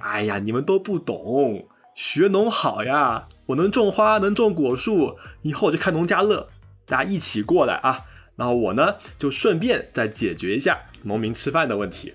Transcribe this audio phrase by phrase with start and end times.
[0.00, 6.48] 哎呀，你们都不懂，学农好呀，我能种花，能种果树，以后就开农家乐，
[6.86, 8.04] 大家一起过来啊。
[8.36, 12.14] 然后我呢，就顺便再解决一下农民吃饭的问题。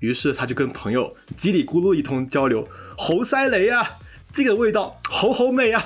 [0.00, 2.66] 于是他就跟朋友叽里咕噜一通交流，
[2.96, 3.98] 猴塞雷呀，
[4.32, 5.84] 这个味道好好美呀。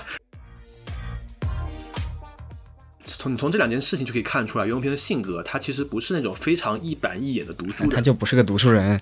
[3.27, 9.01] 从从这两件事情就可以看出来，袁隆平的性格，他其实不是那种非常一板一眼的读书人，他就不是个读书人，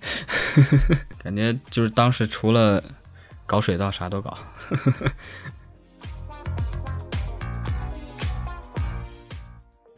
[1.22, 2.82] 感觉就是当时除了
[3.44, 4.38] 搞水稻啥都搞。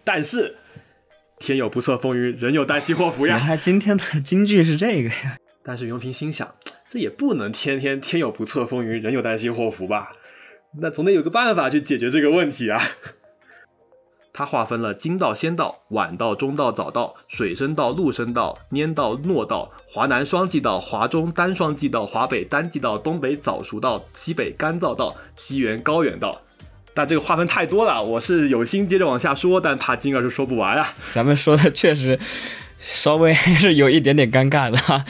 [0.03, 0.57] 但是
[1.39, 3.37] 天有不测风云，人有旦夕祸福呀。
[3.39, 5.37] 原来今天的金句是这个呀。
[5.63, 6.53] 但是袁隆平心想，
[6.89, 10.17] 这也不能天天天有不测风云，人有旦夕祸福吧？
[10.81, 12.83] 那总得有个办法去解决这个问题啊。
[14.39, 26.43] 它划分了金道、仙道、晚道、中道、早道、水生道、陆生道、拈道、诺道、华南双季道、华中单双季道、华北单季道、东北早熟道、西北干燥道、西原高原道。
[26.93, 30.93] 但这个划分太多了，我是有心接着往下说，但怕金儿是说不完啊。
[31.15, 32.21] 咱们说的确实
[32.79, 35.03] 稍微还 是有一点点尴尬的哈。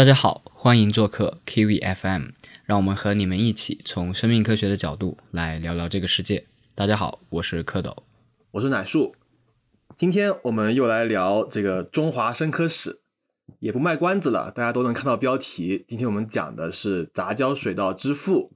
[0.00, 2.28] 大家好，欢迎做客 Kiwi FM，
[2.64, 6.46] 让我们和你们一起从生命科学的角度来聊聊这个世界。
[6.74, 7.94] 大家好，我是蝌蚪，
[8.52, 9.14] 我是奶树。
[9.94, 13.02] 今天我们又来聊这个中华生科史，
[13.58, 15.84] 也不卖关子了，大家都能看到标题。
[15.86, 18.54] 今天我们讲的是杂交水稻之父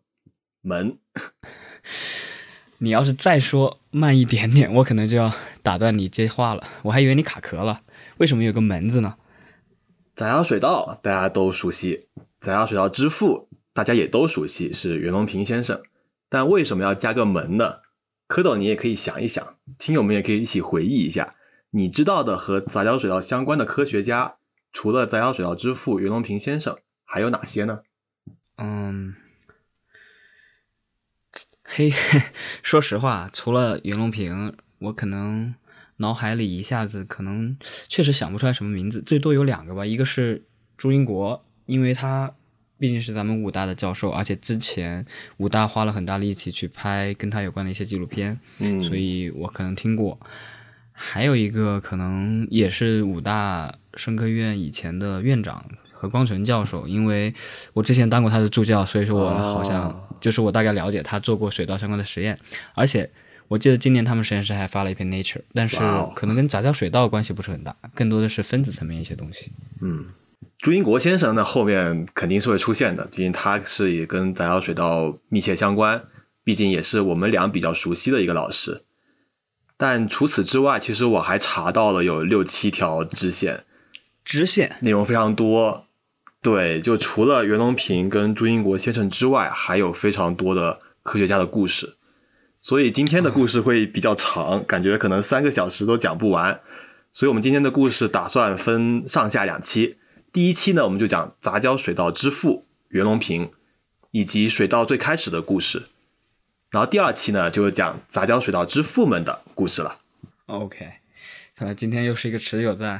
[0.63, 0.97] 门。
[2.79, 5.31] 你要是再说慢一点点，我可能就要
[5.63, 6.67] 打断你接话了。
[6.85, 7.83] 我还以为你卡壳了，
[8.17, 9.17] 为什么有个门字呢？
[10.15, 12.07] 杂交水稻大家都熟悉，
[12.39, 15.83] 杂交水稻之父大家也都熟悉，是袁隆平先生。
[16.29, 17.81] 但为什么要加个门呢？
[18.29, 21.35] 蝌蚪，你也可以想一想，听友们也可以一起回忆一下，
[21.71, 24.35] 你知道的和杂交水稻相关的科学家，
[24.73, 27.81] 除了杂交水稻之父袁隆平先生，还有哪些呢？
[28.59, 29.17] 嗯，
[31.65, 31.93] 嘿，
[32.63, 35.57] 说实话，除了袁隆平，我可能。
[35.99, 37.57] 脑海里一下子可能
[37.89, 39.87] 确实想不出来什么名字，最多有两个吧。
[39.87, 40.43] 一个是
[40.77, 42.35] 朱英国，因为他
[42.79, 45.07] 毕竟是咱们武大的教授，而且之前
[45.37, 50.19] 武大花了很大力气去拍跟他有关的一些纪录片，嗯，所以我可能听过。
[50.91, 57.33] 还有一个可能也是武大生科院以前的院长何光纯教授，因为
[57.73, 62.37] 我之前当过他的助教，所以说我好像就是我大概了解他做过水稻相关的实验，
[62.75, 63.09] 而且。
[63.49, 65.77] 我记得今年他们实验室还发了一篇 Nature，但是
[66.17, 69.53] 可能跟杂交水稻关系不是很大，更多的是分子层面一些东西。
[69.81, 70.07] 嗯，
[70.59, 76.05] 朱英国先生呢后面肯定是会出现的，毕竟他是也跟杂交水稻密切相关，
[76.43, 78.83] 毕竟也是我们俩比较熟悉的一个老师。
[79.77, 83.65] 但除此之外，其实我还查到了有六七条支线，
[84.25, 85.87] 支线内容非常多。
[86.41, 91.97] 对，就除了袁隆平跟朱英国先生之外，还有非常多的科学家的故事。
[92.65, 96.63] 所以今天的故事会比较长，感觉可能三个小时都讲不完。
[97.13, 99.99] 所以我们今天的故事打算分上下两期。
[100.33, 103.51] 第一期呢，我们就讲杂交水稻之父袁隆平，
[104.13, 105.89] 以及水稻最开始的故事。
[106.71, 109.97] 然后第二期呢，就是讲杂交水稻之父们的故事了。
[110.47, 110.87] OK，
[111.55, 112.99] 看来今天又是一个持久战。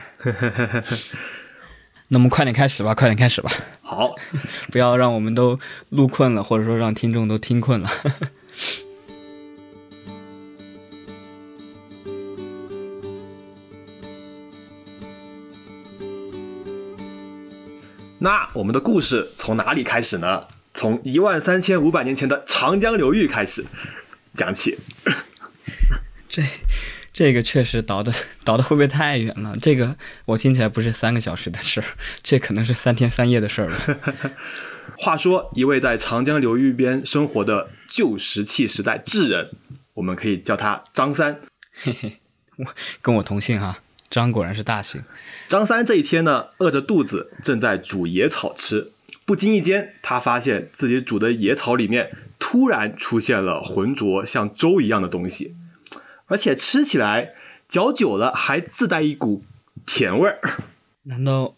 [2.09, 3.51] 那么快点开始吧，快点开始吧。
[3.81, 4.15] 好，
[4.71, 5.59] 不要让我们都
[5.89, 7.89] 录困了，或者说让听众都听困了。
[18.21, 20.47] 那我们的故事从哪里开始呢？
[20.73, 23.65] 从一万三千五百年前的长江流域开始
[24.35, 24.79] 讲起。
[26.29, 26.43] 这
[27.13, 28.13] 这个确实倒的
[28.45, 29.57] 倒的会不会太远了？
[29.61, 31.87] 这个我听起来不是三个小时的事儿，
[32.23, 34.01] 这可能是三天三夜的事儿了。
[34.99, 39.51] 话说，一位在长江流域边生活的旧石器时代智人，
[39.95, 41.41] 我们可以叫他张三。
[41.73, 42.21] 嘿嘿，
[42.57, 42.65] 我
[43.01, 43.79] 跟我同姓哈。
[44.11, 45.03] 张果然是大姓。
[45.49, 48.93] 张三这一天呢，饿着肚子，正在煮野草吃。
[49.27, 55.55] 不经意间，他发现自己煮的野草里面突然出现了浑浊像粥一样的东西，
[56.27, 57.35] 而且吃起来
[57.69, 59.43] 嚼久了还自带一股
[59.87, 60.39] 甜味儿。
[61.05, 61.55] 难道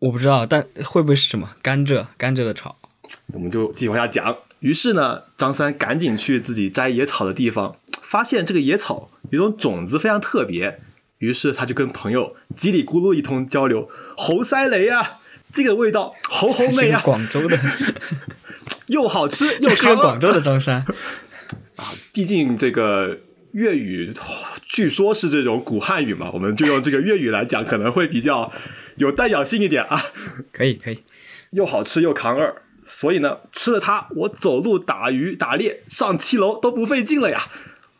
[0.00, 0.46] 我不知道？
[0.46, 2.06] 但会不会是什么甘蔗？
[2.16, 2.78] 甘蔗的草？
[3.34, 4.38] 我们就继续往下讲。
[4.60, 10.80] 于是呢，张三赶紧去自己摘野草的地方，发现这个野草有种种子非常特别。
[11.18, 15.18] 于是他就跟朋友叽里咕噜一通交流，猴塞雷啊，
[15.52, 17.58] 这个味道好好美啊，广州的，
[18.86, 20.84] 又好吃又 是广州的张三
[21.76, 21.92] 啊。
[22.12, 23.18] 毕竟这个
[23.52, 24.12] 粤语
[24.68, 28.52] 据说是这种古汉语嘛，我们就用这个粤语来讲，可能会比较
[28.96, 30.00] 有代表性一点啊。
[30.52, 31.02] 可以可以，
[31.50, 32.54] 又好吃又扛二，
[32.84, 37.48] 所以呢，吃了它，我走路、打鱼、打猎、上七楼都不费劲了呀。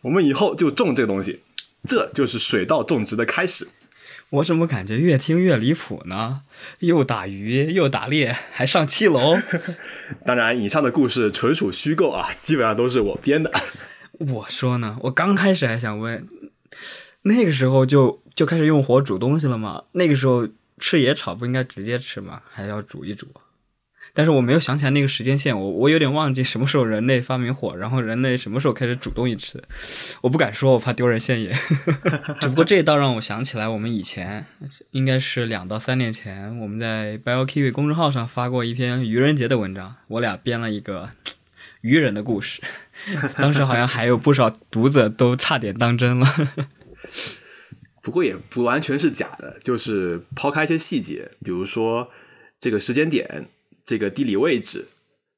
[0.02, 1.40] 我们以后就种这个东西，
[1.84, 3.68] 这就是水稻种植的开始。
[4.30, 6.42] 我怎么感觉越听越离谱呢？
[6.80, 9.36] 又打鱼又打猎，还上七楼。
[10.26, 13.50] 当然，以上的故事纯属虚构啊，基本上都是我编的。
[14.20, 16.28] 我说呢，我刚开始还想问，
[17.22, 19.84] 那个时候就就开始用火煮东西了吗？
[19.92, 20.46] 那个时候
[20.78, 22.42] 吃野草不应该直接吃吗？
[22.50, 23.28] 还要煮一煮？
[24.18, 29.62] 但是我没有想起来那个时间线，我我有点忘记什么时候人类发明火，然后人类什么时候开始主动一吃，
[30.22, 31.56] 我不敢说，我怕丢人现眼。
[32.42, 34.44] 只不过这倒让我想起来，我们以前
[34.90, 41.10] 应该是两到三年前，我们在 BioKiwi 公众号上发过一篇愚人节的文章，我俩编了一个
[41.82, 42.60] 愚人的故事，
[43.38, 46.26] 当时好像还有不少读者都差点当真了。
[48.02, 52.10] 不过也不完全是假的，就是抛开一些细节，比如说
[52.58, 53.50] 这个时间点。
[53.88, 54.88] 这个地理位置，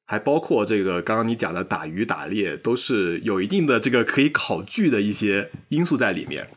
[0.05, 6.49] 还包括这个刚刚你讲的打鱼打猎，都是有一定的这个可以考据的一些因素在里面。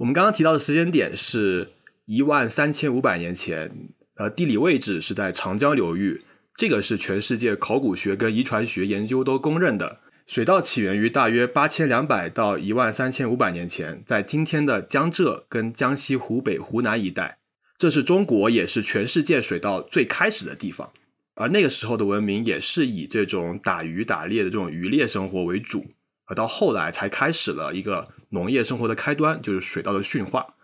[0.00, 1.70] 我们刚刚提到的时间点是
[2.04, 6.20] 一万三千五百年前，呃，地理位置是在长江流域，
[6.54, 10.00] 这个是全世界考古学跟遗传学研究都公认的。
[10.26, 17.39] 水稻起源于大约八千两百到一万三千五百年前，在今天的江浙跟江西、湖北、湖南一带。
[17.80, 20.92] 这是中国，也是全世界水稻最开始的地方，
[21.32, 25.86] 而那个时候的文明也是以这种打鱼打猎的这种渔猎生活为主，
[26.26, 30.56] 而到后来才开始了一个农业生活的开端，就是水稻的驯化。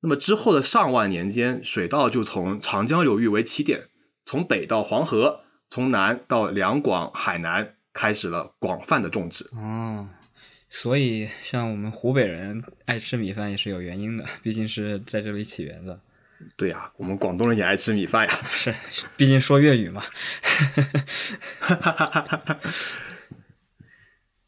[0.00, 3.88] 那么之后的上万年间，水稻就从长江流域为起点，
[4.26, 9.48] 从北到黄河，从南到两广、海南，开始了广泛的种植。
[9.52, 10.10] 哦，
[10.68, 15.98] 所以像我们湖北人爱吃米饭也是有原因的，毕竟是在这里起源的。
[16.56, 18.34] 对呀，我们广东人也爱吃米饭呀。
[18.52, 18.74] 是，
[19.16, 20.04] 毕竟说粤语嘛。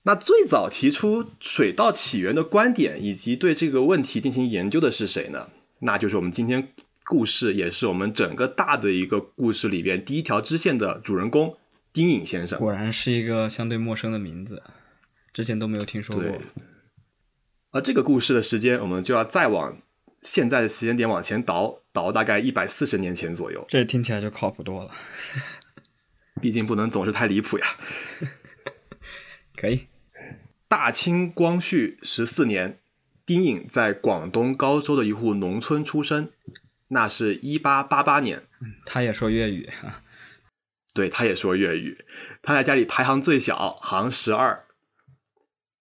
[0.05, 5.49] 那最早提出水稻起源的观点以及对这个问题进行研究的是谁呢？
[5.81, 6.73] 那就是我们今天
[7.05, 11.59] 故事，也是我们整个大的一个故事里边第一条支线的主人公
[11.93, 12.57] 丁颖先生。
[12.59, 14.63] 果然是一个相对陌生的名字，
[15.33, 16.41] 之前都没有听说过。
[17.73, 19.77] 而这个故事的时间，我们就要再往。
[20.27, 24.91] 现在的时间点往前倒倒大概一百四十年前左右，这听起来就靠谱多了。
[26.43, 27.77] 毕竟不能总是太离谱呀。
[29.57, 29.87] 可以。
[30.67, 32.81] 大清光绪十四年，
[33.25, 36.33] 丁颖在广东高州的一户农村出生，
[36.89, 38.43] 那是一八八八年。
[38.85, 40.03] 他也说粤语啊？
[40.93, 42.05] 对，他也说粤语。
[42.43, 44.66] 他在家里排行最小，行十二。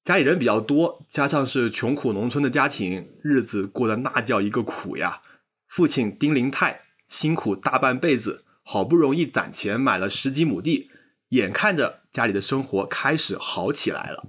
[0.05, 5.23] 家里人比较多，加上是穷苦农村的家庭，日子过得那叫一个苦呀。
[5.65, 10.91] 父亲丁林泰辛苦大半辈子，好不容易攒钱买了十几亩地，
[11.29, 14.27] 眼看着家里的生活开始好起来了。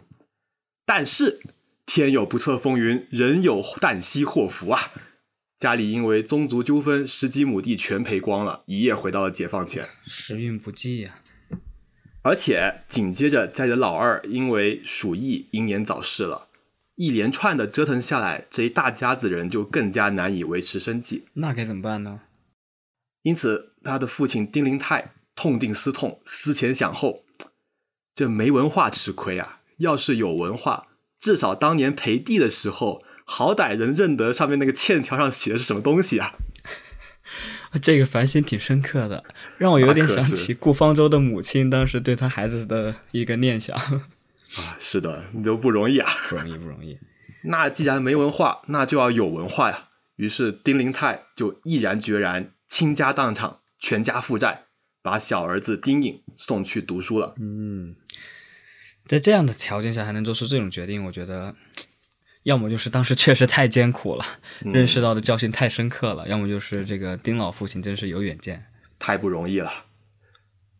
[0.87, 1.43] 但是
[1.85, 4.81] 天有不测风云，人有旦夕祸福啊！
[5.59, 9.87] 家里因为宗族纠纷，十几亩地全赔光了，一夜回到了解放前。
[10.07, 11.21] 时运不济呀。
[12.27, 16.49] 而且紧接着家里的老二因为鼠疫英年早逝了，
[16.97, 21.27] 一连串的折腾下来，这一大家子人就更加难以维持生计。
[21.35, 22.23] 那该怎么办呢？
[23.23, 27.23] 因此，他的父亲丁灵泰痛定思痛，思前想后，
[28.13, 29.61] 这没文化吃亏啊！
[29.79, 30.89] 要是有文化，
[31.21, 36.35] 至少当年赔地的时候，好歹能认得上面那个欠条上写的是什么东西啊！
[37.79, 39.25] 这个反省挺深刻的，
[39.59, 43.77] 让我有点想起顾方舟的母亲当时对他孩子的一个念想。
[44.57, 46.99] 啊，是的，你都不容易啊，不容易，不容易。
[47.45, 49.89] 那既然没文化，那就要有文化呀。
[50.17, 54.67] 于是丁灵泰就毅然决然倾家荡产，全家负债，
[55.03, 57.35] 把小儿子丁颖送去读书了。
[57.39, 57.97] 嗯，
[59.07, 61.55] 在这样的条件下还能做出这种决定，我觉得。
[62.47, 64.25] 要么就是当时确实太艰苦了，
[64.61, 68.67] 认识到的教训太深刻了；要么就是这个丁老父亲真是有远见，
[69.01, 69.87] 太不容易了。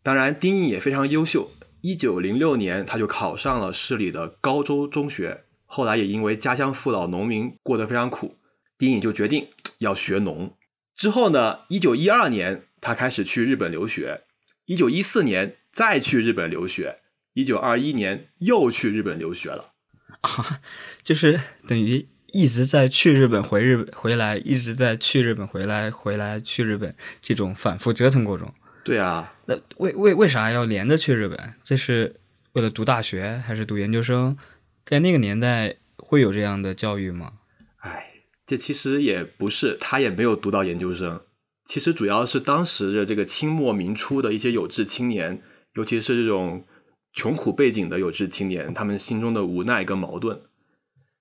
[0.01, 1.51] 当然，丁颖也非常优秀。
[1.81, 5.43] 一九零六年，他就考上了市里的高州中学。
[5.65, 8.37] 后来也因为家乡父老农民过得非常苦，
[8.77, 10.55] 丁颖就决定要学农。
[10.95, 14.21] 之后呢，一九一二年他开始去日本留学，
[14.67, 16.99] 一九一四年再去日本留学，
[17.33, 19.73] 一九二一年又去日本留学了。
[20.21, 20.59] 啊，
[21.03, 28.51] 就是等于一直在去日本回日本回来，一直在去日本回来回来去日本这种反复折腾过程。
[28.83, 31.55] 对啊，那为为为啥要连着去日本？
[31.63, 32.15] 这是
[32.53, 34.37] 为了读大学还是读研究生？
[34.85, 37.33] 在那个年代会有这样的教育吗？
[37.79, 38.13] 哎，
[38.45, 41.21] 这其实也不是，他也没有读到研究生。
[41.65, 45.41] 其实主要是当时的这个清末民初的一些有志青年，
[45.73, 46.65] 尤其是这种
[47.17, 50.43] 穷苦背景的有志青年，他们心中的无奈跟矛盾。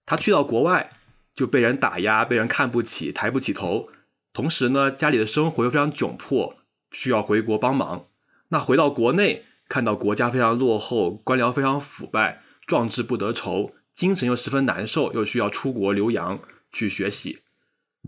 [0.04, 0.90] 他去到国外
[1.34, 3.88] 就被人打压，被人看不起，抬不起头。
[4.34, 6.56] 同时呢，家里的生活又非常窘迫，
[6.90, 8.08] 需要回国帮忙。
[8.48, 16.38] 那回到国内，看到国家非常落后，官僚非常腐败，壮志不得酬，精神又十分难受，又需要出国留洋
[16.70, 17.38] 去学习。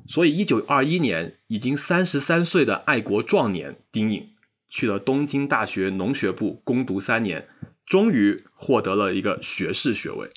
[0.07, 4.29] 所以，一九二一年，已经三十三岁的爱国壮年丁颖
[4.69, 7.49] 去了东京大学农学部攻读三年，
[7.89, 10.31] 终于获得了一个学士学位。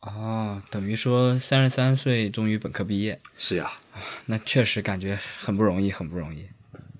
[0.00, 3.20] 哦，等于说三十三岁终于本科毕业。
[3.36, 3.72] 是呀，
[4.26, 6.46] 那确实感觉很不容易，很不容易。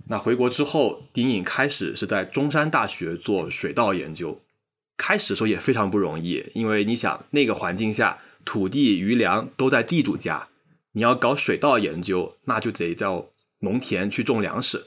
[0.07, 4.41] 那回国之后，丁颖开始是在中山大学做水稻研究。
[4.97, 10.49] 开始的时候也非常不容易，因为你想那个环境下，土地余粮都在地主家。
[10.93, 13.29] 你要搞水稻研究，那就得到
[13.61, 14.87] 农田去种粮食，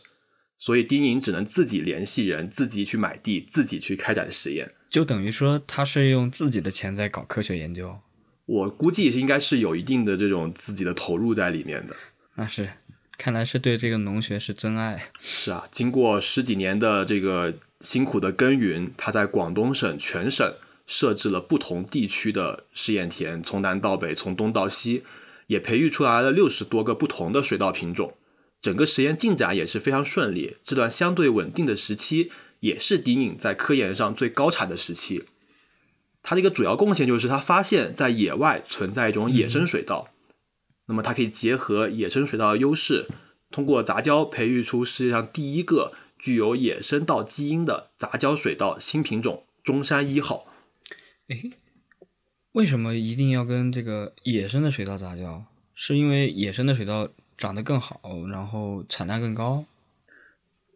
[0.57, 4.73] 所以丁颖只能自己联系人，自己去买地，自己去开展实验。
[4.91, 7.99] 就等于说，他是用自己的钱在搞科学研究。
[8.45, 11.95] 我估计应该是有一定的这种自己的投入在里面的。
[12.35, 12.67] 那是，
[13.17, 15.09] 看来是对这个农学是真爱。
[15.21, 20.53] 是啊，经过十几年的这个辛苦的耕耘，他在广东省全省
[20.85, 25.03] 设置了不同地区的试验田，从南到北，从东到西。
[25.47, 28.15] 也培育出来了六十多个不同的水稻品种，
[28.61, 30.55] 整个实验进展也是非常顺利。
[30.63, 32.31] 这段相对稳定的时期，
[32.61, 35.25] 也是丁颖在科研上最高产的时期。
[36.23, 40.07] 他的一个主要贡献就是他发现，在野外存在一种野生水稻，
[40.85, 43.07] 那么他可以结合野生水稻的优势，
[43.51, 50.45] 通过杂交培育出世界上第一个具有野生稻基因的杂交水稻新品种——中山一号。
[51.27, 51.51] 诶。
[52.53, 55.45] 为什么一定要跟这个野生的水稻杂交？
[55.73, 59.65] 是因为野生的水稻长得更好，然后产量更高？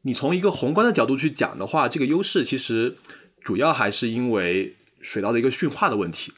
[0.06, 2.98] 你从一个宏观的角度去讲的话，这个优势其实
[3.42, 6.32] 主要还是因为水稻的一个驯化的问题。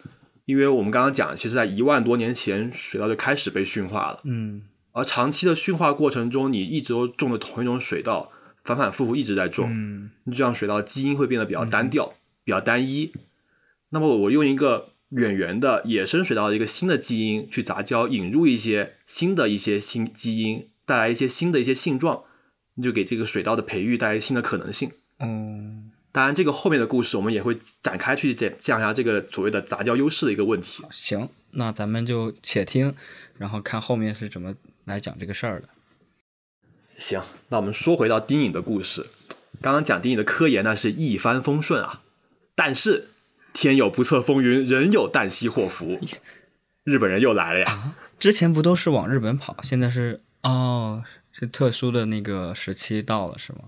[0.46, 4.22] 因为我们刚刚讲，其实在一万多年前，水稻就开始被驯化了。
[4.24, 4.64] 嗯。
[4.94, 8.32] 而长期的驯化过程中，你一直都种的同一种水稻，
[8.64, 13.14] 反反复复一直在种，嗯，这样水稻基因会变得比较单调、比较单一。
[13.90, 14.94] 那么我用一个。
[15.12, 22.24] 远源的野生水稻的一个新的基因去杂交，引入一些新的一些新基因，带来一些新的一些性状，
[22.77, 24.89] 你就给这个水稻的培育带来新的可能性。
[25.19, 30.84] 嗯，当然，这个后面的故事我们也会展开去讲讲一下这个所谓的杂交优势的一个问题。
[30.89, 32.96] 行，那咱们就且听，
[33.38, 34.55] 然后看后面是怎么
[34.86, 35.67] 来讲这个事儿的。
[36.98, 39.05] 行，那我们说回到丁颖的故事，
[39.62, 42.01] 刚刚讲丁颖的科研呢是一帆风顺啊，
[42.55, 43.10] 但是。
[43.53, 46.00] 天有不测风云，人有旦夕祸福。
[46.84, 47.96] 日本人又来了呀！
[48.19, 51.03] 之前不都是往日本跑，现在是哦，
[51.39, 53.60] 是特殊的那个时期到了，是吗？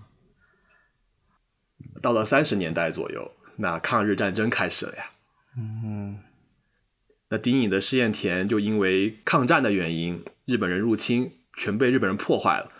[2.01, 5.11] 到了三十年代左右，那抗日战争开始了呀。
[5.55, 6.17] 嗯，
[7.29, 12.71] 那丁隐的试验田就因为抗战的原因，日本人入侵，全被日本人破坏了。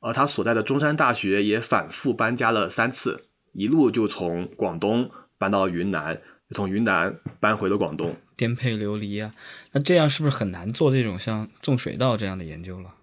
[0.00, 6.20] 而他所在的中山大学也反复搬家了三次，一路就从广东搬到云南。
[6.50, 9.34] 从云南搬回了广东，颠沛流离啊！
[9.72, 12.94] 那这样是不是很难做这种像种水稻这样的研究了？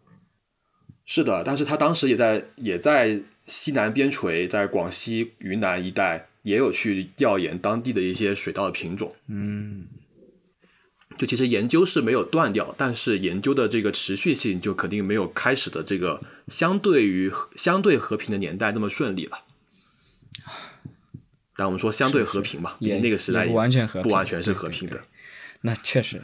[1.14, 9.14] 是的，但是他当时也在也在西南边陲，在广西、云南一带也有去调研当地的一些水稻的品种。
[9.28, 9.88] 嗯，
[11.18, 19.40] 就其实研究是没有断掉，但是研究的这个持续性就肯定没有开始的这个相对于相对和平的年代那么顺利了。
[21.58, 25.02] 但我们说相对和平嘛，毕竟那个时代不完全和不完全是和平的。
[25.64, 26.22] 那确实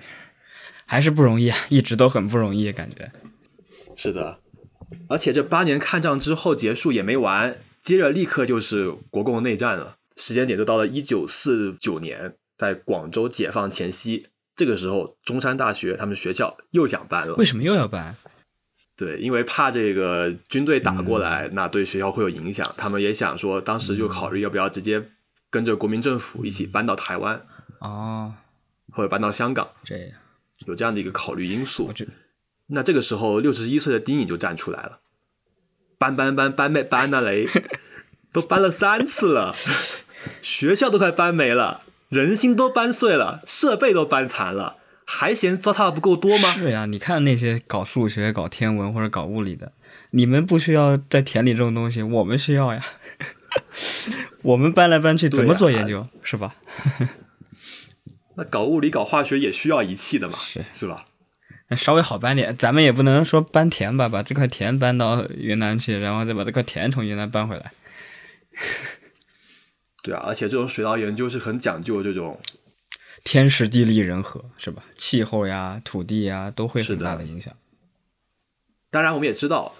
[0.85, 3.11] 还是不容易啊，一直都很不容易，感觉。
[3.97, 4.39] 是的，
[5.07, 9.97] 而且这八年抗战之后结束也没完，接着立刻就是国共内战了。
[10.15, 17.35] 时间点就到了一九四九年，在广州解放前夕，这个时候中山大学他们学校又想搬了。
[17.35, 18.15] 为什么又要搬？
[18.95, 22.73] 对，因为怕这个军队打过来，那对学校会有影响。
[22.77, 25.11] 他们也想说，当时就考虑要不要直接。
[25.49, 27.41] 跟着国民政府一起搬到台湾，
[27.79, 28.33] 哦，
[28.91, 30.09] 或者搬到香港，这样
[30.65, 31.89] 有这样的一个考虑因素。
[32.67, 34.99] 那这个时候，六十一岁的丁颖就站出来了，
[35.97, 37.21] 搬搬搬搬没搬那？
[37.21, 37.47] 雷，
[38.31, 39.55] 都搬了三次了，
[40.41, 46.49] 学校都快搬没了，人心都搬碎了，设备都搬残了，还嫌糟蹋的不够多吗？
[46.51, 49.71] 是呀，你看那些搞数学、搞天文或者搞物理的，
[50.11, 52.83] 你们不需要在田里这种东西，我们需要呀。
[54.43, 56.55] 我们搬来搬去怎么做研究，是吧？
[58.35, 61.03] 那搞物理、搞化学也需要仪器的嘛，是是吧？
[61.75, 67.73] 稍微好搬点，咱们也不能说搬田吧，把这块田搬到云南去，然后再把这块田从云南搬回来。
[70.03, 72.39] 对啊，而且这种水稻研究是很讲究这种。
[73.23, 74.85] 天时地利人和是吧？
[74.95, 77.53] 气候呀、土地呀，都会很大的影响。
[78.89, 79.73] 当然，我们也知道，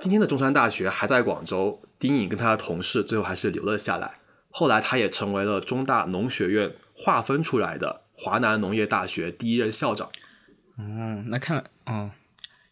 [0.00, 1.82] 今天的中山大学还在广州。
[1.98, 4.14] 丁颖跟他的同事最后还是留了下来。
[4.50, 10.10] 后来，他也成为了中大农学院划分出来的华南农业大学第一任校长。
[10.76, 12.10] 哦，那看来，哦，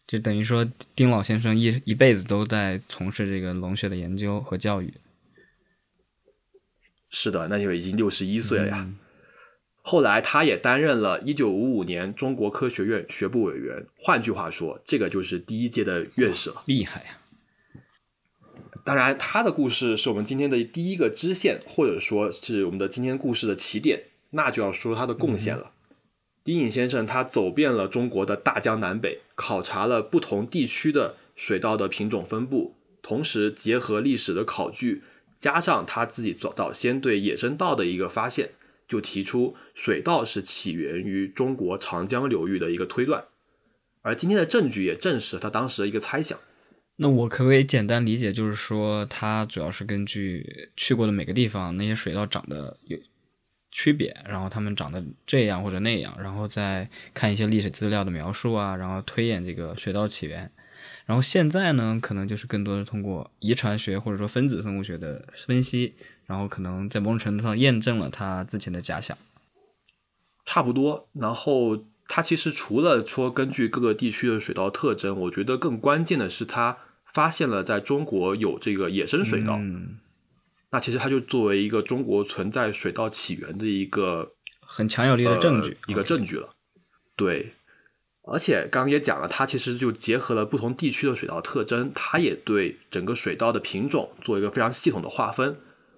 [0.07, 4.93] 就等于说，丁老先生一一辈子都在从事这个农学的研究和教育。
[7.09, 8.89] 是的，那就已经六十一岁了呀。
[9.81, 13.85] 后来，他也担任了一九五五年中国科学院学部委员。
[13.97, 16.63] 换句话说，这个就是第一届的院士了。
[16.65, 17.21] 厉害呀！
[18.83, 24.05] 当然，他的故事是我们今天的第一个支线，或者说是我们的今天故事的起点。
[24.31, 25.71] 那就要说他的贡献了。
[26.45, 35.01] 丁颖先生他走遍了中国的大江南北，考察了不同地区的水稻的品种分布，同时结合历史的考据，
[35.35, 38.51] 加上他自己早早先对野生稻的一个发现。
[38.87, 43.25] 就提出水稻是起源于中国长江流域的一个推断，
[44.03, 46.39] 而今天的证据也证实了他当时的一个猜想。
[46.97, 52.95] 那我可不可以简单理解，就是说他主要是根据去过的每个地方那些水稻长得有
[53.75, 60.49] 区别，然后他们长得这样或者那样，然后再看一些历史资料的描述啊，然后推演这个水稻起源。
[61.05, 65.95] 然后现在呢，可能就是更多的通过遗传学或者说分子生物学的分析。
[66.27, 69.15] 然后可能在某种程度上验证了他之前的假想，
[70.43, 71.07] 差不多。
[71.13, 76.79] 然后他其实除了说根据各个地区的水稻特征，我觉得更关键的是他
[77.13, 79.59] 发现了在中国有这个野生水稻。
[80.71, 86.49] 那其实它就作为一个中国存在水稻起源的一个很强有力的证据，一个证据了。
[87.15, 87.53] 对，
[88.23, 95.57] 而且刚刚也讲了，它其实就结合了不同地区的水稻特征，它也对整个水稻的品种做一个非常系统的划分。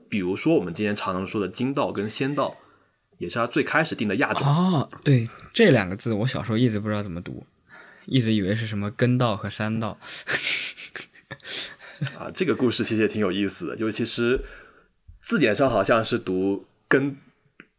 [0.10, 2.56] 比如说，我们今天常常说的金稻跟仙稻，
[3.17, 4.47] 也是它最开始定的亚种。
[4.47, 7.45] 哦，对，这两个字我小时候一直不知道怎么读，
[8.06, 9.97] 一直以为是什么根稻和山稻。
[12.17, 14.41] 啊，这个故事其实也挺有意思的，就是其实
[15.21, 17.17] 字典上好像是读根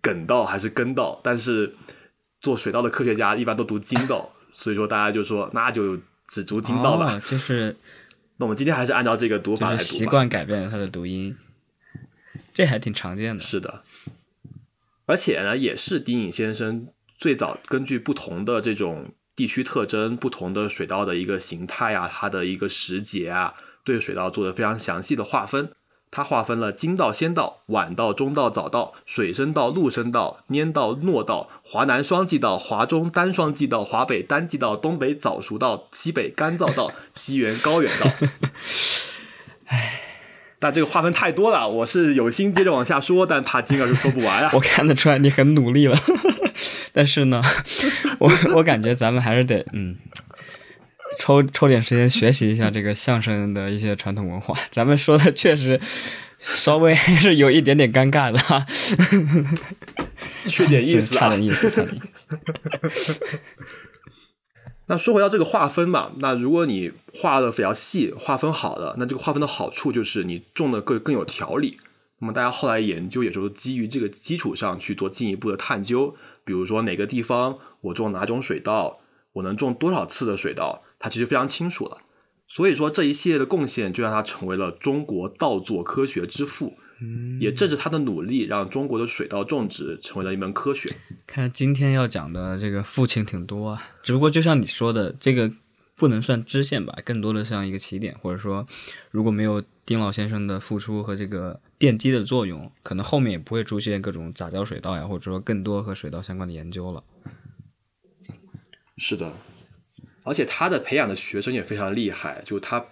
[0.01, 1.75] 梗道还是根道，但是
[2.41, 7.19] 做水稻的科学家一般都读金道， 所以说大家就说那就只读金道吧。
[7.25, 7.77] 就是，
[8.37, 9.83] 那我们今天还是按照这个读法来读。
[9.83, 11.37] 习惯改变了它的读音。
[12.55, 13.83] 这还挺常见的，是的，
[15.07, 23.55] 而且呢，也是丁颖先生最早根据不同的这种地区特征、不同的水稻的一个形态啊，它的一个时节啊，
[23.89, 25.71] 对水稻做的非常详细的划分。
[26.11, 38.11] 它划分了金稻、仙稻、晚稻、中稻、早稻、水生稻、陆生稻、蔫稻、糯稻、华南双季稻、华中单双季稻、华北单季稻、东北早熟稻、西北干燥稻、 西原高原稻。
[39.67, 40.03] 唉。
[40.61, 44.51] 但这个划分太多了，我是有心接着往下说，但怕今儿就说不完啊。
[44.55, 45.97] 我看得出来你很努力了，
[46.93, 47.41] 但是呢，
[48.19, 49.95] 我我感觉咱们还是得嗯，
[51.19, 54.55] 抽抽点时间学习一下这个相声的一些传统文化。
[54.71, 55.81] 咱们说的确实
[56.39, 58.65] 稍微还是有一点点尴尬的哈，
[60.49, 62.01] 缺点意思，差点意思，差点意
[62.89, 63.21] 思。
[64.87, 71.79] 那说回到这个划分嘛，那如果你画的比较细，划分好了，那这个划分的好处就是你种的更更有条理。
[72.21, 79.01] 那么大家后来研究，也就是基于这个基础上去做进一步的探究，比如说哪个地方我种哪种水稻，
[79.35, 81.99] 我能种多少次的水稻，它其实非常清楚了。
[82.47, 86.75] 所以说这一系列的贡献，就让他成为了中国稻作科学之父。
[87.39, 90.97] 也正是他的努力，让中国的水稻种植成为了一门科学。
[91.29, 95.53] 看今天要讲的这个父亲挺多啊，只不过就像你说的，这个
[95.95, 98.67] 不能算支线吧，更多的像一个起点，或者说，
[99.13, 107.05] 如果没有丁老先生的付出和这个奠基的作用，可能后面也不会出现各种杂交水稻呀，或者说更多和水稻相关的研究了。
[108.97, 109.33] 是的，
[110.29, 112.85] 而且他的培养的学生也非常厉害，就他。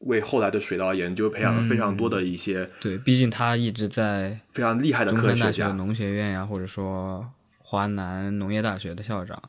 [0.00, 7.26] 为后来的水稻研究培养了非常多的一些，对，毕竟他一直在非常厉害的科学家，农学院呀，或者说
[7.58, 9.42] 华南农业大学的校长，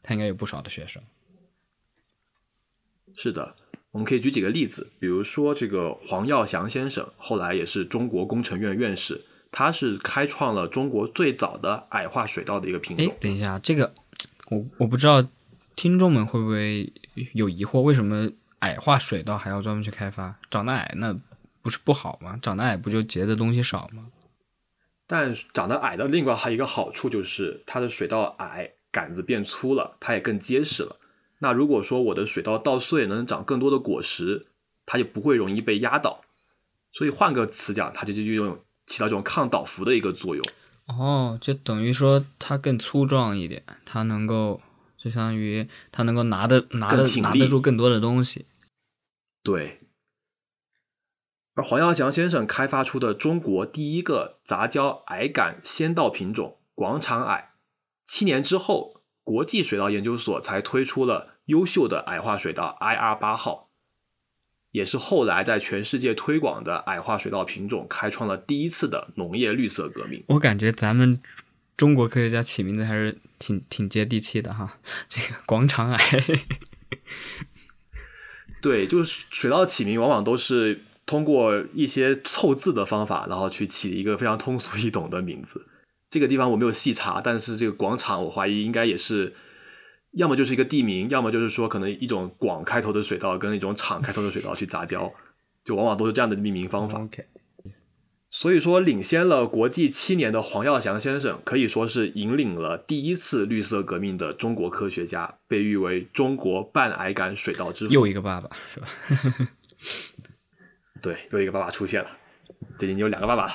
[0.00, 1.02] 他应该有不少的学生。
[3.16, 3.56] 是的，
[3.90, 13.12] 我们可以举几个例子，比如说这个黄耀祥先生，后来也是中国工程院院士，他是开创了中国最早的矮化水稻的一个品种。
[13.18, 13.92] 等一下，这个
[14.50, 15.26] 我我不知道
[15.78, 16.92] 听众们会不会
[17.34, 20.36] 有疑惑，为什么矮化水稻还要专门去开发？
[20.50, 21.16] 长得矮那
[21.62, 22.36] 不是不好吗？
[22.42, 24.08] 长得矮不就结的东西少吗？
[25.06, 30.96] 但长得矮的另外还有一个好处就是它的水稻矮，杆子变粗了，它也更结实了。
[31.38, 34.48] 那如果说我的水稻稻穗能长更多的果实，
[34.84, 36.22] 它就不会容易被压倒。
[36.92, 40.44] 所以换个词讲，它就就用起到这种抗倒伏的一个作用。
[40.86, 44.60] 哦，就等于说它更粗壮一点，它能够
[44.98, 48.44] 就相当于他能够拿得拿得拿得住更多的东西。
[49.42, 49.78] 对。
[51.54, 57.50] 而黄耀祥先生开发出的中国第一个杂交矮杆先稻品种广场矮，
[58.04, 63.70] 七年之后，国际水稻研究所才推出了优秀的矮化水稻 IR 八号。
[64.70, 70.22] 也是后来在全世界推广的矮化水稻品种，开创了第一次的农业绿色革命。
[70.28, 71.20] 我感觉咱们
[71.76, 74.78] 中国科学家起名字还是挺挺接地气的哈。
[75.08, 75.98] 这个 广场矮，
[78.60, 85.66] 对，就是水稻起名往往都是通过一些凑字的方法，然后去起一个非常通俗易懂的名字。
[86.10, 89.34] 这个地方我没有细查，但是这个广场，我怀疑应该也是。
[90.12, 95.12] 要么就是一个地名，要么就是说可能一种“广”开头的水稻跟一种“厂”开头的水稻去杂交，
[95.66, 97.06] 就往往都是这样的命名方法。
[98.40, 107.92] 所以说，领先了国际七年的黄耀祥先生，可以说是引领了第一次绿色革命的中国科学家，被誉为中国半矮杆水稻之父。
[107.92, 108.86] 又一个爸爸是吧？
[111.02, 112.08] 对，又一个爸爸出现了，
[112.78, 113.54] 最近有两个爸爸了。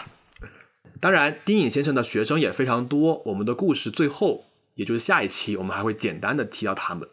[0.99, 3.23] 当然，丁颖先生的学生也非常多。
[3.27, 4.47] 我们的故事最后。
[4.75, 7.07] 也就是下一期，我们还会简单的提到他们。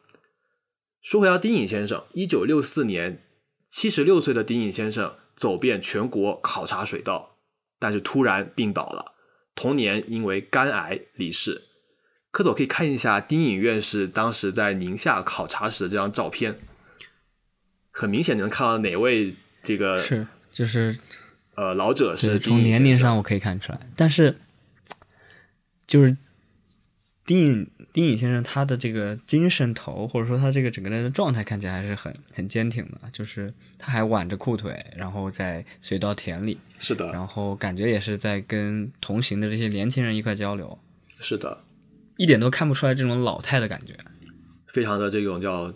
[1.03, 3.23] 说回到丁颖先生，一九六四年，
[3.69, 7.37] 七十六岁的丁颖先生走遍全国考察水稻，
[7.81, 9.14] 但是突然病倒了，
[9.57, 11.62] 同年因为肝癌离世。
[12.31, 16.61] 科总可以看一下丁颖院士当时在宁夏考察时的这张照片，
[17.90, 20.97] 很明显能看到哪位这个是就是
[21.57, 24.38] 呃老者是从年龄上我可以看出来，但是
[25.88, 26.16] 就是。
[27.27, 33.00] 丁颖丁颖先生，他的这个精神头，或者说他这个整个人的状态，看起来还是很很坚挺的。
[33.12, 40.79] 就是他还挽着裤腿，然后在水稻田里，是的，然后感觉也是在跟同行的这些年轻人一块交流，
[41.18, 41.64] 是的，
[42.16, 43.96] 一点都看不出来这种老态的感觉，
[44.68, 45.74] 非常的这种叫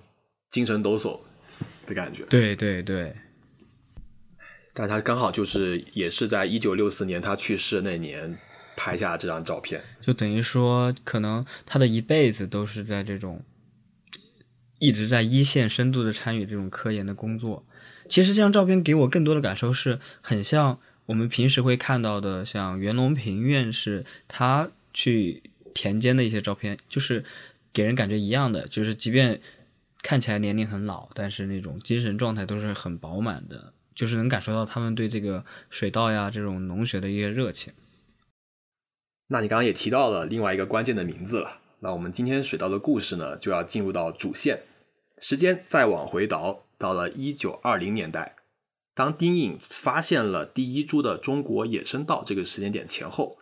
[0.50, 1.20] 精神抖擞
[1.86, 2.24] 的感觉。
[2.26, 3.16] 对对对，
[4.72, 8.38] 但他刚好就是也是在一九六四年他去世那年。
[8.76, 13.42] 拍下这张照片，就等于说，可能他的一辈子都是在这种
[14.78, 17.64] 一直在一线深度的参与这种科研的工作。
[18.08, 27.24] 其实这张照片给我更多的感受是很像我们平时会看到的，像袁隆平院士他去田间的一些照片，就是
[27.72, 29.40] 给人感觉一样的，就是即便
[30.02, 37.72] 看起来年龄很老，但是那种精神状态都是很饱满的，就是能感受到他们对这个水稻呀这种农学的一些热情。
[39.34, 41.58] 那你刚刚也提到了另外一个关键的名字了。
[41.80, 44.62] 那我们今天水稻的故事呢，就要进入到主线。
[45.18, 48.36] 时间再往回倒，到了一九二零年代，
[48.94, 53.36] 当丁颖发现了第一株的中国野生稻这个时间点前后，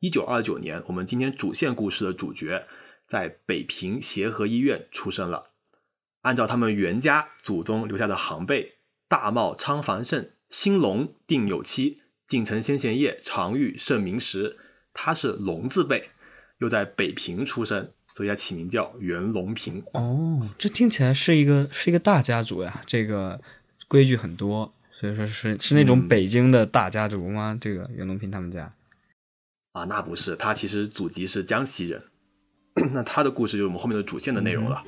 [0.00, 2.66] 一九二九年，我们今天主线故事的主角
[3.06, 5.52] 在北平协和医院出生了。
[6.20, 8.74] 按照他们袁家祖宗留下的行辈，
[9.08, 14.58] 大茂昌繁盛，兴隆定有期，晋城先贤业，常遇盛名时。
[15.00, 16.08] 他是龙字辈，
[16.58, 19.80] 又在北平出生，所以他起名叫袁隆平。
[19.92, 23.40] 哦，这听起来是一个是一个大家族呀，这个
[23.86, 27.56] 规矩很多，所以说是是那种北京的大家族吗？
[27.60, 28.74] 这个袁隆平他们家？
[29.70, 32.02] 啊，那不是，他其实祖籍是江西人。
[32.92, 34.82] 那他的故事就是我们后面的主线的内容了。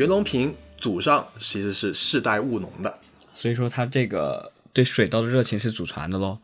[0.00, 3.00] 袁隆平祖上其实是世代务农的，
[3.34, 6.38] 所以说他这个对水稻的热情是祖传的喽。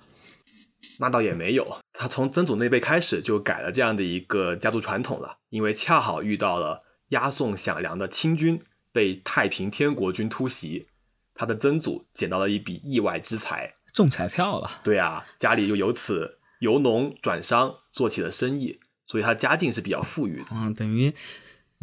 [0.98, 8.60] 那倒也没有，他从曾祖那辈开始就改了这样的一个家族传统了，因为恰好遇到了押送饷粮的清军
[8.92, 10.88] 被太平天国军突袭，
[11.32, 14.82] 他的曾祖捡到了一笔意外之财，中彩票了。
[14.84, 20.48] 对啊，家里就由此由农转商做起了生意，所以他家境是比较富裕的。
[20.52, 21.14] 嗯，等于。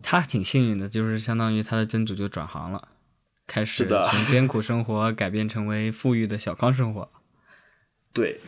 [0.01, 2.89] 他挺幸运的，就是相当于他的曾祖就转行了，
[3.45, 7.11] 开始从艰苦生活改变成为富裕的小康生活。
[8.13, 8.39] 对，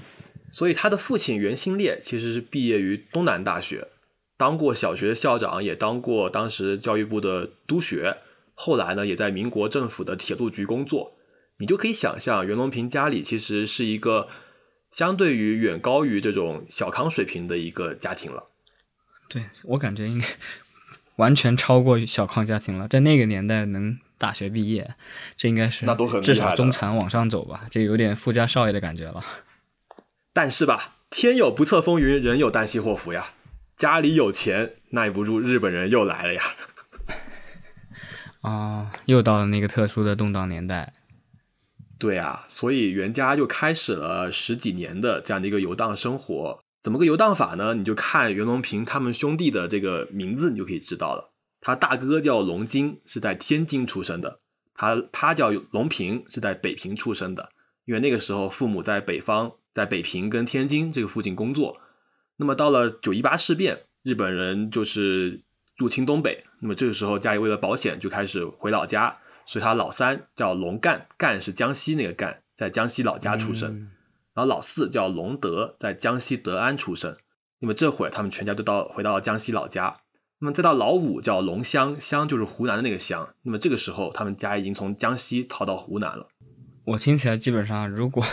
[0.52, 3.90] 所以他的父亲袁兴烈其实是毕业于东南大学，
[4.38, 8.18] 当过小学校长，也当过当时教育部的督学，
[8.54, 11.18] 后来呢也在民国政府的铁路局工作。
[11.58, 14.28] 你就可以想象，袁隆平家里其实是一个
[14.92, 18.48] 相对于远高于这种小康水平的一个家庭了。
[19.30, 20.28] 对我感觉应该
[21.18, 24.96] 完全超过小康家庭了，在那个年代能大学毕业，
[25.38, 29.24] 这应该是那都很至少中产往上走吧，这有点富家少爷的感觉了。
[30.34, 33.28] 但是吧，天有不测风云，人有旦夕祸福呀。
[33.78, 36.42] 家里有钱，耐不住日本人又来了呀。
[38.42, 40.94] 啊， 又到了那个特殊的动荡年代。
[41.98, 46.60] 对啊，所以袁家就开始了十几年的这样的一个游荡生活。
[46.86, 47.74] 怎么个游荡法呢？
[47.74, 51.32] 你就看袁隆平他们兄弟的这个名字，你就可以知道了。
[51.60, 54.38] 他大哥叫龙金，是在天津出生的；
[54.76, 57.50] 他他叫龙平，是在北平出生的。
[57.86, 61.82] 因为那个时候父母在北方，在北平跟天津这个附近工作。
[62.36, 65.42] 那么到了九一八事变，日本人就是
[65.76, 69.18] 入侵东北，那么这个时候家里为了保险，就开始回老家。
[69.48, 73.90] 所以他老三叫龙干，干是江西那个干，在江西老家出生。
[74.36, 77.16] 然后老四叫龙德，在江西德安出生。
[77.60, 79.98] 那么这会儿他们全家都到回到了江西老家。
[80.40, 83.34] 那么再到老五叫龙湘，湘就是湖南的那个湘。
[83.44, 86.28] 那么这个时候他们家已经从江西逃到湖南了。
[86.84, 88.24] 我听起来基本上，如果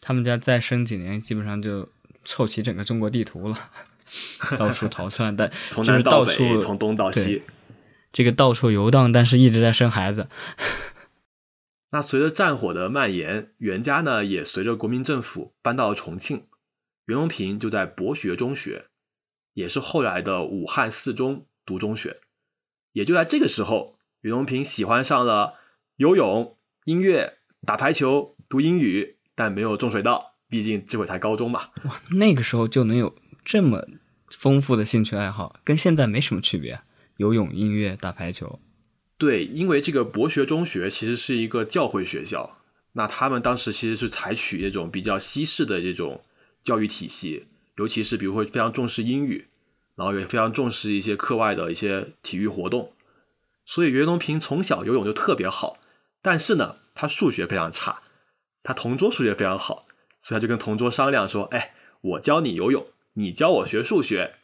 [0.00, 1.88] 他们家再生几年，基本上就
[2.24, 3.58] 凑齐整个中国地图了，
[4.56, 7.42] 到处逃窜，但 从就是南到北，到处从东到西。
[8.12, 10.28] 这个到处游荡，但是一直在生孩子。
[11.92, 16.46] 那随着战火的蔓延，袁家呢也随着国民政府搬到了重庆。
[17.06, 18.86] 袁隆平就在博学中学，
[19.54, 22.20] 也是后来的武汉四中读中学。
[22.92, 25.54] 也就在这个时候，袁隆平喜欢上了
[25.96, 31.70] 游泳、音乐、打排球、读英语，但没有种水稻，毕竟这会才高中嘛。
[31.84, 33.88] 哇，那个时候就能有这么
[34.30, 36.80] 丰富的兴趣爱好，跟现在没什么区别。
[37.16, 38.60] 游泳、音乐、打排球，
[39.20, 42.56] 对，因为这个博学中学其实是一个教会学校，
[42.92, 46.22] 那他们当时其实是采取那种比较西式的这种
[46.64, 49.48] 教育体系，尤其是比如会非常重视英语，
[49.94, 52.94] 然后也非常重视一些课外的一些体育活动。
[53.66, 55.78] 所以袁隆平从小游泳就特别好，
[56.22, 58.00] 但是呢，他数学非常差，
[58.62, 59.84] 他同桌数学非常好，
[60.18, 64.36] 所以他就跟同桌商量说：“哎，我教你游泳，你教我学数学。”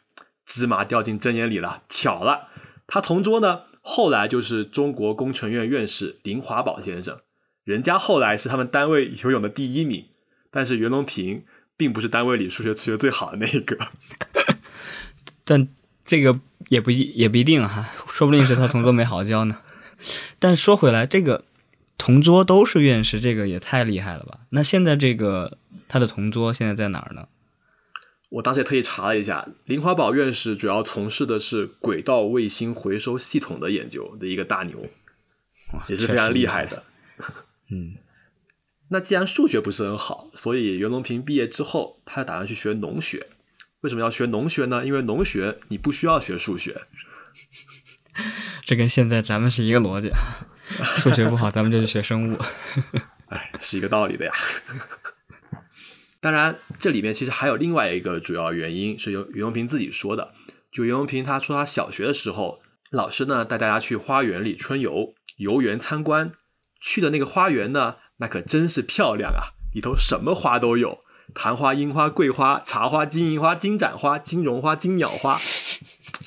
[0.45, 2.49] 芝麻掉进针眼里了，巧了。
[2.87, 7.19] 他同桌呢，后来就是中国工程院院士林华宝先生，
[7.65, 10.05] 人家后来是他们单位游泳的第一名，
[10.49, 11.43] 但是袁隆平
[11.75, 13.77] 并不是单位里数学数学最好的那一个。
[15.43, 15.67] 但
[16.05, 19.57] 这个也不一也不一定哈，说不定是他同桌没好好教呢。
[20.39, 21.43] 但说回来，这个
[21.97, 24.39] 同桌都是院士，这个也太厉害了吧？
[24.51, 25.57] 那现在这个
[25.89, 27.27] 他的同桌现在在哪儿呢？
[28.29, 34.87] 我当时也特意查了一下，林华宝院士主要从事的是轨道卫星回收系统的研究的一个大牛，
[35.87, 36.65] 也是非常厉害。
[36.65, 36.83] 的。
[37.71, 37.95] 嗯，
[38.89, 43.27] 那既然数学不是很好，所以袁隆平毕业之后，他打算去学农学。
[43.81, 44.85] 为什么要学农学呢？
[44.85, 46.81] 因为农学你不需要学数学。
[48.65, 50.47] 这跟现在咱们是一个逻辑啊。
[50.83, 52.37] 数学不好，咱们就去学生物。
[53.29, 54.33] 哎，是一个道理的呀。
[56.19, 60.33] 当然，这里面其实还有另外一个主要原因是由袁隆平自己说的。
[60.71, 66.33] 就袁隆平他说，他小学的时候，老师呢带大家去花园里春游、游园参观，
[66.79, 70.99] 去的那个花园呢，那可真是漂亮啊，里头什么花都有，
[71.33, 75.39] 昙花、樱花、桂花、茶花、金银花、金盏花、金绒花、金鸟花，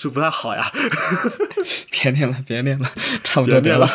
[0.00, 0.72] 是不太好呀？
[1.92, 2.90] 别念了，别念了，
[3.22, 3.86] 差不多得了。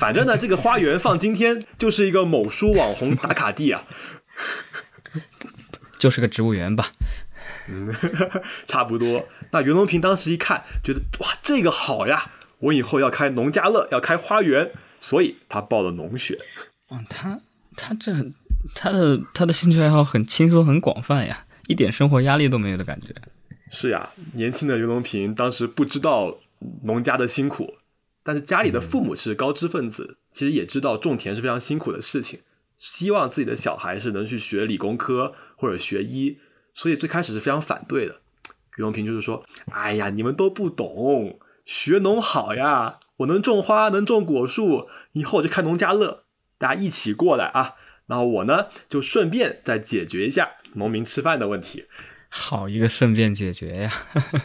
[0.00, 3.84] 反正呢，这个花园放今天就是一个某书网红打卡地啊。
[5.96, 6.90] 就是个植物园吧。
[7.68, 7.94] 嗯，
[8.66, 9.28] 差不多。
[9.52, 16.40] 那袁隆平当时一看，觉得哇，这个好呀，我以后要开农家乐，要开花园，所以他报了农学。
[16.88, 17.38] 哇，他
[17.76, 18.12] 他这
[18.74, 23.14] 他的他的兴趣爱好很轻松很广泛呀，一点生活压力都没有的感觉。
[23.70, 26.38] 是呀，年轻的袁隆平当时不知道
[26.84, 27.74] 农家的辛苦，
[28.22, 32.40] 但是家里的父母是高知分子，其实也知道种田是非常辛苦的事情，
[32.78, 36.38] 希望自己的小孩是能去学理工科或者学医，
[36.72, 38.20] 所以最开始是非常反对的。
[38.76, 46.24] 袁隆平就是说：“哎呀，你们都不懂，学农好呀，我能种花，能种果树，以后我就开农家乐，
[46.58, 47.74] 大家一起过来啊。
[48.06, 51.86] 然后我呢，就顺便再解决一下农民吃饭的问题。”
[52.28, 53.92] 好一个顺便解决呀！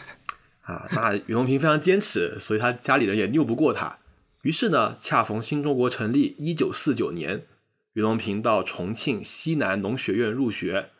[0.62, 3.98] 啊，那袁隆平非常坚持，所以他家里人也拗不过他。
[4.42, 7.46] 于是呢，恰逢新中国成立一九四九年，
[7.94, 10.90] 袁隆平到重庆西南农学院入学。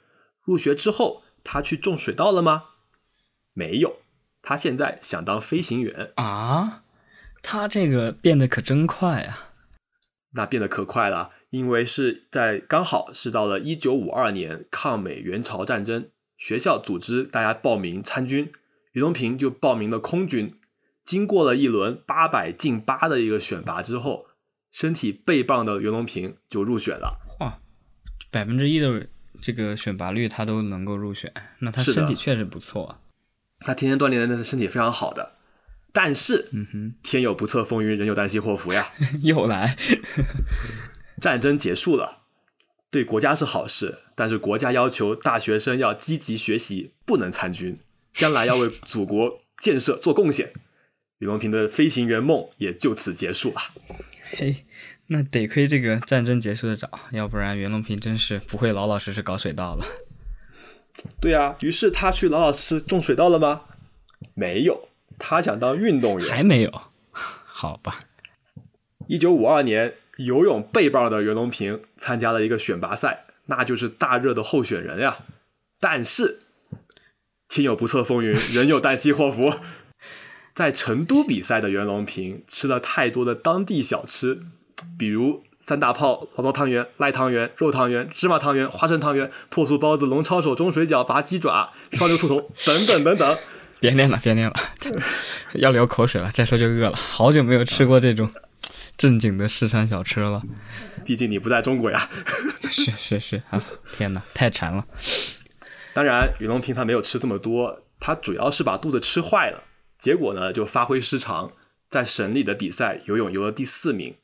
[0.44, 2.64] 入学之后，他去种水稻了吗？
[3.52, 4.00] 没有，
[4.42, 6.12] 他现在想当飞行员。
[6.16, 6.82] 啊，
[7.42, 9.50] 他这个变得可真快啊！
[10.34, 16.08] 那变得可快了，因为是在刚好是到了一九五二年抗美援朝战争，
[16.42, 18.50] 学校组织大家报名参军，
[18.94, 20.58] 袁隆平就报名了空军。
[21.04, 24.26] 经过了一轮八百进八的一个选拔之后，
[24.72, 27.20] 身体倍棒的袁隆平就入选了。
[27.38, 27.60] 哇，
[28.32, 29.06] 百分之一的
[29.40, 32.98] 这个选拔率他都能够入选，那他身体确实不错啊。
[33.60, 35.36] 他天天锻炼的，那身体非常好的。
[35.92, 38.90] 但是，嗯哼，天有不测风云，人有旦夕祸福呀。
[39.22, 39.76] 又来，
[41.22, 42.21] 战争结束了，
[42.92, 47.78] 对国家是好事，但是国家要求大学生要积极学习，不能参军，
[48.12, 50.52] 将来要为祖国建设做贡献。
[51.16, 53.60] 李隆平的飞行员梦也就此结束了。
[54.32, 54.66] 嘿，
[55.06, 59.86] 那得亏这个战争结束的早，要不然袁隆平真是不会老老实实搞水稻了。
[61.18, 63.62] 对啊，于是他去老老实实种水稻了吗？
[64.34, 66.28] 没有，他想当运动员。
[66.28, 66.82] 还没有？
[67.10, 68.04] 好吧。
[69.06, 75.18] 一九五二年，游泳背棒的袁隆平参加了一个选拔赛，那就是大热的候选人呀。
[75.80, 76.40] 但是，
[77.48, 79.54] 天有不测风云，人有旦夕祸福。
[80.54, 84.40] 在成都比赛的袁隆平吃了太多的当地小吃，
[84.98, 93.38] 比如三大炮、醪糟汤圆、赖汤圆、肉汤圆、芝麻汤圆、花生汤圆、破酥包子、龙抄手、中水饺、拔鸡爪、烧牛兔头等等等等。
[93.80, 94.54] 别念了，别念了，
[95.54, 96.30] 要流口水了。
[96.30, 98.30] 再说就饿了，好久没有吃过这种
[98.96, 100.42] 正经的四川小吃了。
[101.04, 102.08] 毕竟你不在中国呀。
[102.70, 103.62] 是是是啊！
[103.96, 104.86] 天哪，太馋了。
[105.92, 109.64] 当然，袁隆平他没有吃这么多，他主要是把肚子吃坏了。
[109.98, 111.52] 结果呢，就发挥失常，
[111.88, 114.16] 在省里的比赛游泳游了第四名，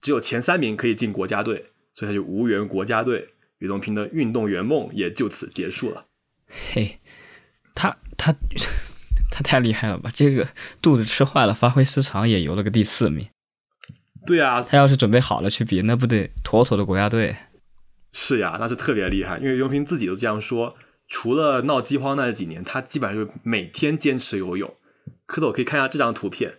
[0.00, 3.28] 只有前三名可以进国家队，所以他就无缘国家队。
[3.58, 6.04] 袁隆平的运动员梦也就此结束了。
[6.72, 7.00] 嘿，
[7.74, 8.34] 他他
[9.30, 10.10] 他太厉害了吧！
[10.14, 10.48] 这个
[10.80, 13.28] 肚子吃坏了，发挥失常也游了个第四名。
[14.26, 17.36] 对啊，他要是准备好了去比，那不得妥妥的国家队？
[18.12, 20.76] 是呀，那是特别厉害，因为袁隆平自己都这样说。
[21.06, 24.74] 除了闹饥荒那几年，他基本上就每天坚持游泳。
[25.26, 26.54] 蝌蚪可以看一下这张图片，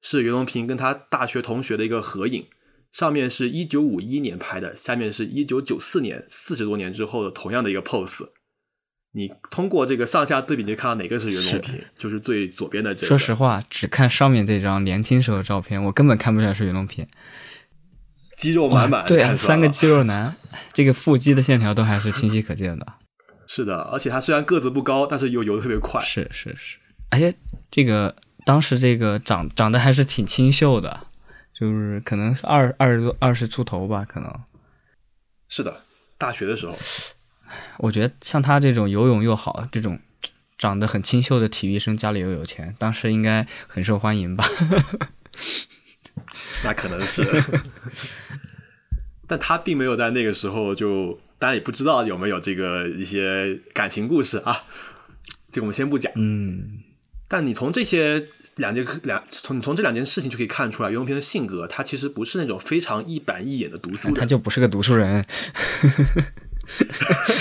[0.00, 2.46] 是袁隆平跟他大学同学的一个合影，
[2.92, 8.24] 上面是一九五一年拍的，下面是一九九四年，四十多年之后的同样的一个 pose。
[9.12, 13.06] 你通过这个上下对比，你就看到哪个是袁隆平，就是最左边的这个。
[13.06, 17.06] 说实话，只看上面这张年轻时候的照片，我根本看不出来是袁隆平，
[18.36, 20.36] 肌肉满满，对啊，三个肌肉男，
[20.72, 22.86] 这个腹肌的线条都还是清晰可见的。
[23.46, 26.02] 是的，而且他虽然个子不高，但是又游的特别快。
[26.04, 26.76] 是是是，
[27.10, 27.34] 而且。
[27.70, 28.16] 这个
[28.46, 31.06] 当时这个长长得还是挺清秀的，
[31.52, 34.40] 就是可能是二二十多二十出头吧，可能
[35.48, 35.82] 是的。
[36.16, 36.74] 大学的时候，
[37.78, 39.98] 我觉得像他这种游泳又好，这种
[40.56, 44.44] 长得很清秀的体育生，家里又有钱，当时应该很受欢迎吧？
[46.64, 47.24] 那可能是，
[49.26, 54.62] 但他并没有在那个时候就，当然也不知道有没有这个一些感情故事啊，
[55.50, 56.12] 这个我们先不讲。
[56.16, 56.82] 嗯。
[57.30, 65.22] 但你从这些两件两从你从这两件事情就可以看出来，袁隆平的性格，他其实不是那种非常一板一眼的读书人，他就不是个读书人，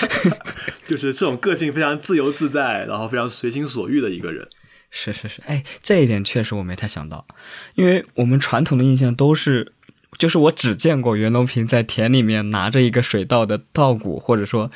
[0.88, 4.48] 就是这种个性非常自由自在，然后非常随心所欲的一个人。
[4.90, 7.28] 是是是，哎，这一点确实我没太想到，
[7.76, 9.74] 因为我们传统的印象都是，
[10.18, 14.72] 就是我只见过袁隆平在田里面拿着一个水稻的稻谷，或者说，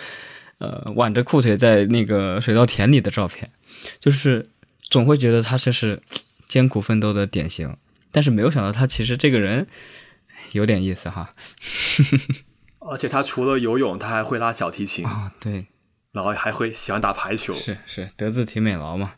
[0.59, 3.51] 呃，挽着裤腿在那个水稻田里的照片，
[3.99, 4.45] 就是。
[4.89, 6.01] 总会觉得他这是
[6.49, 7.77] 艰苦奋斗的典型，
[8.11, 9.65] 但是没有想到他其实这个人
[10.51, 11.31] 有点意思哈。
[12.81, 15.05] 而且他除了游泳，他还会拉小提琴。
[15.05, 15.67] 啊，对，
[16.11, 19.13] 然后还会喜欢打排球，是是德智体美劳嘛，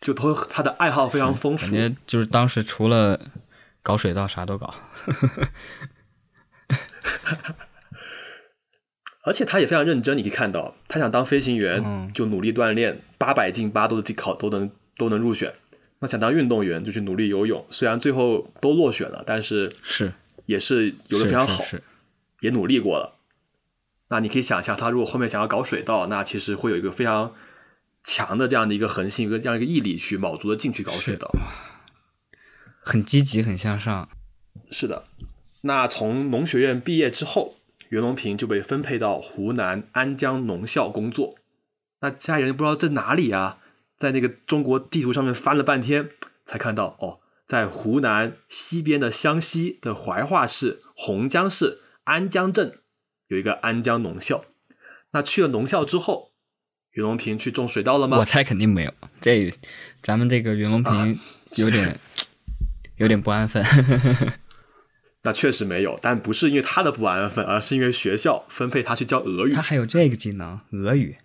[0.00, 3.20] 就都他的爱好非常丰富，感觉就是当时除了
[3.82, 4.74] 搞水稻啥都搞。
[9.24, 14.70] 而且他也非常认真，你可以看到，他想当飞行员就努力锻炼，八百进八都考都能。
[14.96, 15.52] 都能入选，
[15.98, 17.66] 那想当运动员就去努力游泳。
[17.68, 20.12] 虽然最后都落选了，但是是。
[20.46, 21.64] 也是游的非常好，
[22.44, 23.18] 也努力过了。
[24.08, 27.34] 那你可以想一下，他如果后面想要搞水稻，那其实会有一个非常
[28.04, 31.30] 强的这样的一个恒心跟这样一个毅力去卯足了劲去搞水稻，
[32.80, 34.08] 很积极，很向上。
[34.70, 35.04] 是的。
[35.62, 37.56] 那从农学院毕业之后，
[37.88, 41.36] 袁隆平就被分配到湖南安江农校工作。
[42.00, 43.60] 那家里人不知道在哪里啊？
[43.96, 46.10] 在那个中国地图上面翻了半天，
[46.44, 52.80] 才看到哦，在湖南西边的湘西的怀化市洪江市安江镇
[53.28, 54.44] 有一个安江农校。
[55.12, 56.32] 那去了农校之后，
[56.92, 58.18] 袁隆平去种水稻了吗？
[58.18, 58.92] 我猜肯定没有。
[59.20, 59.52] 这
[60.02, 61.18] 咱们这个袁隆平
[61.56, 61.98] 有点
[62.98, 63.64] 有点不安分。
[65.22, 69.52] 那确实没有，但不是因为他的不安分，而是因为学校分配他去教俄语。
[69.52, 71.16] 他还有这个技能，俄语。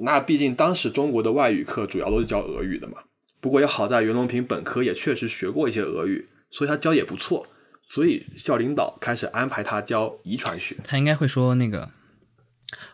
[0.00, 2.98] 那毕竟当时中国的外语课主要都是教俄语的嘛。
[3.40, 7.46] 不过也好在袁隆平本科也确实学过一些俄语，所以他教也不错。
[7.88, 10.76] 所以校领导开始安排他教遗传学。
[10.84, 11.88] 他应该会说那个，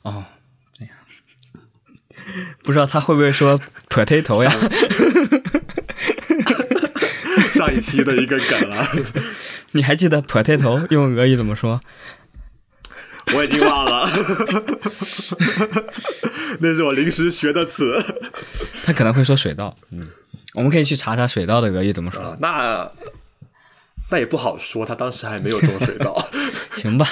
[0.03, 0.25] 哦，
[0.73, 0.95] 这样，
[2.63, 4.51] 不知道他会不会说 potato 呀？
[7.55, 8.87] 上一期的一个梗了。
[9.73, 11.81] 你还记得 potato 用俄语怎么说？
[13.35, 14.09] 我已经忘了，
[16.61, 17.99] 那是我临时学的词。
[18.85, 20.01] 他可能会说水稻，嗯，
[20.55, 22.37] 我们可以去查查水稻的俄语怎么说。
[22.39, 22.89] 那
[24.11, 26.17] 那也不好说，他当时还没有种水稻。
[26.77, 27.07] 行吧，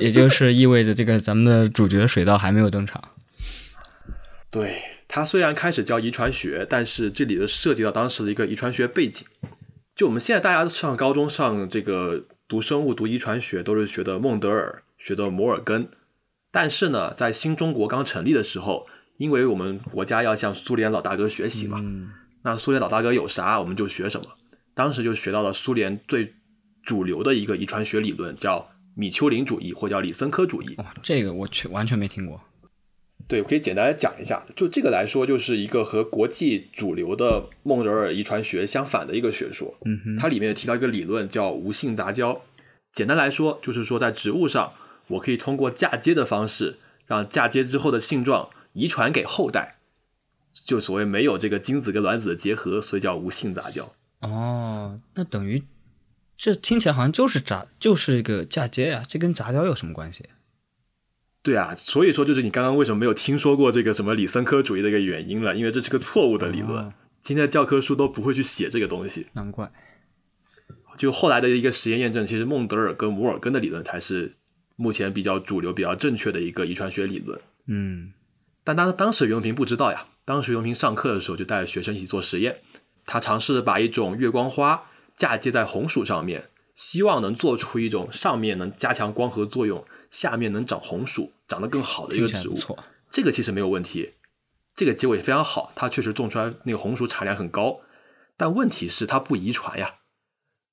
[0.00, 3.02] 也就是意味着这个咱们的主角水稻还没有登场。
[4.50, 9.26] 对他虽然开始教遗传学，但是这里的涉及到当时的一个遗传学背景。
[9.94, 15.88] 就我们现在大家上高中上这个读生物读遗传学都是学的孟德尔学的摩尔根，
[16.50, 21.82] 但是呢，在新中国刚成立的时候，因为我们国家要向苏联老大哥学习嘛，
[22.42, 24.26] 那苏联老大哥有啥我们就学什么，
[24.76, 26.34] 当时就学到了苏联最
[26.82, 30.74] 主流的一个遗传学理论，叫米丘林主义或叫李森科主义。
[30.76, 32.42] 哦，这个我全完全没听过。
[33.26, 39.78] 对，我可以简单的讲一下，就这个来说，就是一个和国际主流的孟德尔遗传学相反的一个学说。
[39.86, 42.42] 嗯哼，它里面提到一个理论叫无性杂交。
[42.92, 44.74] 简单来说，就是说在植物上，
[45.08, 49.78] 我可以通过嫁接的方式，让嫁接之后的性状遗传给后代，
[50.52, 53.95] 就所谓没有这个精子跟卵子的结合，所以叫无性杂交。
[54.20, 55.62] 哦，那等于
[56.36, 60.28] 这听起来好像就是杂，就是一个嫁接呀，这跟杂交有什么关系？
[61.42, 65.54] 对啊，所以说就是你刚刚为什么没有听说过这个什么李森科主义的一个原因了？
[65.54, 66.90] 因为这是个错误的理论，
[67.22, 69.28] 今天的教科书都不会去写这个东西。
[69.34, 69.70] 难怪。
[70.98, 74.36] 就后来的一个实验验证，其实孟德尔跟摩尔根的理论才是
[74.76, 77.40] 目前比较主流、比较正确的一个遗传学理论。
[77.66, 78.12] 嗯，
[78.64, 82.60] 但当当时袁隆平不知道呀，当时袁隆平上课的时候就带着学生一起做实验，
[83.06, 89.84] 他尝试把一种月光花嫁接在红薯上面，希望能做出一种上面能加强光合作用。
[90.08, 92.54] 下面能长红薯，长得更好的一个植物，
[93.10, 94.12] 这个其实没有问题，
[94.74, 97.80] 这个结果也非常好，它确实种出来那个红薯产量很高。
[98.36, 99.96] 但问题是它不遗传呀，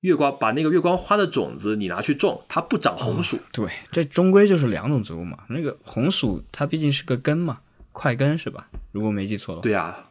[0.02, 3.40] 月光把那个月光花的种子你拿去种，它不长红薯。
[3.52, 5.40] 对，这终归就是两种植物嘛。
[5.50, 7.62] 那个红薯它毕竟是个根嘛，
[7.92, 8.70] 块根是吧？
[8.92, 9.64] 如果没记错的话。
[9.64, 10.03] 对呀，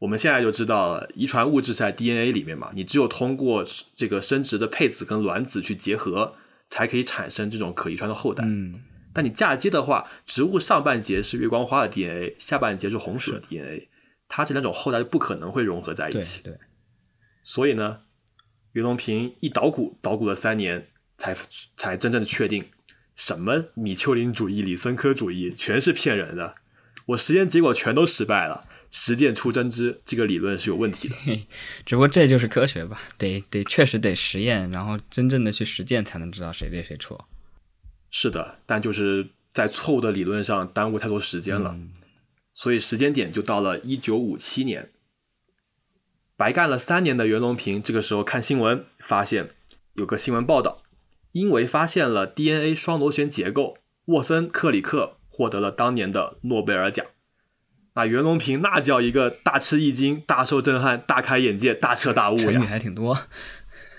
[0.00, 6.36] 我们现在就知道了，遗传物质在 DNA 里面嘛，你只有通过这个生殖的配子跟卵子去结合。
[6.72, 8.44] 才可以产生这种可遗传的后代。
[8.46, 13.88] 嗯，但你嫁接的话，植物上半截是月光花的 DNA，下半截是红薯的 DNA，
[14.28, 16.42] 它这两种后代就不可能会融合在一起。
[16.44, 16.56] 对，
[17.42, 18.02] 所以呢，
[18.74, 20.86] 袁隆平一捣鼓捣鼓了三年，
[21.16, 21.36] 才
[21.76, 22.66] 才真正的确定，
[23.16, 26.54] 什么米丘林主义、李森科主义全是骗人的，
[27.06, 28.68] 我实验结果全都失败了。
[28.90, 31.14] 实践出真知，这个理论是有问题的。
[31.86, 33.00] 只不过这就是科学吧？
[33.16, 37.28] 得得，确实得实验，然后真正的去实践，才能知道谁对谁错。
[38.10, 41.76] 是的，但就是在错误的理论上耽误太多时间了，
[42.52, 44.90] 所以时间点就到了一九五七年。
[46.36, 49.50] 白干了三年的袁隆平，这个时候看新闻，发现
[49.94, 50.82] 有个新闻报道，
[51.32, 53.76] 因为发现了 DNA 双螺旋结构，
[54.06, 57.06] 沃森克里克获得了当年的诺贝尔奖。
[57.94, 62.44] 那袁隆平那叫一个大吃一惊、大受震撼、大开眼界、大彻大悟呀！
[62.44, 63.18] 成语还挺多。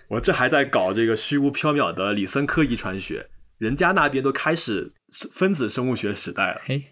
[0.08, 3.28] 我这还在搞这个虚无缥缈的李森科遗传学，
[3.58, 4.94] 人家那边都开始
[5.32, 6.62] 分子生物学时代了。
[6.64, 6.86] 嘿，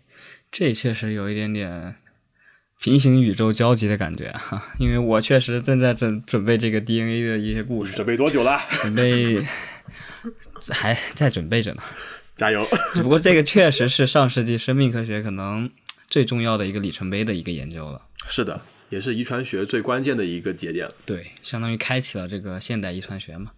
[0.51, 1.95] 这确实有一点点
[2.81, 7.93] 平行宇宙交集的感觉哈，因为我确实正在准准备这个 DNA 的一些故事。
[7.93, 8.57] 准备多久了？
[8.81, 9.45] 准备
[10.71, 11.83] 还在准备着呢，
[12.35, 12.67] 加油！
[12.93, 15.71] 只不过这个确实是上世纪生命科学可能。
[16.09, 20.89] 最重要的一个里程碑的一个研究了，是的，也是遗传学最关键的一个节点。
[21.05, 23.51] 对，相当于开启了这个现代遗传学嘛。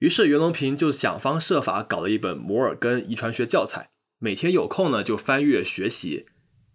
[0.00, 6.26] 于是袁隆平就想方设法搞了一本摩尔根遗传学教材，每天有空呢就翻阅学习，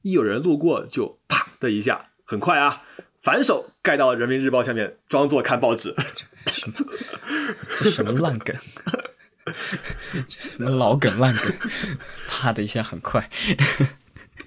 [0.03, 2.83] 一有人路过就啪的一下，很快啊，
[3.19, 5.93] 反手盖到人民日报下面，装作看报纸。
[7.77, 8.55] 这什么烂梗？
[10.27, 11.53] 什么老梗烂梗？
[12.29, 13.29] 啪的一下，很快。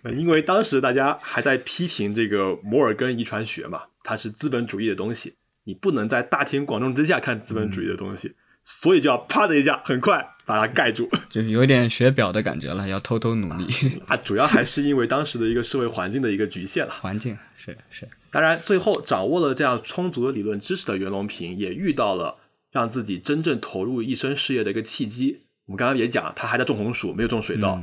[0.04, 5.34] 因为当时大家还在批评这个摩尔根遗传学嘛，它是资本主义的东西，
[5.64, 8.34] 你不能在大庭广众之下看资本主义的东西，
[8.64, 11.08] 所以就要啪的一下，很快把它盖住。
[11.28, 13.66] 就是有点学表的感觉了，要偷偷努力。
[14.06, 16.92] 啊，主要还是因为当时的一个社会环境的一个局限了。
[17.00, 22.38] 环境是是，当然，最后掌握了这样充足的理论知识的袁隆平，也遇到了
[22.72, 25.42] 让自己真正投入一生事业的一个契机。
[25.66, 27.80] 我们刚刚也讲，他还在种红薯，没有种水稻，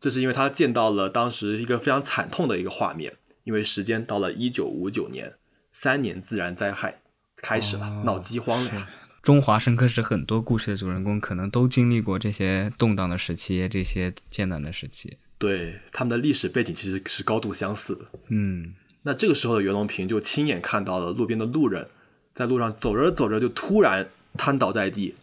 [0.00, 3.14] 这是因为他见到了当时一个非常惨痛的一个画面。
[3.44, 5.32] 因为时间到了一九五九年，
[5.72, 7.00] 三年自然灾害
[7.36, 8.86] 开始了，闹饥荒了。
[9.22, 15.16] 中华深刻是很多故事的主人公，可能都经历过这些动荡的时期，这些艰难的时期。
[15.38, 18.04] 对，他们的历史背景其实是高度相似的。
[18.28, 18.74] 嗯，
[19.04, 21.88] 那这个时候的袁隆平就亲眼看到了路边的路人
[22.34, 25.14] 在路上走着走着就突然瘫倒在地，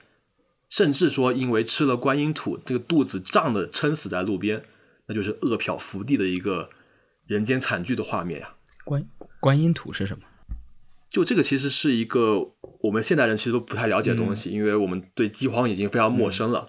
[0.76, 4.65] 甚至说因为吃了观音土，这个肚子胀的撑死在路边，
[5.05, 6.69] 那就是饿殍伏地的一个
[7.26, 8.55] 人间惨剧的画面呀。
[8.84, 9.07] 观
[9.39, 10.26] 观音土是什么？
[11.09, 12.51] 就这个其实是一个
[12.82, 16.67] 我们现代人其实都不太了解的东西，因为我们对饥荒已经非常陌生了。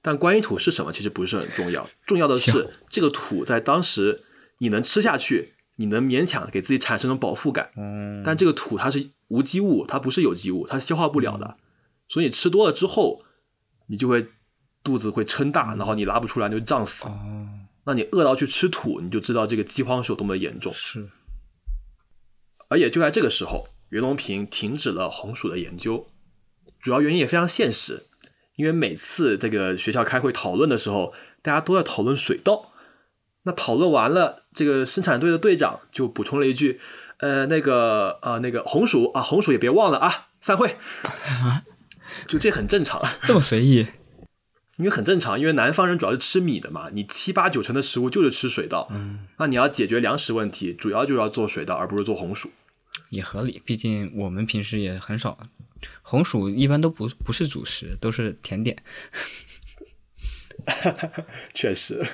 [0.00, 4.22] 但观音土是什么，其实不是很重要，重要的是这个土在当时
[4.60, 7.72] 你能吃下去，你能勉强给自己产生种饱腹感。
[7.76, 11.58] 嗯，但这个土它是无机物，它不是有机物，它消化不了的，
[12.08, 13.22] 所以你吃多了之后，
[13.86, 14.26] 你就会
[14.82, 17.06] 肚子会撑大，然后你拉不出来，你就胀死。
[17.06, 17.48] 哦，
[17.84, 20.72] 那你饿到去吃土，你就知道这个饥荒是有多么的严重。
[20.72, 21.10] 是，
[22.68, 26.06] 而也就在这个时候，袁隆平停止了红薯的研究，
[26.80, 28.06] 主要原因也非常现实，
[28.56, 31.12] 因为每次这个学校开会讨论的时候，
[31.42, 32.72] 大家都在讨论水稻。
[33.46, 36.80] 那讨论完了，这个生产队的队长就补充了一句
[37.20, 40.76] ：“呃，那个呃，那个红薯啊，红薯也别忘了啊，散会。
[42.26, 43.86] ”就这很正常，这么随意。
[44.76, 52.50] 因为很正常，因为南方人主要是吃米的嘛，你七八九成的食物就是吃水稻，嗯，那你要解决粮食问题，主要就要做水稻，而不是做红薯。
[53.10, 55.38] 也合理，毕竟我们平时也很少，
[56.02, 58.82] 红薯一般都不不是主食，都是甜点。
[61.54, 62.04] 确实，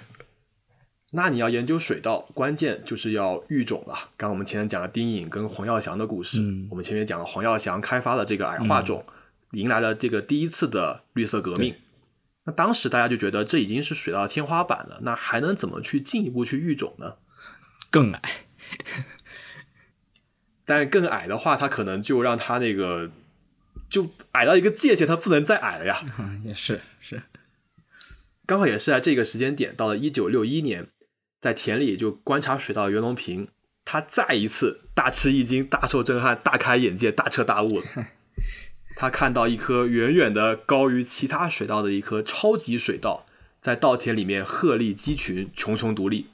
[1.13, 3.95] 那你要研究水稻，关键就是要育种了。
[4.19, 9.03] 刚刚我们前面讲了丁颖跟黄耀祥的故事，嗯我们前面讲了黄耀祥开发了这个矮化种，
[9.53, 11.75] 迎来了这个第一次的绿色革命。
[12.45, 17.17] 那当时大家就觉得这已经是水稻天花板了，那还能怎么去进一步去育种呢？
[17.91, 18.23] 更矮，
[20.65, 23.11] 但是更矮的话，它可能就让它那个
[23.89, 26.03] 就矮到一个界限，它不能再矮了呀。
[26.19, 27.23] 嗯，也是是，
[28.47, 30.87] 刚好也是在这个时间点，到了一九六一年，
[31.41, 33.49] 在田里就观察水稻的袁隆平，
[33.85, 37.87] 他再一次大吃一惊、大受震撼、大开眼界、大彻大悟了。
[39.01, 43.25] 他看到一颗远远的高于其他水稻的一颗超级水稻，
[43.59, 46.27] 在稻田里面鹤立鸡群、穷穷独立。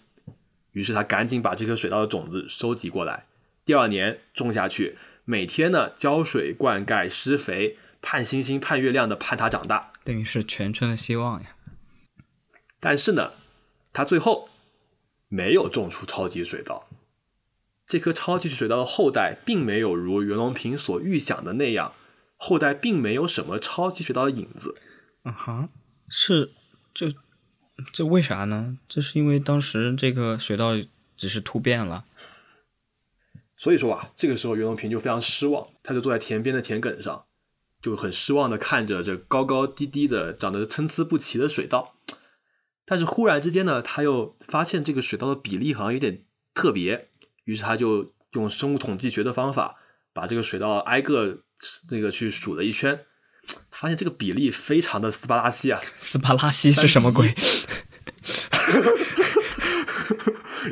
[0.73, 3.27] 于是他赶紧把这颗水稻的种子收集过来，
[3.65, 9.93] 第二年种下去，每天呢浇水、灌溉、施肥，盼星星盼月亮的盼它长大。
[10.03, 11.55] 等于是全村的希望呀。
[12.81, 13.35] 但是呢，
[13.93, 14.49] 他最后
[15.29, 16.83] 没有种出超级水稻。
[17.87, 21.93] 这颗超级水稻的后代并没有如袁隆平所预想的那样，
[22.37, 24.75] 后代并没有什么超级水稻的影子。
[25.25, 25.69] 嗯哈，
[26.09, 26.53] 是
[26.95, 27.13] 这
[27.93, 28.79] 这为啥呢？
[28.89, 30.73] 这是因为当时这个水稻
[31.17, 32.05] 只是突变了。
[33.57, 37.25] 所以说啊，这个时候袁隆平就非常失望，他就坐在田边的田埂上，
[37.81, 41.97] 就很失望的看着这高高低低的、长得参差不齐的水稻。
[42.85, 46.25] 但是忽然之间呢，他又发现这个水稻的比例好像有点
[46.55, 47.09] 特别，
[47.45, 49.75] 于是他就用生物统计学的方法，
[50.13, 51.43] 把这个水稻挨个
[51.91, 53.01] 那个去数了一圈，
[53.71, 57.35] 发现这个比例非常的斯巴拉西啊，斯巴拉西是什么鬼？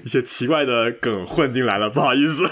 [0.05, 2.45] 一些奇怪的梗混进来了，不好意思。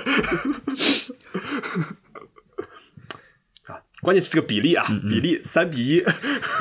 [3.64, 6.04] 啊，关键是这个比例啊，比例三比一，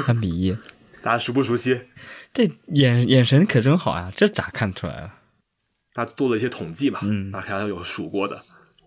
[0.05, 0.57] 三比一，
[1.01, 1.81] 大家熟不熟悉？
[2.33, 4.11] 这眼眼神可真好啊！
[4.15, 5.19] 这咋看出来啊？
[5.93, 8.43] 他做了一些统计嘛，嗯大家有数过的，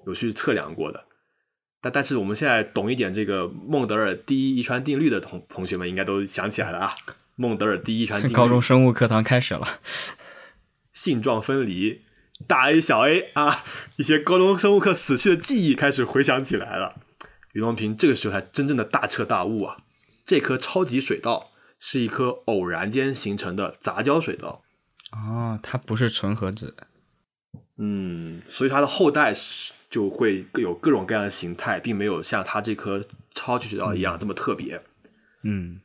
[0.06, 1.04] 有去测量过的。
[1.84, 6.94] 但但是我们现在懂一点这个孟德尔第一遗传定律的同同学们应该都想起来了啊，
[7.36, 9.80] 孟德尔第一遗传定律，高中生物课堂开始了。
[10.90, 12.00] 性状分离，
[12.46, 13.64] 大 A 小 A 啊，
[13.96, 16.94] 一些高中生物课死去的记忆开始回想起来了。
[17.52, 19.76] 袁隆平这个时候才真正的大彻大悟啊！
[20.24, 24.62] 这颗超级水稻是一颗偶然间形成的杂交水稻，
[25.12, 26.74] 哦，它不是纯合子。
[27.76, 34.82] 嗯，所以它的后代是就会有各种各样的形态，并没有像它这颗超级水稻一样这么特别。
[35.44, 35.80] 嗯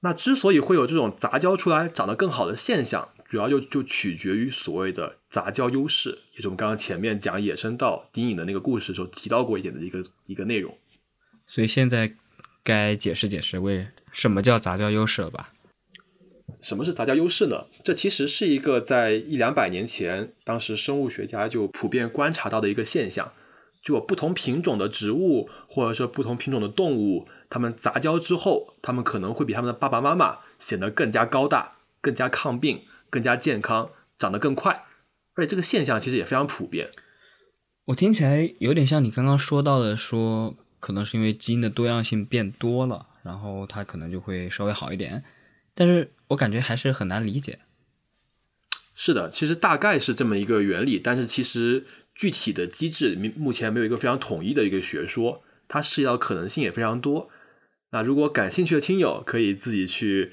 [0.00, 10.76] 那之所以会有这种杂交出来长得更好的现象，主要就就取决于所谓的杂交优势，也是我们刚刚前面讲野生稻丁颖的那个故事的时候提到过一点的一个一个内容。
[11.46, 12.12] 所以现在
[12.62, 15.51] 该解释解释为什么叫杂交优势了吧？
[16.60, 17.66] 什么是杂交优势呢？
[17.82, 23.32] 这其实是一个在一两百年前，当时生物学家就普遍观察到的一个现象，
[23.82, 34.84] 就不同品种的植物或者说不同品种的动物，它们杂交之后，它们可能会比它们的爸爸妈妈显得更加高大、更加抗病、更加健康、长得更快，
[35.34, 36.90] 而且这个现象其实也非常普遍。
[37.86, 45.24] 我听起来有点像你刚刚说到的，说可能是因为基因的多样性变多了，然后它可能就会稍微好一点，
[45.74, 47.60] 但是我感觉还是很难理解。
[48.94, 57.30] 是的，其实大概是这么一个原理，但是其实具体的机制目目前没有一个非常统一的一个学说，它涉及到可能性也非常多。
[57.90, 60.32] 那如果感兴趣的听友可以自己去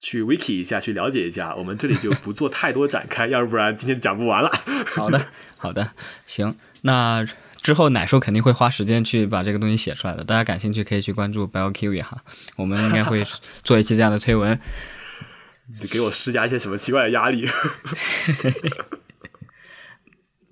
[0.00, 4.50] 去 wiki 一下，去了解一下，我们这里就不做太多展开， 要不然今天讲不完了。
[4.86, 5.26] 好的，
[5.56, 5.92] 好的，
[6.26, 6.56] 行。
[6.82, 7.26] 那
[7.60, 12.24] 之后奶叔肯定会花时间去把这个东西写出来的，大家感兴趣可以去关注 BioKiwi 哈，
[12.56, 13.22] 我们应该会
[13.62, 14.58] 做一期这样的推文，
[15.90, 17.46] 给我施加一些什么奇怪的压力？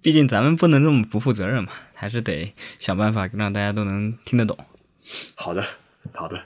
[0.00, 4.56] 毕竟咱们不能这么不负责任嘛，还是得想办法让大家都能听得懂。
[5.36, 5.64] 好的，
[6.14, 6.44] 好的，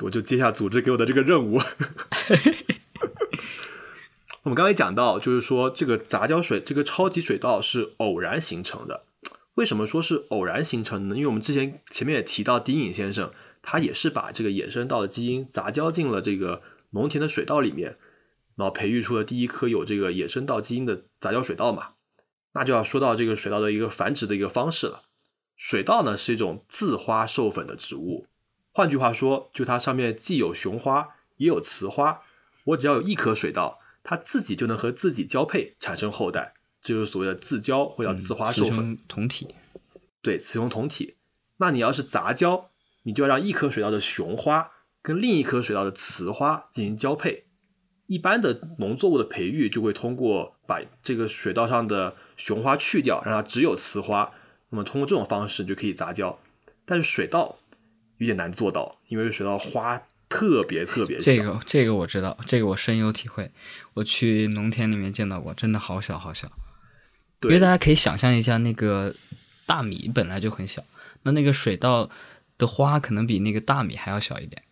[0.00, 1.58] 我就接下组织给我的这个任务。
[4.42, 9.04] 我们刚才讲到，就是说这个杂交水，这个超级水稻是偶然形成的。
[9.54, 11.16] 为什么说是偶然形成的呢？
[11.16, 13.30] 因为我们之前前面也提到，丁颖先生
[13.62, 17.98] 他也是把这个野生稻的基因杂交进了这个农田的水稻里面，
[18.56, 21.94] 然后培育出了第一颗有这个野生稻基因的杂交水稻嘛。
[22.52, 25.02] 那就要说到这个水稻的一个繁殖的一个方式了。
[25.56, 28.26] 水稻呢是一种自花授粉的植物，
[28.72, 32.22] 换句话说，就它上面既有雄花也有雌花，
[32.64, 33.78] 我只要有一颗水稻。
[34.04, 38.98] 它自己就能和自己交配，产生后代，这就是所谓的自交或叫自花授粉。
[39.06, 39.54] 同体，
[40.22, 41.16] 对，雌雄同体。
[41.58, 42.70] 那你要是杂交，
[43.02, 44.70] 你就要让一颗水稻的雄花
[45.02, 47.46] 跟另一颗水稻的雌花进行交配。
[48.06, 54.32] 一般的农作物的培育就会通过把这个水稻上的雄花去掉，让它只有雌花。
[54.70, 56.38] 那么通过这种方式就可以杂交。
[56.84, 57.56] 但是水稻
[58.16, 60.02] 有点难做到，因为水稻花。
[60.30, 63.50] 特别特别小，这个这个我知道，这个我深有体会。
[63.94, 66.52] 我去农田里面见到过，真的好小好小。
[67.44, 69.14] 因为大家可以想象一下，那个
[69.66, 70.84] 大米本来就很小，
[71.22, 72.10] 那那个水稻
[72.58, 74.62] 的花可能比那个大米还要小一点。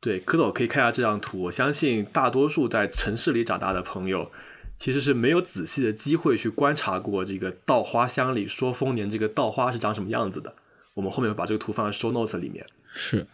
[0.00, 1.42] 对，蝌蚪可以看下这张图。
[1.42, 4.30] 我相信大多数在城市里长大的朋友，
[4.76, 10.54] 其实是没有仔细的机会去观察过这个稻花香里说丰年这个稻花是长什么样子的。
[10.94, 12.64] 我们后面会把这个图放在 show notes 里面。
[12.92, 13.26] 是。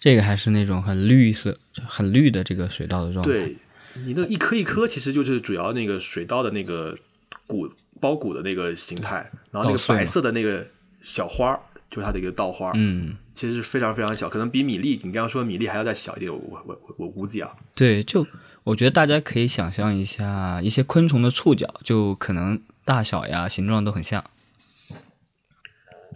[0.00, 1.56] 这个还是那种很绿色、
[1.86, 3.30] 很绿的这个水稻的状态。
[3.30, 3.56] 对，
[4.04, 6.98] 你那一颗一颗，其实就是主要那个水稻的那个
[7.46, 10.66] 谷包谷的那个形态，然后那个白色的那个
[11.02, 11.56] 小花
[11.92, 12.72] 就是它的一个稻花。
[12.74, 16.32] 嗯，其实是非常非常小，可能比米粒，你刚刚说的米粒还要再小一点。
[16.32, 17.54] 我我我我估计啊。
[17.74, 18.26] 对，就
[18.64, 24.24] 我觉得大家可以想象一下，一些昆虫的触角，就可能大小呀、形状都很像。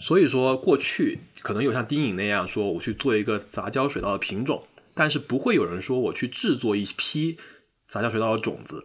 [0.00, 4.64] 所以说，过去可能有像丁颖那样说，我去做一个杂交水稻的品种，
[4.94, 7.38] 但是不会有人说我去制作一批
[7.84, 8.84] 杂交水稻的种子，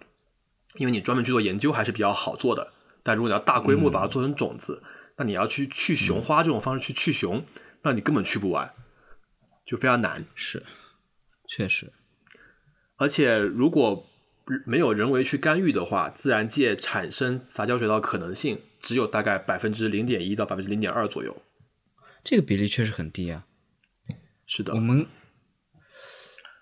[0.77, 2.71] 因为你专门去做研究还是比较好做的。
[3.03, 4.81] 但如果你要大规模把它做成种子，
[5.21, 7.45] 那你要去去雄花这种方式去去雄，
[7.83, 8.73] 那你根本去不完，
[9.63, 10.25] 就非常难。
[10.33, 10.65] 是，
[11.47, 11.93] 确实。
[12.97, 14.09] 而且如果
[14.65, 18.61] 没有人为去干预的话，自然界产生杂交水稻可能性。
[18.79, 21.43] 只有大概百分之零点一到百分之零点二左右，
[22.23, 23.45] 这个比例确实很低啊。
[24.47, 25.05] 是的，我们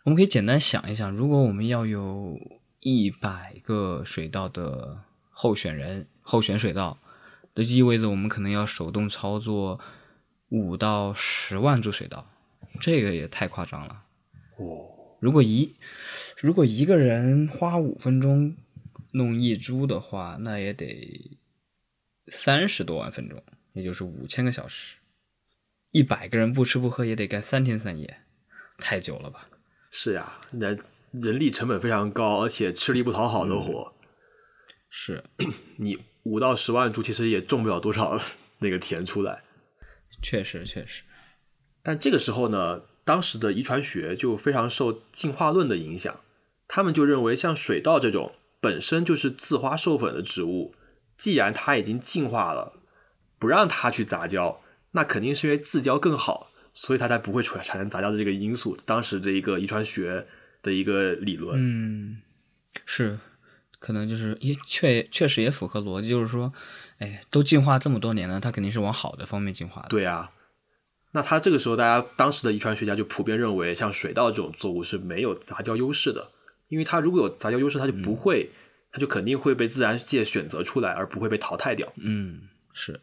[0.04, 2.38] 我们可以简单想一想，如果我们要有
[2.82, 7.00] 一百个水稻的候选人候选水稻，
[7.64, 9.80] 这意味着我们可能要手动操作
[10.50, 12.26] 五到十万株水稻，
[12.80, 14.04] 这个也太夸张了。
[14.58, 15.76] 哦，如果一
[16.38, 18.56] 如果一个人花五分钟
[19.12, 21.38] 弄一株的话，那也得。
[22.32, 23.42] 三十多万分钟，
[23.74, 24.98] 也就是五千个小时，
[25.90, 28.20] 一百个人不吃不喝也得干三天三夜，
[28.78, 29.50] 太久了吧？
[29.90, 30.78] 是呀，那
[31.12, 33.96] 人力成本非常高，而且吃力不讨好的活。
[34.92, 35.24] 是，
[35.78, 35.98] 你
[36.30, 38.20] 五到十万株其实也种不了多少
[38.60, 39.42] 那个田出来。
[40.22, 41.04] 确实，确实。
[41.82, 46.14] 但这个时候呢，当时的遗传学就非常受进化论的影响，
[46.68, 50.76] 他们就认为像水稻这种本身就是自花授粉的植物。
[51.18, 52.74] 既然它已经进化了，
[53.38, 54.58] 不让它去杂交，
[54.92, 58.78] 那肯定是因为自交更好，所以它才不会产产生杂交的这个因素。
[58.86, 60.28] 当时这一个遗传学
[60.62, 62.22] 的一个理论，嗯，
[62.86, 63.20] 是，
[63.80, 66.54] 可能就是也确确实也符合逻辑，就是说，
[66.98, 69.88] 哎，都进化这么多年了，它肯定是往好的方面进化的。
[69.88, 70.32] 对啊，
[71.14, 76.32] 那它这个时候，大家当时的遗传学家就普遍认为，像水稻这种作物是没有杂交优势的，
[76.68, 78.52] 因为它如果有杂交优势，它就不会，
[78.92, 81.94] 它就肯定会被自然界选择出来，而不会被淘汰掉。
[81.98, 83.02] 嗯，是，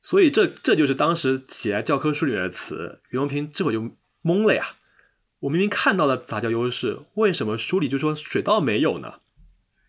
[0.00, 3.80] 所以这这就是当时写在教科书里面的词，袁隆平这会就
[4.22, 4.76] 懵了呀。
[5.40, 9.20] 我明明看到了杂交优势，为什么书里就说水稻没有呢？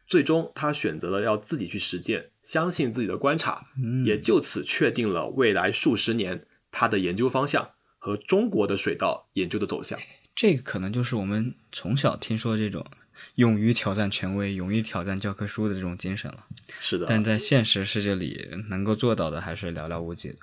[0.07, 3.65] 最终他选择了要自己去实践，相信自己的观察，
[4.05, 9.99] 也就此确定了未来数十年他的研究方向和中国的水稻研究的走向。
[10.35, 12.85] 这个可能就是我们从小听说这种
[13.35, 16.45] 勇于挑战权威、勇于挑战教科书的这种精神了。
[16.79, 20.35] 是的，但在现实世界里，能够做到的还是寥寥无几的。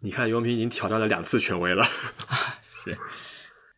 [0.00, 1.84] 你看，袁隆平已经挑战了两次权威了。
[2.84, 2.98] 是。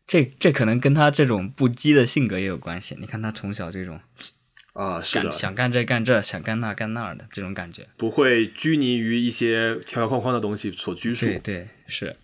[0.07, 2.95] 这这可能跟他这种不羁的性格也有关系。
[2.99, 3.99] 你看他从小这种
[4.73, 11.25] 啊，是的，想干这干这，想干那干那的这种感觉，不会拘泥于一些条条框框的东西所拘束。
[11.25, 12.15] 对对是。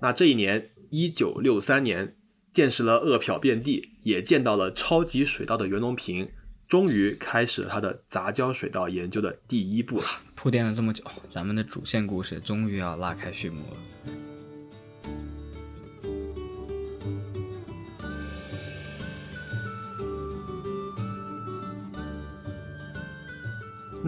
[0.00, 2.16] 那这一年，一九六三年，
[2.52, 6.30] 见识了饿殍遍地，也见到了超级水稻的袁隆平，
[6.66, 10.06] 终于开始了他的杂交水稻研究的第一步了。
[10.34, 14.17] 铺垫了这么久，咱们的主线故事终于要拉开序幕了。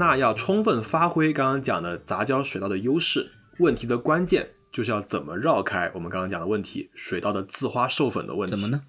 [0.01, 8.53] 那要充分发挥刚刚讲的杂交水稻的优势，问题的关键就是要怎么绕开我们刚刚讲的问题——水稻的自花授粉的问题。
[8.53, 8.84] 怎么呢？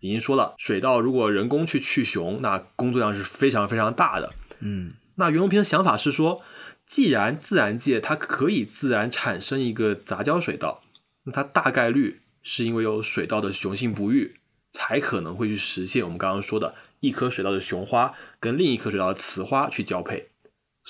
[0.00, 4.34] 已经说了，水稻如果人工去去雄，那工作量是非常非常大的。
[4.60, 6.42] 嗯，那袁隆平的想法是说，
[6.84, 10.82] 既然自然界它可以自然产生一个杂交水稻，
[11.24, 14.36] 那它大概率是因为有水稻的雄性不育，
[14.70, 20.28] 才可能会去实现我们刚刚说的一颗水稻的雄花跟另一颗水稻的雌花去交配。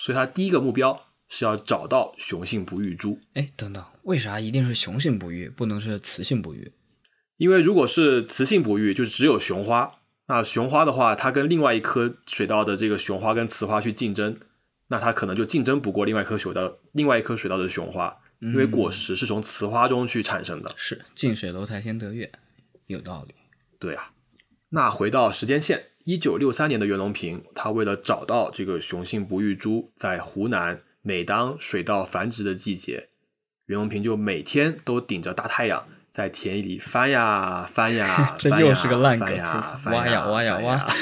[0.04, 3.18] 所以，他第一个目标是要找到雄性不育株。
[3.32, 6.72] 哎，等等，为啥一定是雄性不育，不能是雌性不育？
[7.38, 9.88] 因为如果是雌性不育，就是只有雄花。
[10.26, 14.36] 那雄花的话，它跟另外一颗水稻的这个雄花跟雌花去竞争，
[14.88, 20.70] 那它可能就竞争不过另外一颗水稻，另外一颗水稻的雄花，因为果实是从雌花中去产生的。
[20.76, 22.30] 是近水楼台先得月，
[22.88, 23.34] 有道理。
[23.80, 24.10] 对啊。
[24.68, 25.92] 那回到时间线。
[26.04, 33.08] 一九六三年的袁隆平，他为了找到这个雄性不育株，在湖南，每当水稻繁殖的季节，
[33.66, 39.34] 袁隆平就每天都顶着大太阳，在田野里翻呀翻呀， 这又是个烂梗，挖
[40.06, 40.84] 呀挖呀 挖。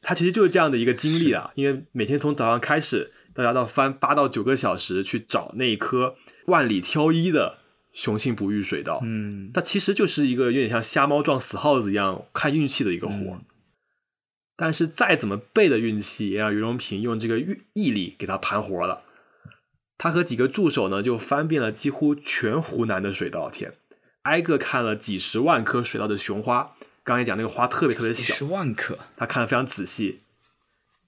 [0.00, 6.16] 他其实就是这样的一个经历啊，因为每天从早上开始，大家到翻八到九个小时去找那一颗
[6.46, 7.58] 万里挑一的。
[7.92, 13.38] 雄性不育水稻，嗯，它其实就是一个有点像瞎猫撞死耗子一样看运气的一个活。
[14.56, 17.38] 但是再怎么背的运气，也让袁隆平用这个
[17.72, 19.04] 毅力给他盘活了。
[19.98, 23.72] 他和几个助手呢，就翻遍了几乎全湖南的水稻田，
[24.22, 26.74] 挨个看了几十万棵水稻的雄花。
[27.04, 30.20] 刚才讲那个花特别特别小，几十万棵，他看的非常仔细，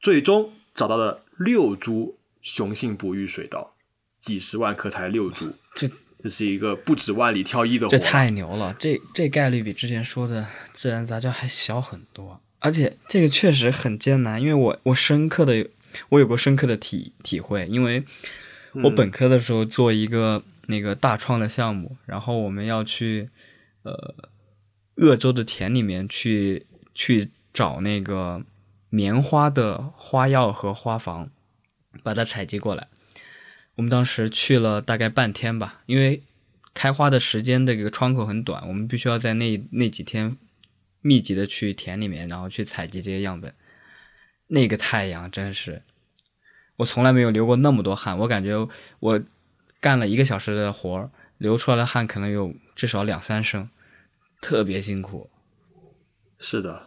[0.01, 3.71] 最终找到了六株雄性不育水稻，
[4.19, 5.55] 几十万棵才六株。
[5.75, 5.91] 这。
[6.25, 8.75] 这是一个不止万里挑一的活，这太牛了！
[8.79, 15.69] 这这概率比之前说的自然杂交还小很多，而且这个确实很艰难，因为我我深刻的
[16.09, 18.03] 我有过深刻的体体会，因为
[18.83, 23.29] 我本科的时候做一个那个大创的项目，然后我们要去
[23.83, 24.15] 呃
[24.95, 28.43] 鄂州的田里面去去找那个
[28.89, 31.29] 棉花的花药和花房，
[32.03, 32.89] 把它采集过来。
[33.77, 36.23] 我们当时去了大概半天吧，因为
[36.73, 40.37] 开花的时间这个窗口很短，我们必须要在那那几天
[41.01, 43.53] 密集的去田里面，然后去采集这些样本。
[44.49, 45.83] 那个太阳真是，
[46.77, 48.17] 我从来没有流过那么多汗。
[48.19, 48.69] 我感觉
[49.01, 49.21] 我
[49.81, 53.69] 干了一个小时的活儿，流出来的汗可能有至少两三升，
[54.41, 55.31] 特别辛苦。
[56.39, 56.87] 是的。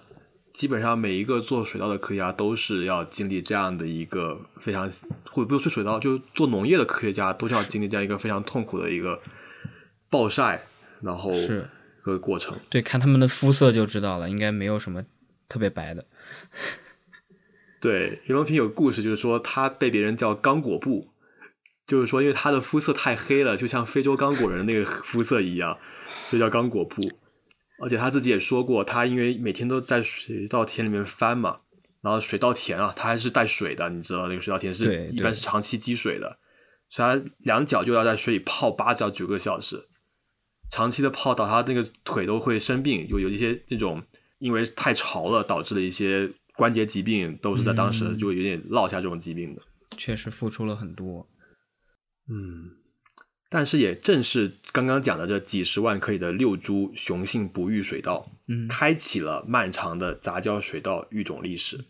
[0.57, 4.91] 基本上每一个做水稻的科学家都是要经历这样的一个非常，
[5.29, 9.21] 或者不说水稻，就做农业的科学家都是要经历这样一个非常痛苦的一个
[10.09, 10.65] 暴晒，
[11.01, 11.69] 然后是
[12.01, 12.57] 个过程。
[12.71, 15.03] 对，看他们的肤色就知道了，应该没有什么
[15.47, 16.03] 特别白的。
[17.79, 21.09] 对，袁隆平有故事，就是说他被别人叫刚果布，
[21.85, 25.77] 就是说因为他的肤色太黑了，就像非洲刚果人那个肤色一样，
[26.23, 27.11] 所以叫刚果布。
[27.79, 31.61] 而且他自己也说过，他因为每天都在水稻田里面翻嘛，
[32.01, 36.39] 然后水稻田啊，它还是带水的，你知道那个水稻田是一般是长期积水的，
[36.89, 39.87] 所以他两脚就要在水里泡八到九个小时，
[40.69, 44.01] 长期的泡到他那个腿都会生病，有有一些那种
[44.39, 49.61] 因为太潮了导致的一些关节疾病，都是在当时就有点落下这种疾病的。
[49.97, 51.27] 确实付出了很多。
[52.29, 52.76] 嗯，
[53.49, 61.85] 但是也正是刚刚讲的这几十万克里的六株雄性不育水稻，嗯开启了漫长的杂交水稻育种历史。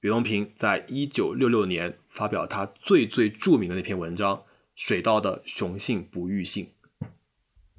[0.00, 4.36] 袁隆平在一九六六年发表他最最著名的那篇文章
[4.74, 6.70] 《水稻的雄性不育性》，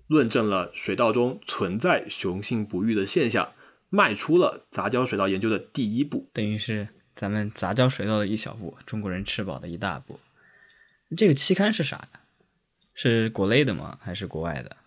[0.05, 3.53] 论证了水稻中存在雄性不育的现象，
[3.89, 6.29] 迈出了杂交水稻研究的第一步。
[6.31, 10.19] 等于是咱们杂交水稻的一小步，中国人吃饱的一大步。
[11.17, 12.20] 这个期刊是啥呀？
[13.03, 13.97] 是国内的吗？
[13.99, 14.77] 还是国外的？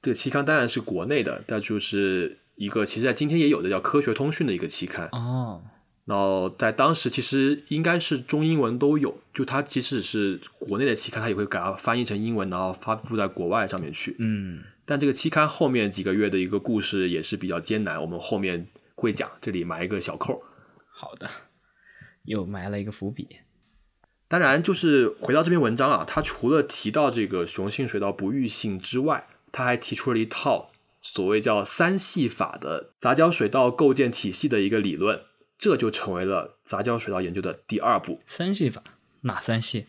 [0.00, 5.08] 这个期刊当然是国内的，但就是一个其实在今天也有的叫《科学通讯》的一个期刊。
[5.10, 5.64] 哦，
[6.04, 14.14] 然后在当时其实应该是中英文都有，就它即使是国内的期刊，它也会给它翻译成英文，然后发布在国外上面去。
[14.20, 20.44] 嗯，但这个期刊后面几个月的一个故事也是比较艰难，我们后面会讲，这里埋一个小扣。
[20.94, 21.28] 好的，
[22.22, 23.26] 又埋了一个伏笔。
[24.32, 35.24] 当然，就是回到这篇文章啊，他除了提到这个雄性水稻不育性之外，他还提出了一套所谓叫三系法的杂交水稻构建体系的一个理论，
[35.58, 38.22] 这就成为了杂交水稻研究的第二步。
[38.26, 38.82] 三系法
[39.20, 39.84] 哪三系？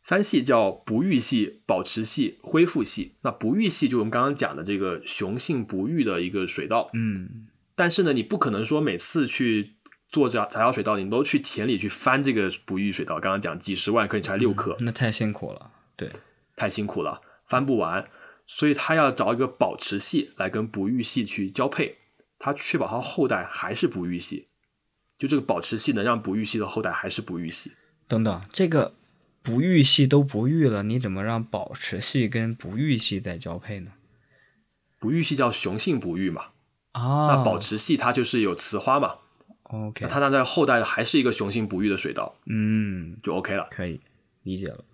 [0.00, 3.14] 三系叫不育系、保持系、恢复系。
[3.22, 9.75] 那不育系就我们刚刚讲的这个雄性不育的一个水稻，嗯，但是呢，你不可能说每次去
[10.16, 13.20] 做杂杂交水稻，你都去田里去翻这个不育水稻。
[13.20, 15.72] 刚刚讲几十万颗，你才六颗，那太辛苦了。
[15.94, 16.10] 对，
[16.56, 18.08] 太辛苦了，翻不完。
[18.46, 21.98] 所以他要找一个保持系来跟不育系去交配，
[22.38, 24.46] 他确保他后代还是不育系。
[25.18, 27.72] 就这个保持系能让不育系的后代还是不育系。
[28.08, 28.94] 等等，这个
[29.42, 33.92] 不育系都不育了，你怎么让保持系跟不育系再交配呢？
[34.98, 36.46] 不育系叫雄性不育嘛，
[36.92, 39.18] 啊，那保持系它就是有雌花嘛，
[39.70, 43.68] OK，那它那在后代还是一个雄性不育的水稻，嗯，就 OK 了。
[43.70, 44.00] 可以
[44.42, 44.84] 理解了。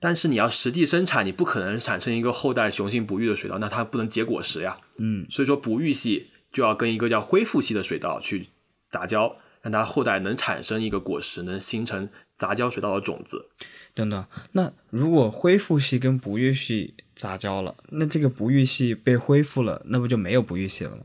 [0.00, 4.78] 但是你要实际生产，你不可能产生一个后代雄性不育的水稻，那它不能结果实呀。
[4.98, 8.48] 嗯，所以说不育系就要跟一个叫恢复系的水稻去
[8.90, 13.46] 杂交，让它后代能产生一个果实，能形成杂交水稻的种子。
[13.94, 21.04] 等等，那如果恢复系跟不育系杂交了，那这个不育系被恢复了，那不就没有不育系了吗？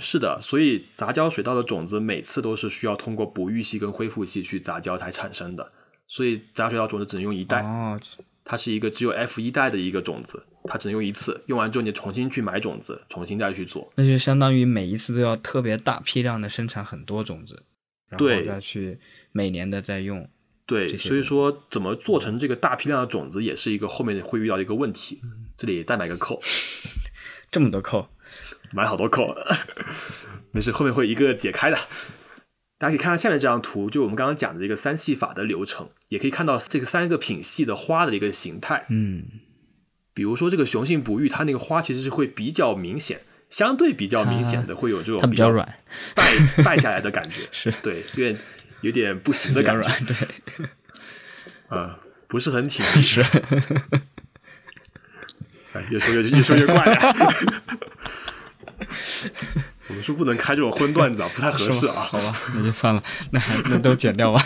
[0.00, 5.70] 是的，所以杂交水稻的种子每次都是需要通过不育系跟恢复系去杂交才产生的，
[6.06, 7.62] 所以杂水稻种子只能用一代。
[7.62, 8.00] 哦，
[8.44, 13.90] 它是一个只有 F 一代的一个种子，它只能用一次，用完之后你重新去买种子，重新再去做。
[13.94, 17.62] 那就相当于每一次都要特别大批量的生产很多种子，
[18.10, 18.98] 然后对再去
[19.32, 20.28] 每年的再用。
[20.66, 25.20] 对，所以说怎么做成这个大批量的种子，也是一个后面会遇到一个问题。
[25.56, 26.40] 这里再买个扣，
[27.52, 28.08] 这么多扣，
[28.74, 29.34] 买好多扣，
[30.50, 31.78] 没事，后面会一个个解开的。
[32.76, 38.84] 大家可以看看下面这张图，就我们刚刚讲的这个三系法的流程，也可以看到这个三个品系的花的一个形态。
[38.90, 39.22] 嗯，
[40.12, 45.76] 比如说这个雄性不育，它那个花其实是会比较明显，相对比较明显的会有这种它比较软，
[46.16, 46.24] 败
[46.64, 47.72] 败下来的感觉， 是。
[47.82, 48.36] 对，有点
[48.80, 50.16] 有点不行的感觉，软，对，
[51.70, 51.94] 嗯，
[52.26, 52.84] 不是很挺。
[53.00, 53.22] 是，
[55.72, 57.34] 哎，越说越越说越怪了。
[59.88, 61.94] 我们说不能开这种荤段子啊，不太合适啊。
[61.94, 64.42] 好吧，那就算了，那还那都剪掉吧。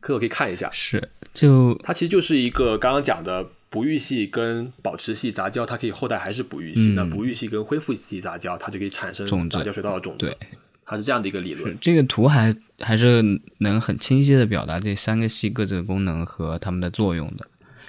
[0.00, 10.26] 可我可以看一下，是，就它其实就是一个刚刚讲的不育系跟保持系杂交，它可以后代还是不育系；嗯那不育系跟恢复系杂交，它就可以产生种子杂交水稻的种子。
[10.26, 10.36] 对，
[10.84, 11.76] 它是这样的一个理论。
[11.80, 13.20] 这个图还还是
[13.58, 17.44] 能很清晰的表达这三个系各自的功能和它们的作用的。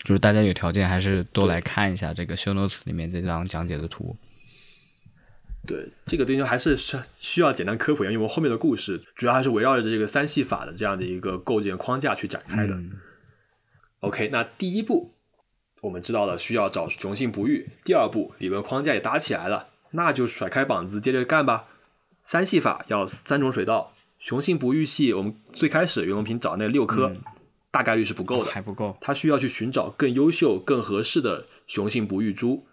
[0.07, 4.15] 就是大家有条件还是多来看一下这个 show notes 里面这张讲解的图。
[5.65, 12.79] 对这个东西还是需需要简单科普一下，因为我们后面的故事主要还是围绕着这个三系法的这样的一个构建框架去展开的。
[13.99, 15.15] OK，那第一步
[15.81, 21.67] 我们知道了需要找雄性不育，第二步理论框架也搭起来了，那就甩开膀子接着干吧。
[22.23, 27.13] 三系法要三种水稻，雄性不育系我们最开始袁隆平找那六颗，
[27.77, 32.65] 大概率是不够的，还不够，他需要去寻找更优秀、更合适的雄性不育株。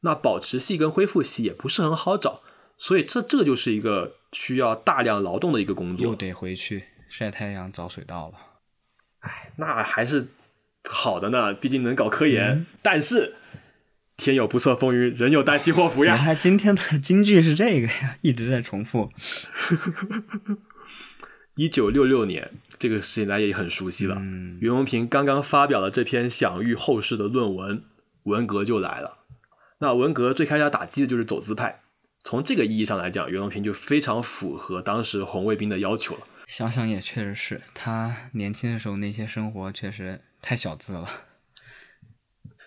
[0.00, 2.42] 那保持系跟恢复系也不是很好找，
[2.76, 6.04] 所以这这就是一个需要大量劳动的一个工作。
[6.04, 8.34] 又得回去晒太阳找水稻了。
[9.20, 10.26] 哎那还是
[10.82, 12.66] 好的呢，毕竟能搞科研。
[12.82, 13.36] 但是
[14.16, 16.16] 天有不测风云，人有旦夕祸福呀。
[16.16, 19.12] 原来今天的金句是这个呀，一直在重复。
[21.56, 24.22] 一九六六年，这个事情大家也很熟悉了。
[24.60, 27.84] 袁隆平刚刚发表了这篇享誉后世的论文，
[28.22, 29.18] 文革就来了。
[29.80, 31.82] 那文革最开始要打击的就是走资派，
[32.24, 36.22] 从这个意义上来讲，袁隆平就非常符合当时红卫兵的要求了。
[36.46, 41.06] 想想也确实是他年轻的时候那些生活确实太小资了。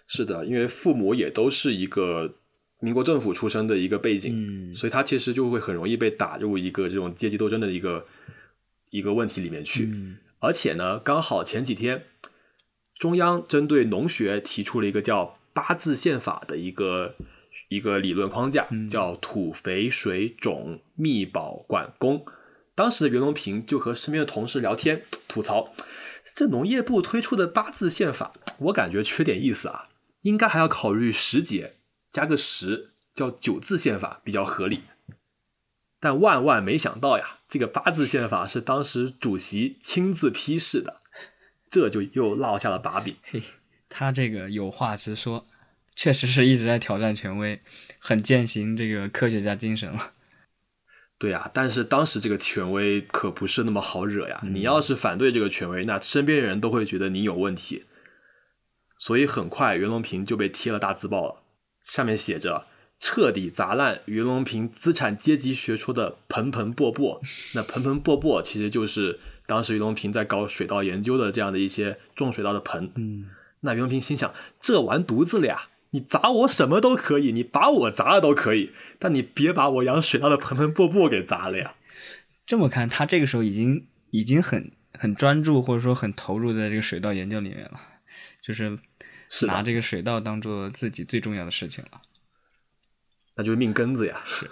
[0.07, 2.35] 是的，因为父母也都是一个
[2.79, 4.31] 民国政府出身的一个背景，
[4.71, 8.05] 嗯所以他其实就会很容易被打入一个这种阶级斗争的一个
[8.93, 9.91] 一个问题里面去。
[9.93, 12.05] 嗯而且呢，刚好前几天
[12.99, 17.15] 中央针对农学提出了一个叫八字宪法的一个
[17.69, 22.25] 一个理论框架，叫土肥水种密保管工。
[22.75, 25.73] 当时的袁隆平就和身边的同事聊天，吐槽
[26.35, 29.87] 这农业部推出的八字宪法，我感觉缺点意思啊，
[30.23, 31.75] 应该还要考虑时节，
[32.11, 34.81] 加个十，叫九字宪法比较合理。
[36.01, 41.01] 但万万没想到呀，这个八字宪法是当时主席亲自批示的，
[41.69, 43.15] 这就又落下了把柄。
[43.21, 43.43] 嘿，
[43.87, 45.45] 他这个有话直说，
[45.95, 47.61] 确实是一直在挑战权威，
[47.99, 50.13] 很践行这个科学家精神了。
[51.19, 54.41] 对呀、但是当时这个权威可不是那么好惹呀。
[54.41, 57.85] 你要是反对这个权威，那身边人都会觉得你有问题。
[58.97, 61.43] 所以很快袁隆平就被贴了大字报了，
[61.79, 62.65] 上面写着
[63.05, 67.21] “彻底砸烂袁隆平资产阶级学说的盆盆钵钵”。
[67.53, 72.89] 那盆盆钵钵其实就是当时袁隆平在搞水稻研究的这样的一些种水稻的盆。
[72.95, 73.25] 嗯，
[73.59, 75.63] 那袁隆平心想，这完犊子了呀！
[75.89, 81.75] 你砸我什么都可以，你把我砸了都可以，但你别把我养水稻的盆盆钵钵给砸了呀！
[82.45, 87.81] 这么看，他这个时候已经已经很很专注，或者说很投入在这个水稻研究里面了，
[88.41, 88.79] 就是
[89.29, 92.01] 是拿这个水稻当做自己最重要的事情了。
[93.35, 94.21] 那就是命根子呀。
[94.25, 94.49] 是。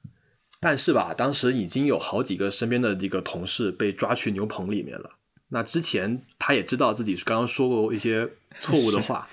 [0.60, 5.16] 但是吧，当时已经有好几个身边的这个同事被抓去牛棚里面了。
[5.48, 8.30] 那之前他也知道自己刚刚说过一些
[8.60, 9.28] 错误的话，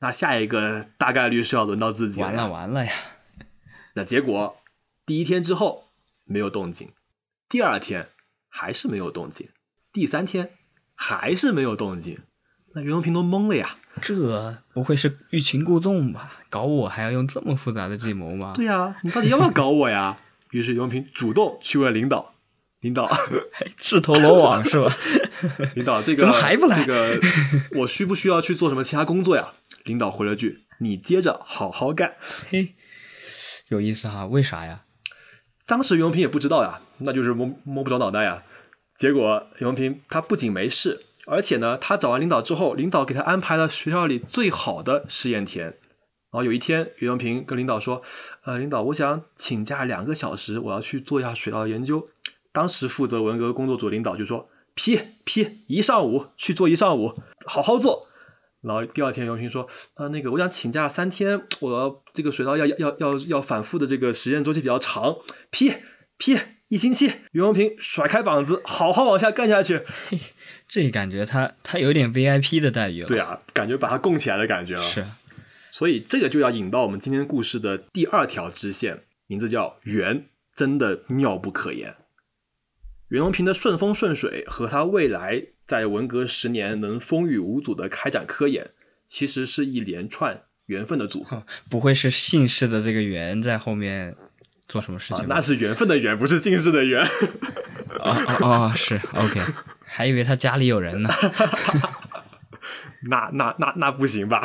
[0.00, 2.92] 那下一个大概率是要轮到自己了完了完了呀！
[3.94, 4.56] 那结果
[5.06, 5.92] 第一天之后
[6.24, 6.90] 没有动静，
[7.48, 8.08] 第二天
[8.48, 9.50] 还是没有动静，
[9.92, 10.50] 第三天
[10.94, 12.18] 还是没有动静，
[12.74, 13.76] 那袁隆平都懵了呀。
[14.00, 16.40] 这不会是欲擒故纵吧？
[16.48, 18.52] 搞我还要用这么复杂的计谋吗？
[18.56, 20.18] 对呀、你到底要不要搞我呀？
[20.50, 22.34] 于是袁隆平主动去问领导，
[22.80, 23.10] 领导，
[23.76, 24.94] 自投罗网是吧？
[25.76, 27.20] 领导，这个 怎么还不来这个
[27.80, 29.52] 我需不需要去做什么其他工作呀？
[29.84, 32.14] 领导回了句：“你接着好好干。
[32.48, 32.74] 嘿，
[33.68, 34.84] 有意思哈，为啥呀？”
[35.66, 38.42] 当时袁隆平也不知道呀，那就是摸摸不着脑袋呀。
[38.94, 45.66] 结果袁隆平他不仅没事，而且呢，他找完领导之后，领导给他安排了学校里最好的试验田。
[45.66, 48.02] 然后有一天，袁隆平跟领导说
[48.44, 52.08] ：“呃，领导，我想请假两个小时，我要去做一下水稻研究。”
[52.52, 57.14] 当时负责文革工作组领导就说：“批批，一上午去做一上午，
[57.46, 58.08] 好好做。”
[58.62, 65.16] 然后第二天，袁隆平说：“呃，那个我想请假三天，我这个水稻要要要要反复的这个实验周期比较长，
[65.50, 65.74] 批
[66.16, 69.82] 批一星期。”袁隆平甩开膀子，好好往下干下去。
[70.72, 73.06] 这感觉他他有点 VIP 的待遇了。
[73.06, 74.82] 对啊，感觉把他供起来的感觉了。
[74.82, 75.04] 是
[75.70, 81.96] 所以这个就要引到我们今天故事的第二条支线，名字叫“缘”，真的妙不可言。
[83.08, 88.70] 袁隆平的顺风顺水和他未来在文革十年能风雨无阻的开展科研，
[89.06, 91.44] 其实是一连串缘分的组合。
[91.68, 94.16] 不会是姓氏的这个缘在后面
[94.68, 95.34] 做什么事啊情，吧？
[95.34, 97.04] 那是缘分的缘，不是姓氏的缘。
[98.00, 99.38] 哦哦哦，是 OK，
[99.92, 101.10] 还以为他家里有人呢。
[103.10, 104.42] 那那那那不行吧？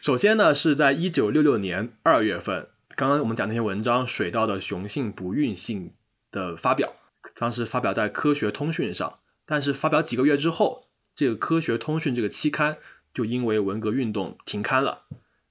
[0.00, 5.88] 首先呢，是在一九六六年二月份，刚刚我们讲那篇文章《水稻的雄性不孕性》
[6.30, 6.94] 的发表，
[7.36, 12.76] 当时发表在《科学通讯》上，但是发表几个月之后，这个《科学通讯》这个期刊
[13.12, 15.06] 就因为文革运动停刊了。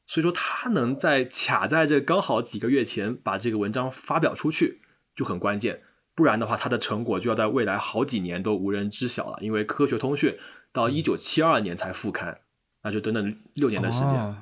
[0.06, 4.82] 所以说，他能在卡在这刚好几个月前把这个文章发表出去，
[5.16, 5.84] 就很关键。
[6.14, 9.38] 不然的话，它的成果就要在未来好几年都无人知晓了。
[9.41, 10.32] 因为《科学通讯》
[10.72, 12.41] 到一九七二年才复刊，
[12.84, 14.09] 那就等等六年的时间。
[14.09, 14.38] 哦，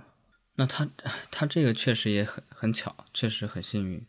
[0.56, 0.90] 那他
[1.32, 4.06] 他这个确实也很很巧，确实很幸运。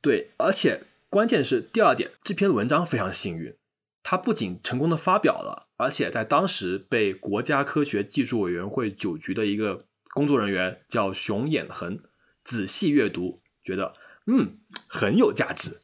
[0.00, 3.56] 对，而且关键是第二点，这篇文章非常幸运，
[4.02, 12.00] 它不仅成功的发表了，而且在当时被国家科学技术委员会九局的一个工作人员叫熊衍恒
[12.42, 13.94] 仔细阅读，觉得
[14.26, 15.80] 嗯很有价值，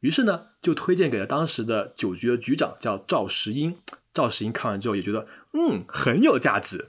[0.00, 3.76] 于是呢就推荐给了当时的酒局的局长叫赵石英。
[4.12, 6.88] 赵石英看完之后也觉得嗯很有价值，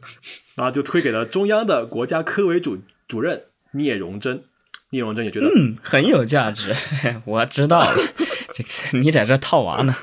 [0.55, 4.43] 然后就推给了中央的国家科委主主任聂荣臻。
[4.89, 6.75] 聂荣臻也觉得嗯，很有价值，
[7.23, 7.93] 我知道了。
[8.53, 9.95] 这个你在这套娃呢？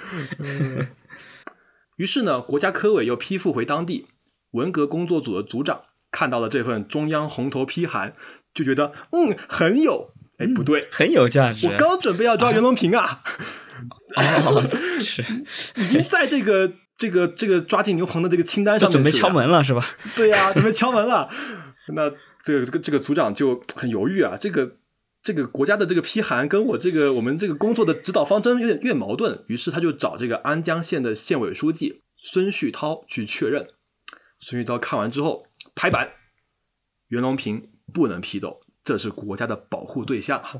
[1.97, 4.07] 于是呢，国家科委又批复回当地，
[4.53, 8.15] 文革工作组的组长看到了这份中央红头批函，
[8.55, 11.66] 就觉得嗯很有，哎，不对，很有价值。
[11.66, 13.22] 我刚准备要抓袁隆平啊，
[14.16, 14.62] 哦，
[15.01, 15.22] 是
[15.76, 19.84] 已经在这个这个这个抓进牛棚的这个清单上面准备敲门了是吧？
[20.14, 21.28] 对呀、准备敲门了。
[21.95, 22.11] 那
[22.45, 24.76] 这个这个这个组长就很犹豫啊，这个
[25.22, 33.66] 这个国家的这个批函跟我这个我们这个工作的指导方针有点有点矛盾，于是他就找这个安江县的县委书记孙旭涛去确认。
[34.39, 36.11] 孙旭涛看完之后拍板，
[37.09, 40.55] 袁隆平不能批斗，这是国家的保护对象啊。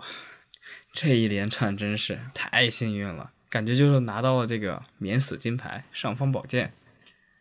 [0.93, 6.75] 这一连串真是太幸运了，感觉就是拿到了这个免死金牌、尚方宝剑。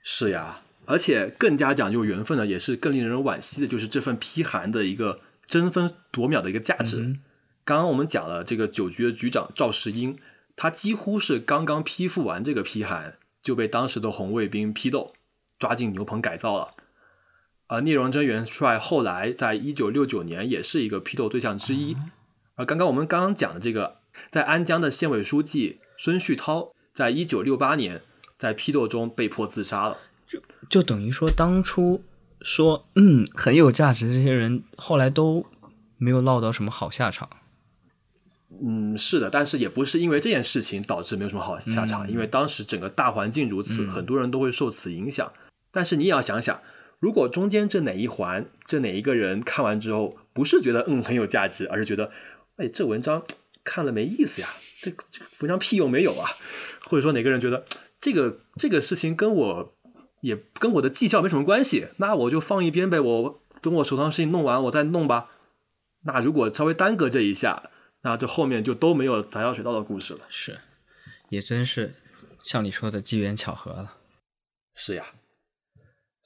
[0.02, 7.02] 是呀，而且更加讲究缘分的，也是更令人惋惜的，就是这份批函的一个争分夺秒的一个价值。
[7.02, 7.20] 嗯
[7.66, 10.18] 刚刚我们讲了这个九局的局长赵世英，
[10.56, 15.14] 他几乎是刚刚批复完这个批函，就被当时的红卫兵批斗，
[15.60, 16.72] 抓进牛棚改造了。
[17.68, 21.96] 而聂荣臻元帅后来在一九六九年也是一个批斗对象之一。
[22.56, 23.98] 而刚刚我们刚刚讲的这个，
[24.30, 28.02] 在安江的县委书记孙旭涛，在一九六八年
[28.38, 29.98] 在批斗中被迫自杀了。
[30.70, 32.04] 就等于说，当初
[32.42, 35.46] 说嗯很有价值，这些人后来都
[35.98, 37.30] 没有落到什么好下场。
[38.62, 45.32] 嗯，是的，但是也不是因为这件事情导致没有什么好下场，因为当时整个大环境如此，很多人都会受此影响。
[45.70, 46.62] 但是你也要想想，
[47.00, 52.12] 如果中间这哪一环，这哪一个人看完之后，不是觉得嗯很有价值，而是觉得，
[52.56, 53.24] 哎，这文章
[53.64, 54.50] 看了没意思呀，
[54.82, 56.30] 这这文章屁用没有啊，
[56.86, 57.66] 或者说哪个人觉得
[58.00, 59.78] 这个这个事情跟我
[60.22, 65.28] 也跟我的绩效没什么关系，那我就放一边呗，我等我手上事情弄完，我再弄吧。
[66.06, 67.70] 那如果稍微耽搁这一下，
[68.02, 70.22] 那这后面就都没有杂交水稻的故事了。
[70.30, 70.60] 是，
[71.30, 71.94] 也真是
[72.42, 73.98] 像你说的机缘巧合了。
[74.74, 75.08] 是呀，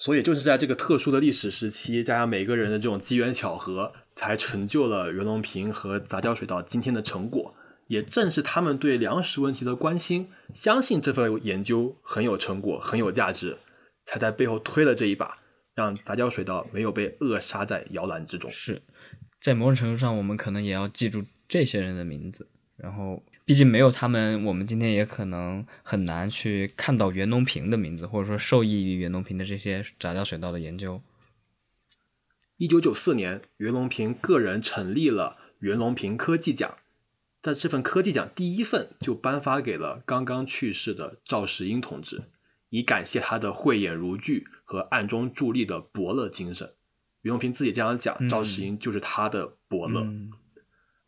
[0.01, 7.53] 所以就是在这个特殊的历史时期，加上每个人的这种机缘巧合，才成就了袁隆平和杂交水稻今天的成果。
[7.85, 13.59] 也正是他们对粮食问题的关心，相信这份研究很有成果、很有价值，
[14.03, 15.35] 才在背后推了这一把，
[15.75, 18.49] 让杂交水稻没有被扼杀在摇篮之中。
[18.49, 18.81] 是
[19.39, 22.47] 在某种程度上，我们可能也要记住这些人的名字。
[22.75, 23.21] 然后，
[23.51, 31.01] 毕竟没有他们，我们今天也可能很难去看到袁隆平的名字，或者说受益于袁隆平的这些杂交水稻的研究。
[32.55, 36.77] 一九九四年，袁隆平个人成立了袁隆平科技奖，
[37.41, 42.29] 在这份科技奖第一份就颁发给了刚刚去世的赵世英同志，
[42.69, 46.75] 以感谢他的慧眼如炬和暗中助力的伯乐精神。
[47.23, 50.03] 袁隆平自己这样讲，赵世英就是他的伯乐。
[50.03, 50.31] 嗯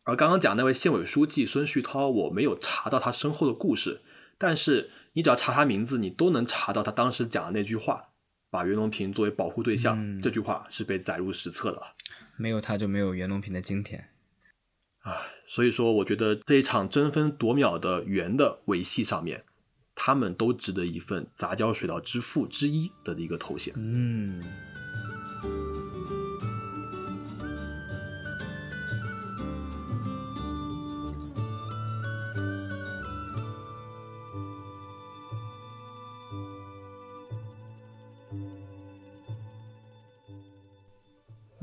[0.04, 4.02] 而刚刚讲那位县委书记孙旭涛，我没有查到他身后的故事，
[4.36, 8.10] 但是你只要查他名字，你都能查到他当时讲的那句话，
[8.50, 11.82] 把袁隆平作为保护对象，嗯这句话是被载入史册的。
[12.36, 14.10] 没有他就没有袁隆平的今天
[15.00, 15.28] 啊。
[15.46, 19.44] 所以说，我觉得这一场争分夺秒的圆的维系上面，
[19.94, 23.72] 他们都值得一份杂交水稻之父之一的一个头衔。
[23.76, 24.42] 嗯，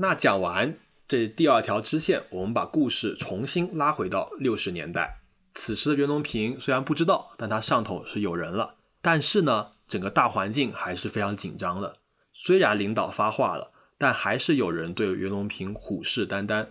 [0.02, 5.20] 那讲完这第二条支线，我们把故事重新拉回到六十年代。
[5.52, 8.74] 此时的袁隆平虽然不知道，但他上头是有人了。
[9.00, 11.98] 但是呢，整个大环境还是非常紧张的。
[12.32, 16.66] 虽然领导发话了，但还是有人对袁隆平虎视眈眈。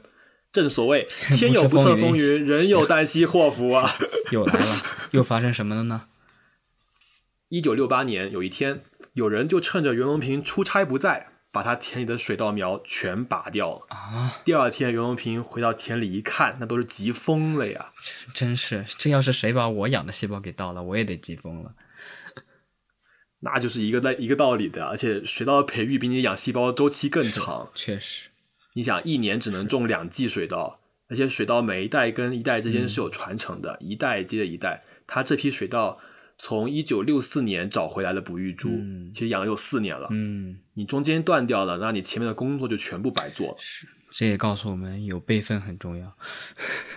[0.52, 1.08] 正所谓
[1.38, 3.90] 天有不测风云，人有旦夕祸福啊！
[4.32, 4.66] 又来了，
[5.12, 6.08] 又发生什么了呢？
[7.48, 8.84] 一九六八年有一天，
[9.14, 13.86] 有人就趁着袁隆平出差不在，把他田里的水稻苗全拔掉了。
[13.90, 17.92] 啊，第二天，袁隆平回到田里一看，那都是急疯了呀！
[18.34, 21.76] 真是，这要是谁把我养的细胞给盗了，我也得急疯了。
[23.44, 27.70] 那就是一个在一个道理的，而且水稻的培育比你养细胞周期更长。
[27.76, 28.30] 确实，
[28.74, 30.80] 你想，一年只能种两季水稻，
[31.10, 34.84] 而且水稻每一代跟一代之间是有传承的，一代接着一代。
[35.08, 36.00] 他这批水稻
[36.44, 40.08] 从一九六四年找回来的不育猪，嗯其实养了有四年了。
[40.10, 43.56] 嗯，你中间断掉了，那你前面的工作就全部白做了。
[43.60, 46.18] 是这也告诉我们有备份很重要。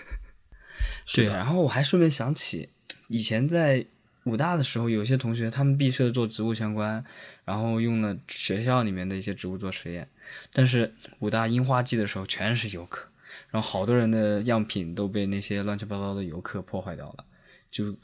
[1.15, 2.71] 对，然后我还顺便想起，
[3.09, 3.85] 以前在
[4.25, 7.05] 武大的时候，有些同学他们毕设做植物相关，
[7.45, 10.09] 然后用了学校里面的一些植物做实验，
[10.55, 13.11] 但是武大樱花季的时候全是游客，
[13.51, 17.27] 然后好多人的样品都被那些乱七八糟的游客破坏掉了，
[17.71, 17.95] 就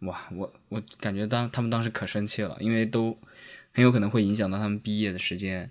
[0.00, 3.18] 哇，我我感觉当他们当时可生气了，因为都
[3.72, 5.70] 很有可能会影响到他们毕业的时间。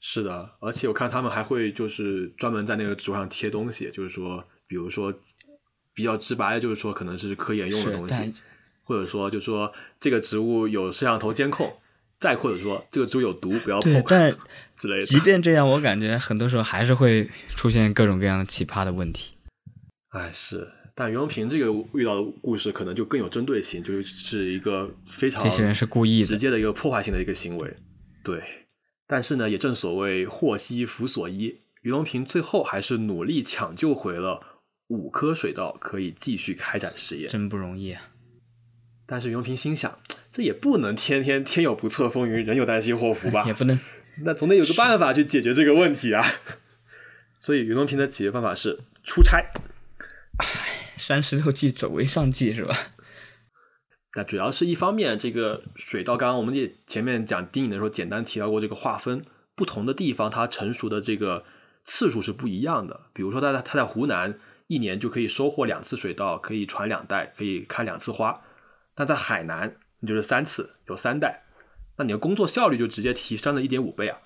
[0.00, 5.14] 是的，而且我看他们还会就是专门在那个纸上贴东西，就是说，比如说
[5.94, 8.34] 比较直白的，就是说可能是科研用的东西，
[8.82, 11.72] 或者说就是说这个植物有摄像头监控，
[12.18, 14.36] 再或者说这个植物有毒，不要碰，但
[14.74, 15.02] 之类的。
[15.06, 19.36] 即便这样，我感觉很多时候还是会出现各种各样奇葩的问题。
[20.08, 27.76] 哎，是，但袁隆平这个遇到的故事可能就更有针对性，就是一个非常这些人是故意直接的一个破坏性的一个行为。
[28.22, 28.42] 对，
[29.06, 38.10] 但是呢，也正所谓祸兮福所依，袁隆平最后还是努力抢救回了五颗水稻，可以继续开展实验，真不容易啊。
[39.06, 39.98] 但是袁隆平心想，
[40.30, 43.44] 这也不能天天天有不测风云，人有旦夕祸福吧？
[43.48, 43.80] 也不能，
[44.24, 46.22] 那总得有个办法去解决这个问题啊。
[47.38, 49.44] 所以袁隆平的解决方法是出差。
[50.38, 52.76] 唉，三十六计，走为上计，是吧？
[54.14, 59.24] 那主要是一方面，这个水稻，刚刚我们也前面讲丁颖的时候，简单提到过这个划分，
[59.56, 61.44] 不同的地方它成熟的这个
[61.82, 63.06] 次数是不一样的。
[63.12, 64.38] 比如说，它在它在湖南
[64.68, 68.42] 一年就可以收获两次水稻，可以传两代，可以开两次花；
[68.94, 71.44] 但在海南，你就是三次，有三代，
[71.96, 74.20] 那你的工作效率就直接提升了一点五倍啊。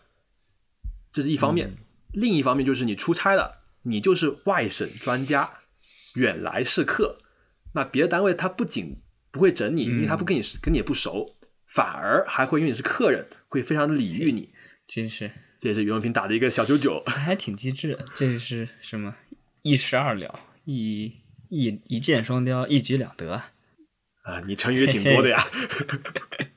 [1.13, 1.79] 这是一方面，
[2.13, 5.61] 另一方面就是你出差了，你就是外省专家。
[6.17, 7.19] 远来是客，
[7.75, 8.99] 那别的单位他不仅
[9.31, 11.33] 不会整你，因为他不跟你跟你也不熟，
[11.65, 14.51] 反而还会因为你是客人，会非常的礼遇你。
[14.89, 17.99] 真是，这也是袁隆平打的一个小九九，还挺机智。
[18.15, 19.15] 这是什么？
[19.63, 21.13] 一石二鸟，一
[21.49, 23.43] 一一箭双雕，一举两得
[24.23, 24.43] 啊！
[24.47, 25.41] 你成语也挺多的呀。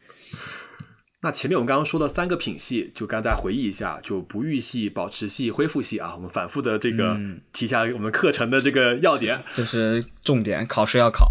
[1.21, 7.19] 那前面我们刚刚说的三个品系，就刚才回忆一下，就不育系、保持系、恢复系啊，我们反复的这个
[7.51, 11.29] 提一下我们课程的这个要点，这是重点，考试要考。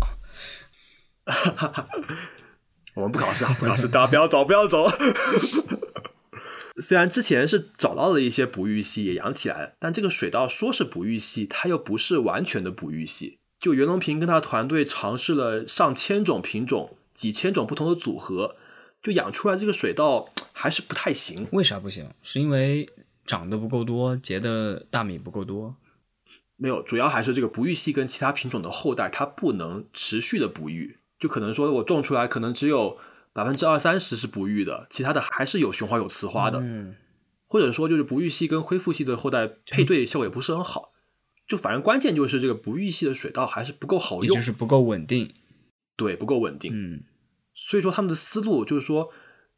[2.94, 4.86] 我们不考试啊，不考试，大家不要走，不要走。
[6.82, 13.38] 虽然之前是找到了一些哺育系也养起来了，但这个水稻说是哺育系，它又不是完全的哺育系。
[13.58, 18.56] 就袁隆平跟他团队尝试了上千种品种、几千种不同的组合。
[19.02, 22.08] 就养出来这个水稻还是不太行，为啥不行？
[22.22, 22.88] 是因为
[23.24, 25.76] 长得不够多，结的大米不够多？
[26.56, 32.98] 没有，主要还是这个不育系跟其他品种的后代它不能持续的不育，就可能说我种出来可能只有
[33.32, 36.96] 百分之二三十是不育的，其他的还是有雄花有雌花的，嗯，
[37.46, 40.90] 或者说就是不育系跟恢复系的后代配对效果也不是很好，
[41.46, 45.32] 就反正关键就是这个不育系的水稻还是不够好用，就是不够稳定，
[45.96, 47.04] 对，不够稳定，嗯。
[47.68, 49.12] 所以说他们的思路就是说，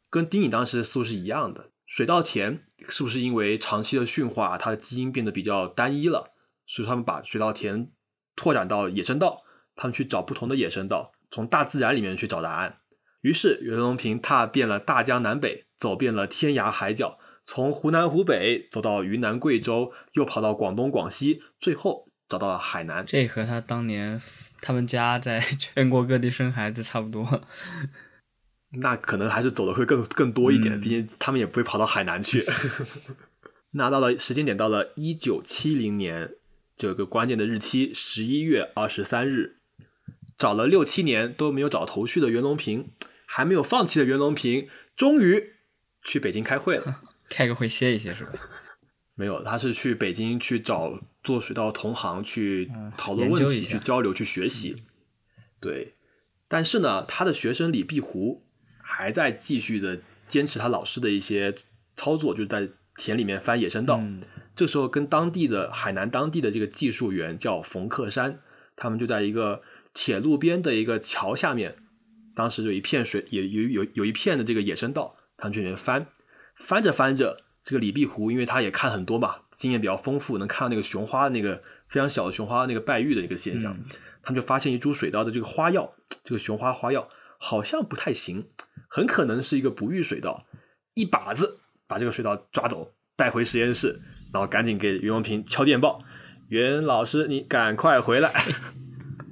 [0.09, 1.71] 跟丁颖当时的思路是一样的。
[1.85, 6.33] 水稻田是不是因为长期的驯化，它的基因变得比较单一了？
[6.67, 7.89] 所以他们把水稻田
[8.35, 9.37] 拓展到野生稻，
[9.77, 12.75] 他们去找不同的野生稻，从大自然里面去找答案。
[13.21, 17.15] 于是袁隆平踏遍了大江南北，走遍了天涯海角，
[17.45, 23.05] 从湖南湖北走到云南贵州，又跑到广东广西，最后找到了海南。
[23.05, 24.21] 这和他当年。
[24.63, 27.41] 他们家在 全国各地生孩子差不多，
[28.79, 32.45] 那可能还是走的会更更多一点，毕竟他们也不会跑到海南去。
[33.73, 36.35] 那到了时间点，到了一九七零年，
[36.77, 39.57] 就有个关键的日期，十一月二十三日，
[40.37, 42.91] 找了六七年都没有找头绪的袁隆平，
[43.25, 45.53] 还没有放弃的袁隆平，终于
[46.03, 47.01] 去北京开会了。
[47.27, 48.33] 开个会歇一歇是吧？
[49.21, 54.81] 没有，他是去北京去找做水稻同行去讨论问题、去交流、去学习。
[55.59, 55.93] 对，
[56.47, 58.41] 但是呢，他的学生李碧湖
[58.81, 61.53] 还在继续的坚持他老师的一些
[61.95, 64.01] 操作，就是在田里面翻野生稻。
[64.55, 68.39] 这时候，跟当地的海南当地的这个技术员叫冯克山，
[68.75, 69.61] 他们就在一个
[69.93, 71.75] 铁路边的一个桥下面，
[72.33, 76.07] 当时有一片水，也有有有一片的这个野生稻，他们去里面翻，
[76.55, 77.37] 翻着翻着。
[77.63, 83.77] 这个李碧湖，因为他也看很多嘛，经验比较丰富，能看到那个雄花那个非常小的雄花那个败育的一个现象，
[84.23, 85.93] 他们就发现一株水稻的这个花药，
[86.23, 87.07] 这个雄花花药
[87.37, 88.47] 好像不太行，
[88.87, 90.47] 很可能是一个不育水稻，
[90.95, 94.01] 一把子把这个水稻抓走，带回实验室，
[94.33, 96.03] 然后赶紧给袁隆平敲电报，
[96.49, 98.33] 袁老师你赶快回来。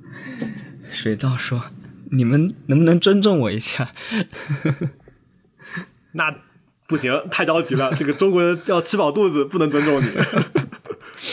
[0.92, 1.72] 水稻说
[2.12, 3.92] ：“你们能不能尊重我一下？”
[6.14, 6.49] 那。
[6.90, 7.94] 不行，太着急了。
[7.94, 10.08] 这个中国人要吃饱肚子，不能尊重你。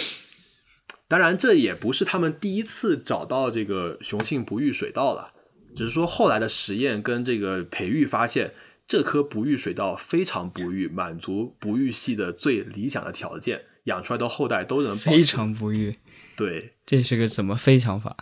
[1.08, 5.32] 当然，这也不是他们第一次找到这个雄性不育水稻了，
[5.74, 8.52] 只是说后来的实验跟这个培育发现，
[8.86, 15.96] 这颗不育水稻非常不育，满足不育系的最理想的条件，养出来的后代都能非常不育。
[16.36, 18.14] 对，这是个怎么非常法？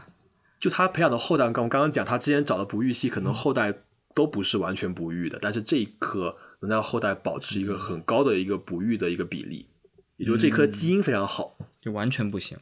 [0.60, 3.74] 就他培养的后代，刚我刚刚讲，他之前找的不育系可能后代
[4.14, 6.36] 都不是完全不育的，但是这一颗。
[6.66, 9.68] 能让后代保持一个很高的一个哺育的一个比例，
[10.16, 12.58] 也就是这颗基因非常好，就完全不行。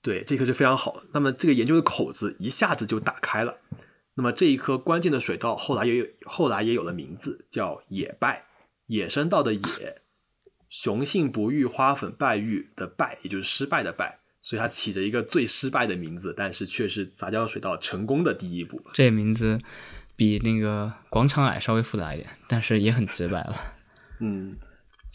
[0.00, 1.02] 对，这颗是非常好。
[1.12, 3.58] 那么这个研究的口子一下子就打开了。
[4.14, 8.46] 那么这一颗关键的水稻后来也有后来也有了名字，叫野败，
[8.86, 10.02] 野生稻的野，
[10.68, 18.82] 雄性不育花粉败育的败，也就是失败的败，所以它起着一个最失败的名字，但是却是杂交水稻成功的第一步。
[18.94, 19.60] 这名字
[20.18, 23.54] 比那个广场矮稍微复杂一点，但是也很直白了。
[24.18, 24.56] 嗯，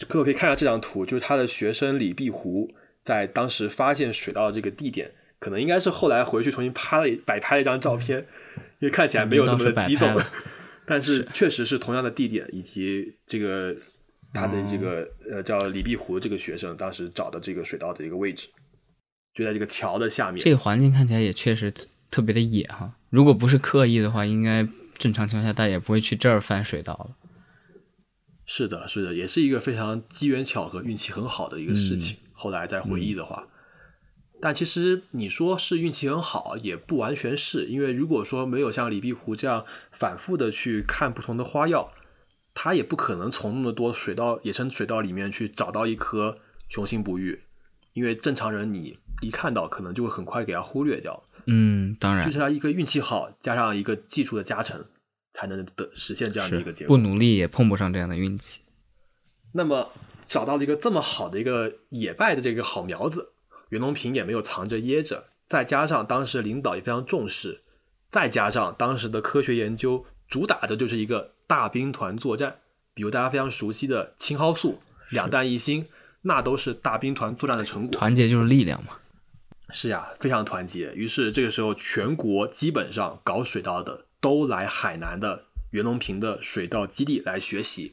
[0.08, 2.74] 各位可以看一下这张图，就是他的学生李碧湖
[3.04, 8.26] 在当时发现水稻这个地点，可能应该是后来回去重新拍了摆拍了一张照片，
[8.80, 10.18] 因为看起来没有那么的激动
[10.86, 13.76] 但是确实是同样的地点以及这个
[14.34, 18.48] 他的这个、哦呃叫李碧湖这个学生当时找的这个水稻的一个位置，
[19.34, 20.42] 就在这个桥的下面。
[20.42, 22.94] 这个环境看起来也确实特特别的野哈。
[23.10, 24.66] 如果不是刻意的话，应该
[25.04, 27.18] 正常情况下大家也不会去这儿翻水稻了。
[28.46, 32.20] 是的，是的，也是一个非常机缘巧合、运气很好的一个事情。
[32.32, 33.50] 后来再回忆的话，
[34.42, 41.92] 但其实你说是运气很好，也不完全是，因为如果说没有像李碧湖这样反复的去看不同的花药，
[42.56, 46.38] 他也不可能从那么多水稻、野生水稻里面去找到一颗
[46.70, 47.44] 雄性不育，
[47.92, 51.24] 因为正常人你一看到，可能就会很快给它忽略掉。
[51.46, 54.86] 嗯，当然就是他一个运气好，加上一个技术的加成，
[55.34, 56.96] 才能得实现这样的一个结果。
[56.96, 58.62] 不努力也碰不上这样的运气。
[59.54, 59.92] 那么
[60.28, 63.34] 找到了一个这么好的一个野败的这个好苗子，
[63.70, 67.62] 袁隆平也没有藏着掖着，再加上当时领导也非常重视，
[68.10, 72.60] 再加上当时的科学研究主打的就是一个大兵团作战，
[72.94, 74.80] 比如大家非常熟悉的青蒿素、
[75.10, 75.88] 两弹一星，
[76.24, 77.92] 那都是大兵团作战的成果。
[77.92, 78.98] 团结就是力量嘛。
[79.70, 80.94] 是呀，非常团结。
[80.94, 87.92] 于是这个时候，全国基本上搞水稻的都来海南的袁隆平的水稻基地来学习。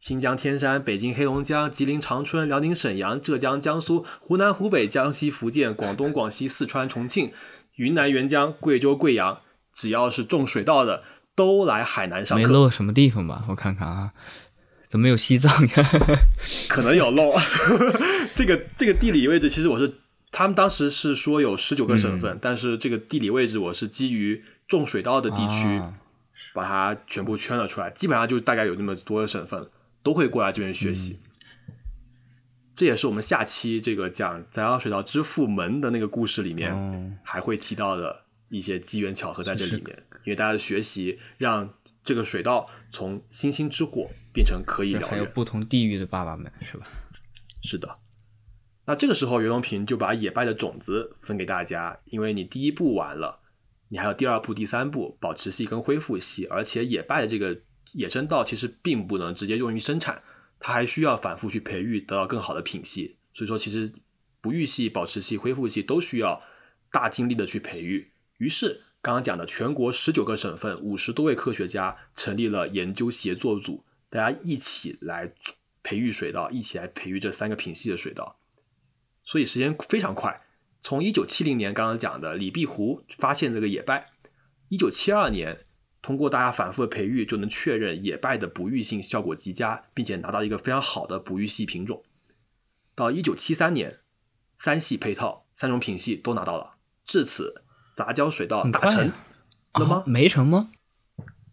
[0.00, 7.32] 新疆天山、北京黑龙江、吉林长春、辽宁沈阳、浙江江苏、湖南湖北、江西福建、广东广西、四川重庆、
[7.74, 9.42] 云南沅江、贵州贵阳，
[9.74, 11.04] 只要是种水稻的，
[11.34, 12.52] 都来海南上没课。
[12.52, 13.44] 漏什么地方吧？
[13.50, 14.12] 我看看啊，
[14.88, 15.90] 怎么有西藏呀？
[16.70, 17.34] 可能有漏。
[18.32, 19.98] 这个这个地理位置，其实我是
[20.30, 25.98] 他们当时是说有十九个省份，但是这个地理位置我是基于种水稻的地区、啊
[26.54, 29.68] 把它全部圈了出来，基本上就大概有那么多的省份
[30.04, 31.18] 都会过来这边学习。
[32.76, 41.74] 这也是我们下期这个讲杂交水稻之父门的那个故事里面、哦还会提到的一些机缘巧合在这里面，因为大家的学习让
[42.04, 45.08] 这个水稻从星星之火变成可以燎原。
[45.08, 46.86] 还有不同地域的爸爸们是吧？
[47.62, 47.98] 是的，
[48.86, 53.40] 那这个时候袁隆平就把野败的种子分给大家，因为你第一步完了，
[53.88, 57.62] 你还有第二步、第三步保持系跟恢复系，而且野败的这个
[57.92, 60.22] 野生稻其实并不能直接用于生产，
[60.60, 63.18] 它还需要反复去培育，得到更好的品系。
[63.34, 63.92] 所以说，其实
[64.40, 66.42] 不育系、保持系、恢复系都需要
[66.90, 68.12] 大精力的去培育。
[68.38, 75.32] 于是，刚刚讲的全国十九个省份五十多位科学家成立了研究协作组，大家一起来
[75.82, 78.38] 培育水稻，一起来培育这三个品系的水稻。
[79.24, 80.47] 所以时间非常快，
[80.82, 84.10] 从一九七零年刚刚讲的李碧湖发现这个野败，
[84.68, 85.64] 一九七二年
[86.00, 92.02] 通过大家反复的培育，就能确认野败的不育性效果极佳，并且拿到一个非常好的不育系品种。
[92.94, 93.98] 到一九七三年，
[94.56, 97.62] 三系配套，三种品系都拿到了，至此
[97.94, 99.12] 杂交水稻达成
[99.74, 100.08] 了吗啊？
[100.08, 100.70] 没成吗？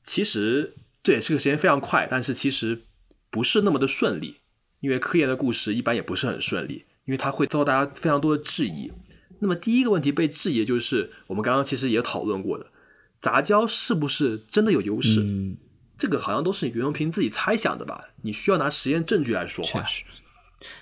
[0.01, 2.85] 其实对这个时间非常快，但是其实
[3.29, 4.37] 不是那么的顺利，
[4.79, 8.93] 因为科研的故事一般也不是很顺利，因为它会遭到大家非常多的质疑。
[9.45, 12.65] 那么第一个问题被质疑的就是我们刚刚其实也讨论过的，
[13.19, 15.21] 杂交是不是真的有优势？
[15.21, 15.57] 嗯，
[15.95, 18.09] 这个好像都是袁隆平自己猜想的吧？
[18.23, 20.03] 你需要拿实验证据来说话，确实，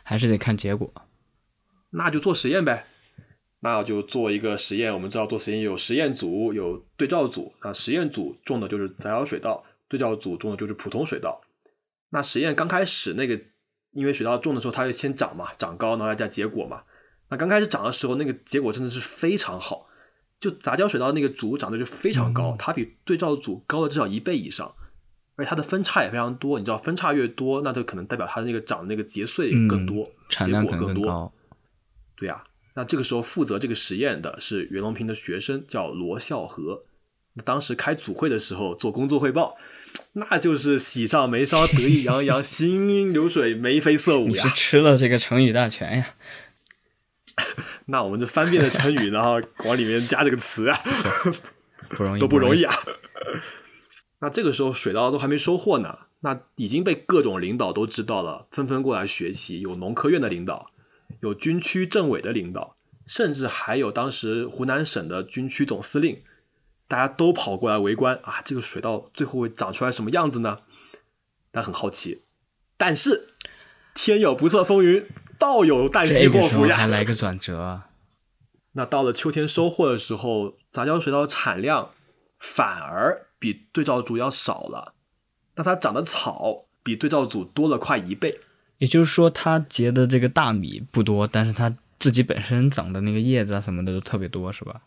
[0.01, 0.93] 还是得看结果。
[1.89, 2.87] 那就做实验呗。
[3.59, 7.53] 那就做一个实验，我们知道做实验有实验组，有对照组。
[7.61, 11.41] 那实验组种的就是杂交水稻，对照组种的就是普通水稻。
[12.11, 13.37] 那实验刚开始那个，
[13.91, 16.83] 因为水稻种的时候它会先长嘛，长高，然后再加结果嘛。
[17.33, 19.87] 那刚开始长的时候，那个结果真的是非常好，
[20.39, 24.75] 就杂交水稻那个组长得就非常高，它比对照组高了至少一倍以上，
[25.35, 26.59] 而且它的分叉也非常多。
[26.59, 31.03] 你知道分叉越多，那就可能代表它的那个长的那个节穗更多，嗯产量更多。
[31.05, 31.33] 高。
[32.15, 32.43] 对呀、
[32.75, 36.83] 那这个时候负责这个实验的是袁隆平的学生，叫罗孝和。
[37.43, 39.57] 当时开组会的时候做工作汇报，
[40.11, 44.49] 那就是喜上眉梢，得意洋洋， 行云流水，眉飞色舞呀你是。
[44.49, 46.13] 吃了这个成语大全呀？
[47.87, 50.77] 那我们就翻遍了成语，然后往里面加这个词啊，
[51.89, 52.73] 不容易，都不容易啊。
[54.19, 59.59] 那这个时候水稻都还没收获呢，那已经被各种领导都知道了，纷纷过来学习。
[59.59, 60.71] 有农科院的领导，
[61.19, 66.21] 有军区政委的领导，甚至还有当时湖南省的军区总司令，
[66.87, 68.41] 大家都跑过来围观啊！
[68.45, 70.59] 这个水稻最后会长出来什么样子呢？
[71.51, 72.23] 大家很好奇。
[72.77, 73.27] 但是
[73.93, 75.05] 天有不测风云，
[75.43, 76.77] 道有旦夕祸福呀！
[76.77, 77.83] 还来个转折。
[78.73, 81.91] 那到了秋天收获的时候，杂交水稻产量
[82.39, 83.27] 反而。
[83.43, 84.93] 比对照组要少了，
[85.55, 88.39] 那它长的草比对照组多了快一倍。
[88.77, 94.83] 也就是说，它结的这个大米不多，但是它自己本身长的那个叶子啊什么的都特别多，是吧？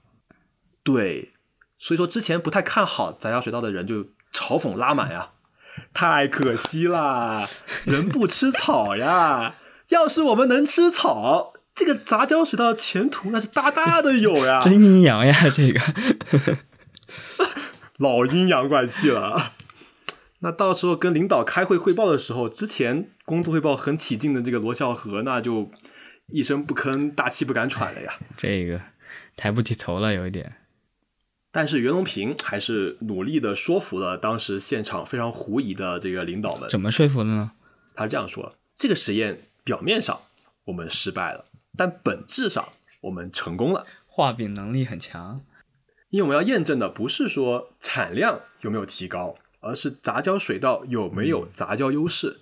[0.83, 1.33] 对，
[1.79, 5.33] 所以说之前不太看好杂交水稻的人就嘲讽拉满呀，
[5.93, 7.47] 太可惜啦，
[7.85, 9.57] 人不吃草呀。
[9.89, 15.81] 要是我们能吃草，这个杂交水稻的前途那是大大的有呀， 真阴阳呀， 这个。
[17.99, 19.55] 老阴阳怪气了，
[20.41, 25.71] 那到时候跟领导开会汇报的时候，之前工作汇报很起劲的这个罗孝和，那就
[26.29, 28.19] 一声不吭，大气不敢喘了呀。
[28.37, 28.83] 这个
[29.35, 30.53] 抬不起头了，有一点。
[31.51, 36.69] 但是袁隆平还是努力的说服了当时现场非常狐疑的这个领导们。
[36.69, 37.53] 怎么说服的呢？
[37.95, 40.21] 他这样说：这个实验表面上
[40.67, 42.69] 我们失败了，但本质上
[43.01, 43.85] 我们成功了。
[44.07, 45.43] 画饼能力很强。
[46.11, 52.39] 因为我们要验证的不是说产量有没有提高，而是杂交水稻有没有杂交优势。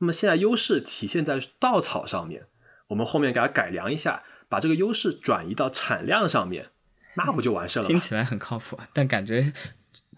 [0.00, 2.46] 那么现在优势体现在稻草上面，
[2.88, 6.66] 我们后面给它改良一下，把这个优势转移到产量上面，
[7.14, 7.86] 那不就完事了？
[7.86, 9.54] 听起来很靠谱，但感觉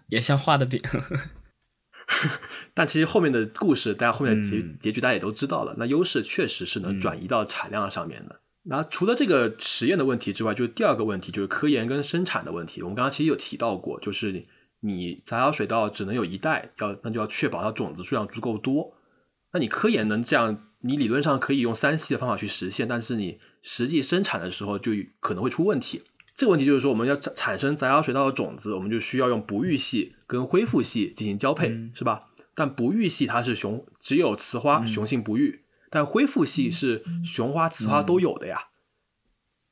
[0.08, 0.82] 也像画的饼。
[2.74, 5.74] 但其实后面的故事，大家后面的结结局大家也都知道了。
[5.78, 8.40] 那优势确实是能转移到产量上面的。
[8.64, 12.82] 那除了这个实验的问题之外，就是第二个问题，就是科研跟生产的问题。
[12.82, 14.44] 我们刚刚其实有提到过，就是
[14.80, 18.94] 你杂交水稻只能有一代，要那就要确保它种子数量足够多。
[19.52, 26.02] 那你科研能这样，你理论上可以用三系的方法去实现，但是你实际生产的时候就可能会出问题。
[26.40, 32.30] 这个问题就是说，我们要产产生杂交水稻的种子，我们就需要用不育系跟恢复系进行交配，是吧？
[32.54, 35.66] 但不育系它是雄，只有雌花，雄性不育。
[35.90, 38.68] 但恢复系是雄花雌花都有的呀，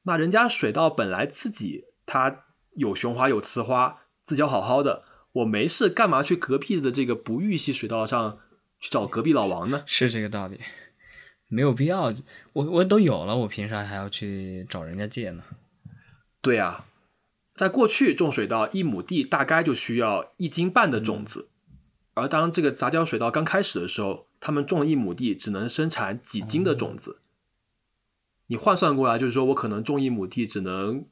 [0.03, 5.01] 那人家水稻本来自己它有雄花有雌花，自交好好的，
[5.32, 8.40] 我没事干嘛去隔壁的这个不育系水稻上
[8.78, 9.85] 去找隔壁老王呢？
[9.86, 10.61] 是这个道理，
[11.49, 12.12] 没有必要，
[12.53, 15.43] 我我都有了，我凭啥还要去找人家借呢？
[16.40, 16.86] 对啊，
[17.55, 21.48] 在过去种水稻一亩地大概就需要一斤半的种子，
[22.15, 24.27] 而当这个杂交水稻刚开始的时候。
[24.40, 27.23] 他们种一亩地只能生产几斤的种子，
[28.47, 31.06] 你换算过来就是说我可能种一亩地只能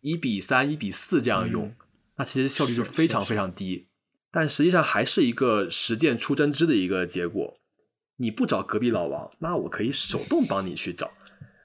[0.00, 1.74] 一比三、一比四这样用，
[2.18, 3.88] 那其实效率就非常非常低。
[4.30, 7.58] 但实际上还是一个实践出真知的一个结果。
[8.18, 11.10] 你不找隔壁老王，那我可以手动帮你去找。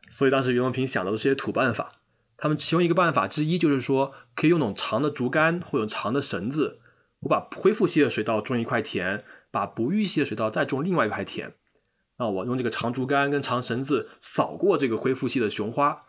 [0.10, 2.02] 所以当时袁隆平想的都是些土办法。
[2.44, 6.82] 他们其中一个办法之一就是说，可以用那种长的竹竿或者长的绳子，
[7.22, 9.24] 我把恢复系的水稻种一块田。
[9.50, 11.54] 把不育系的水稻再种另外一块田，
[12.18, 16.02] 那我用这个长竹竿跟长绳子扫过这个恢复系的雄花，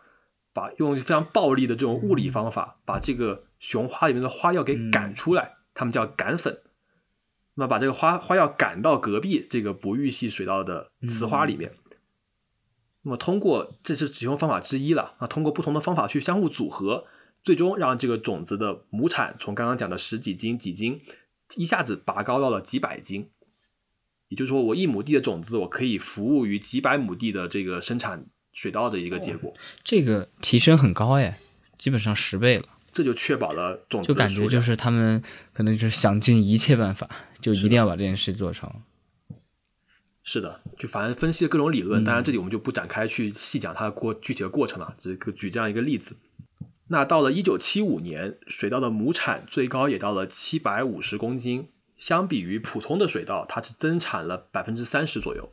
[0.51, 6.59] 把用非常暴力的这种物理方法把这个雄花里面的花药给赶出来，他们叫赶粉。
[7.53, 11.71] 那把这个花花药赶到隔壁这个不育系水稻的雌花里面，
[13.05, 15.13] 那么通过这是其中方法之一了。
[15.19, 17.05] 那通过不同的方法去相互组合，
[17.43, 20.99] 最终让这个种子的亩产从刚刚讲的十几斤几斤，
[21.55, 23.29] 一下子拔高到了几百斤。
[24.29, 29.53] 也就是说，我一亩地的种子，我可以服务于几百亩地的这个生产水稻的一个结果。
[29.83, 31.39] 这个提升很高哎，
[31.77, 32.65] 基本上十倍了。
[32.91, 34.07] 这就确保了种子。
[34.07, 35.21] 就感觉就是他们
[35.53, 37.07] 可能就是想尽一切办法，
[37.39, 38.67] 就一定要把这件事做成。
[40.27, 46.17] 是的，就反正分析了各种理论，当然这里我们就不展开去细讲它的过具体的过程了，只举这样一个例子。
[46.87, 51.69] 那到了一九七五年，水稻的亩产最高也到了七百五十公斤。
[51.95, 55.49] 相比于普通的水稻，它是增产了百分之三十左右。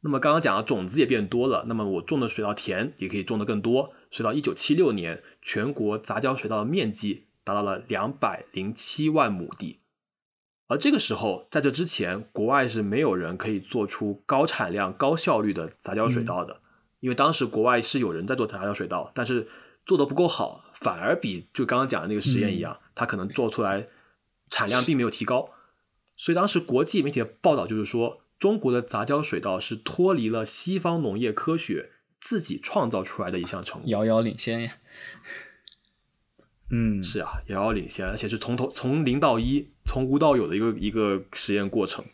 [0.00, 3.92] 那么刚刚讲了种子也变多了，那么我种的水稻田也可以种的更多。
[4.10, 9.80] 所以到一九七六年，全国杂交水稻的面积达到了两百零七万亩地。
[10.68, 16.60] 而这个时候，在这之前，国外是没有人可以做出高产量、高效率的杂交水稻的，
[17.00, 19.48] 因为当时国外是有人在做杂交水稻，但是
[19.84, 23.86] 做的不够好，反而比就刚刚讲的那个实验一样，它可能做出来。
[24.48, 25.48] 产量并没有提高，
[26.16, 31.90] 所以当时国际媒体的报道就是说，中国的杂交水稻是脱离了西方农业科学
[32.20, 34.76] 自己创造出来的一项成果，遥遥领先呀。
[36.70, 42.04] 嗯，是啊，遥遥领先，而且是从头从零到一，从无到有的一个一个实验过程。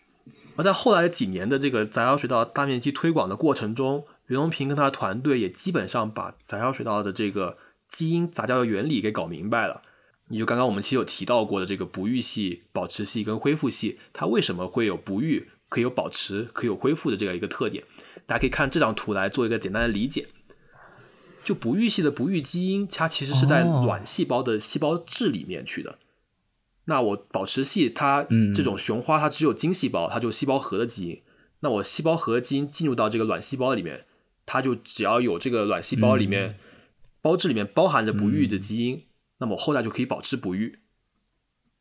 [0.56, 7.56] 而在后来几年的这个杂交水稻大面积推广的过程中，袁隆平跟他的团队也基本上把杂交水稻的这个
[7.88, 9.80] 基因杂交的原理给搞明白了。
[10.28, 17.84] 你就刚刚我们其实有提到过的这个不育系、保持系跟恢复系，它为什么会有不育、可以有保持、可以有恢复的这样一个特点？
[18.26, 20.26] 大家可以看这张图来做一个简单的理解。
[21.44, 25.98] 就不育系的不育基因，它其实是在卵细胞的细胞质里面去的。
[26.86, 31.22] 那我保持系它这种雄花，它只有精细胞，它就细胞核的基因。
[31.60, 34.04] 那我细胞核基因进入到这个卵细胞里面，
[34.44, 36.58] 它就只要有这个卵细胞里面
[37.20, 39.04] 胞质里面包含着不育的基因，
[39.38, 40.78] 那么后代就可以保持不育。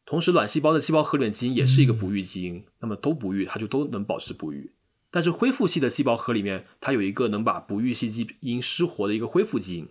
[0.06, 4.72] 同时，卵细胞的细胞核里面基因也是一个不育基因，那么都不育，它就都能保持不育。
[5.12, 9.88] 但是恢复系的细胞核里面，它有一个能把不育系基因失活的一个恢复基因。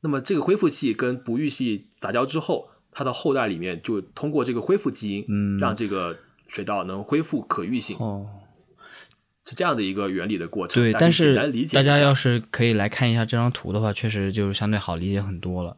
[0.00, 2.70] 那么这个恢复系跟不育系杂交之后。
[2.98, 6.16] 它的后代里面就通过这个恢复基因，嗯，让这个
[6.46, 8.26] 水稻能恢复可育性，哦，
[9.44, 10.82] 是这样的一个原理的过程。
[10.82, 11.34] 对，但是
[11.74, 15.76] 大家要是是可以来看一下这张图的话，确实就是相对好理解很多了。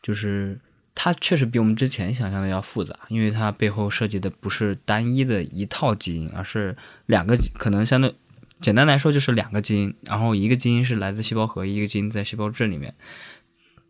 [0.00, 0.58] 就是
[1.00, 6.76] 它确实比我们之前想象的要复杂，因为它背后涉及的不是单一的一套基因，而是
[7.06, 8.12] 两个，可能相对
[8.60, 12.96] 简单来说就是两个基因，然后一个基因是来自细胞核，一个基因在细胞质里面，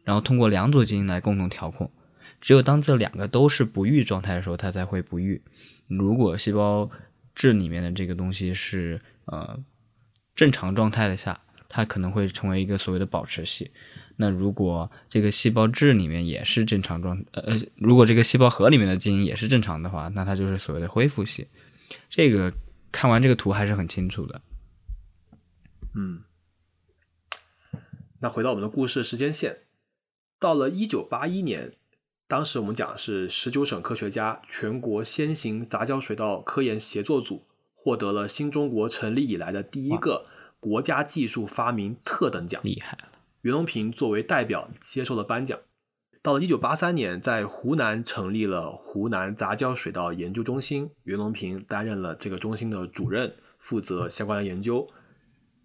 [0.05, 1.91] 然后通过两组基因来共同调控。
[2.43, 5.41] 只有当这两个都是不育状态的时候，它才会不育。
[5.87, 6.91] 如果细胞
[7.35, 9.59] 质里面的这个东西是呃
[10.37, 11.41] 正常状态的下，
[11.71, 13.71] 它可能会成为一个所谓的保持系。
[14.21, 21.47] 那如果这个细胞质里面也是正常状，呃，如果这个细胞核里面的基因也是正常的话，那它就是所谓的恢复系。
[22.11, 22.53] 这个
[22.91, 24.43] 看完这个图还是很清楚的。
[25.95, 26.25] 嗯，
[28.21, 29.61] 那回到我们的故事时间线，
[30.39, 31.75] 到了一九八一年。
[32.27, 40.27] 当时我们讲的是十九省科学家全国先行杂交水稻科研协作组获得了新中国成立以来的第一个
[40.61, 43.18] 国家技术发明特等奖，厉害了！
[43.43, 45.59] 袁隆平作为代表接受了颁奖。
[46.23, 54.89] 到了一九八三年，在湖南成立了湖南杂交水稻研究中心，袁隆平担任了这个中心的主任，负责相关的研究。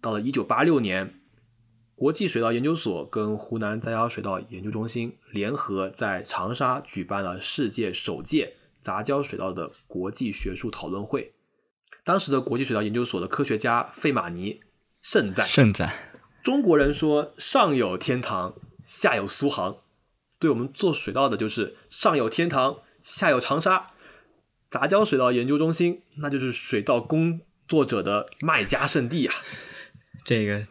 [0.00, 1.20] 到了一九八六年。
[1.96, 11.30] 国际水稻研究所跟湖南杂交水稻研究中心联合在长沙举办了世界首届杂交水稻的国际学术讨论会。
[12.02, 14.60] 当时的国际水稻研究所的科学家费马尼
[15.00, 15.92] 盛赞：“盛赞，
[16.44, 19.78] 中国人说上有天堂，下有苏杭，
[20.38, 23.86] 对我们做水稻的就是上有天堂，下有长沙。
[24.68, 29.34] 杂交水稻研究中心那就是水稻工作者的麦家圣地啊！”
[30.22, 30.64] 这个。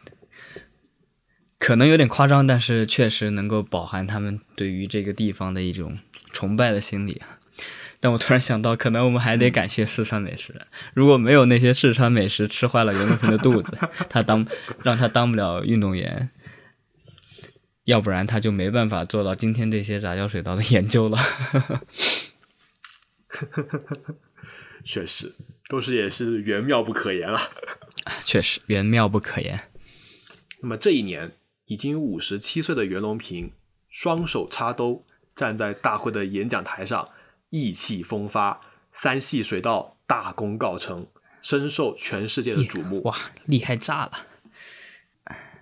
[1.58, 5.98] 可能有点夸张，但是确实能够饱含他们对于这个地方的一种
[6.30, 7.33] 崇拜的心理啊。
[8.04, 10.54] 但我突然想到，可能我们还得感谢四川美食。
[10.92, 13.78] 如果没有那些四川美食吃坏了袁隆平的肚子，
[14.10, 14.46] 他当
[14.82, 16.28] 让他当不了运动员，
[17.84, 21.16] 要不然他就没办法做到今天这些杂交水稻的研究了。
[24.84, 25.34] 确实，
[25.70, 27.40] 都是也是缘妙不可言了。
[28.22, 29.60] 确实，缘妙不可言。
[30.60, 31.32] 那么这一年。
[31.66, 33.50] 已经五十七岁的袁隆平，
[33.88, 37.08] 双手插兜站在大会的演讲台上，
[37.54, 38.60] 意气风发，
[38.90, 41.06] 三系水稻大功告成，
[41.40, 43.00] 深受全世界的瞩目。
[43.04, 43.16] 哇，
[43.46, 44.10] 厉害炸了！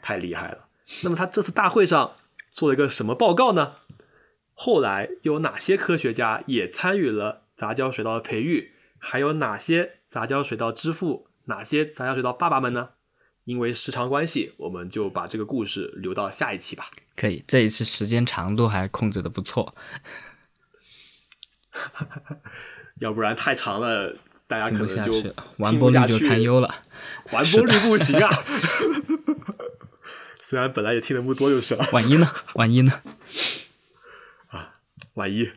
[0.01, 0.69] 太厉害了。
[1.03, 2.17] 那么他这次大会上
[2.51, 3.75] 做了一个什么报告呢？
[4.55, 8.73] 后来有哪些科学家也参与了杂交水稻的培育？
[8.97, 11.29] 还有哪些杂交水稻之父？
[11.45, 12.93] 哪些杂交水稻爸爸们呢？
[13.45, 16.91] 因为时长关系，我们就把这个故事留到下一期吧。
[17.15, 19.75] 可以，这一次时间长度还控制的不错。
[23.01, 26.83] 要不然太长了，大家可能就完播率就堪忧了。
[27.33, 28.31] 完播率不行啊！
[30.41, 31.85] 虽然本来也听的不多就是了。
[31.93, 32.31] 万一呢？
[32.55, 33.03] 万一呢？
[34.49, 34.75] 啊，
[35.15, 35.51] 万一。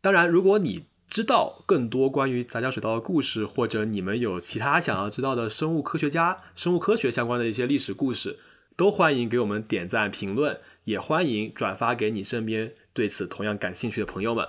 [0.00, 0.86] 当然，如果你。
[1.10, 8.38] 知道更多关于杂交水稻的故事，或者你们有其他想要知道的生物科学家、生物科学相关的一些历史故事，
[8.76, 14.46] 都欢迎给我们点赞评论，也欢迎转发给你身边对此同样感兴趣的朋友们。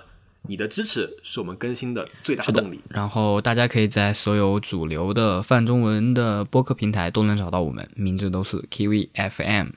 [0.50, 2.80] 你的支持是我们更新的最大动力。
[2.88, 9.68] 然后大家可以在所有主流的泛中文的播客平台都能找到我们，名字都是 Kiwi FM。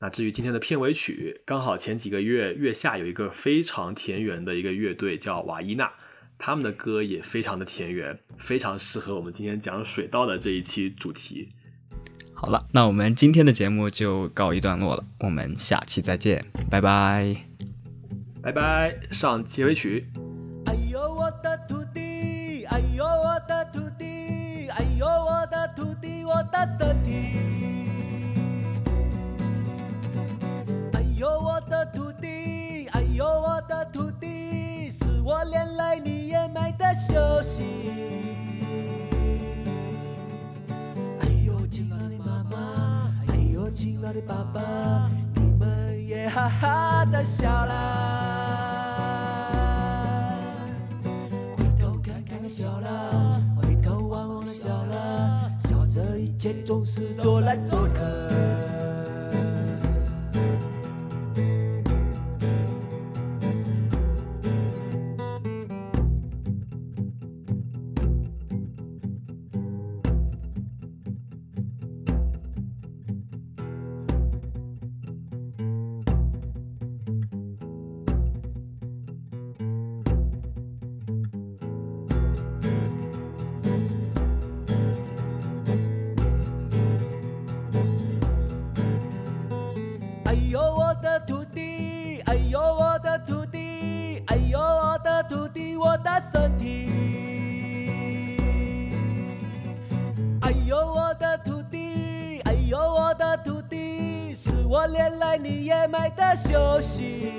[0.00, 5.92] 那至于今天的片尾曲，刚好前几个月月下有一个非常田园的一个乐队叫瓦伊娜，
[6.38, 11.50] 他们的歌也非常的田园，非常适合我们今天讲水稻的这一期主题。
[12.32, 17.47] 好了，那我们今天的节目就告一段落了，我们下期再见，拜拜，
[18.40, 20.10] 拜拜，上结尾曲。
[20.66, 27.10] 哎呦我的徒弟，哎呦我的徒弟，哎呦我的徒弟，我的身体。
[30.92, 37.64] 哎呦我的徒弟，哎呦我的徒弟，是我连累你也没得休息。
[41.20, 45.10] 哎呦亲爱的妈妈，哎呦亲爱的爸爸，
[46.18, 47.76] 也哈哈的笑了。
[51.56, 58.97] 回头看看的笑了，回头望望的笑了，笑着一切总是做来做客。
[105.88, 107.32] 来你也买的休息。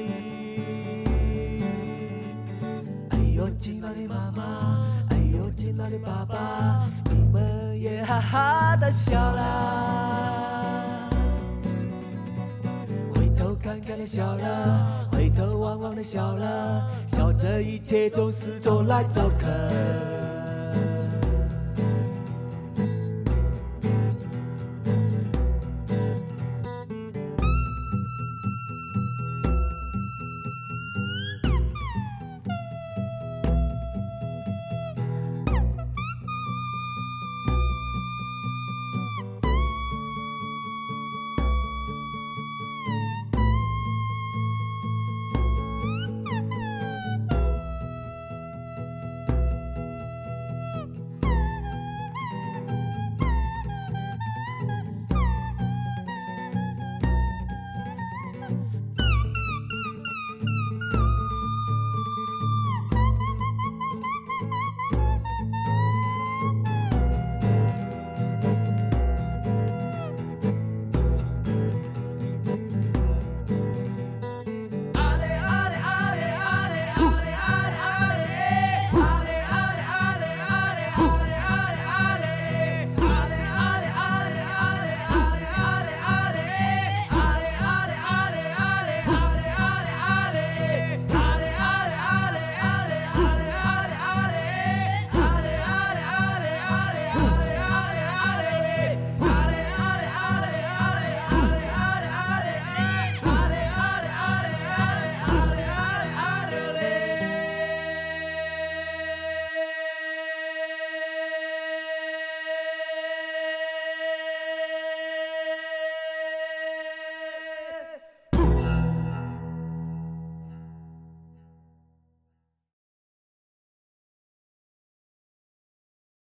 [3.10, 11.10] 哎呦亲爱的妈妈，哎呦亲爱的爸爸，你们也哈哈的笑啦。
[13.14, 19.46] 回头看看的笑了，回头望望的笑了，笑着一切总是走来走客。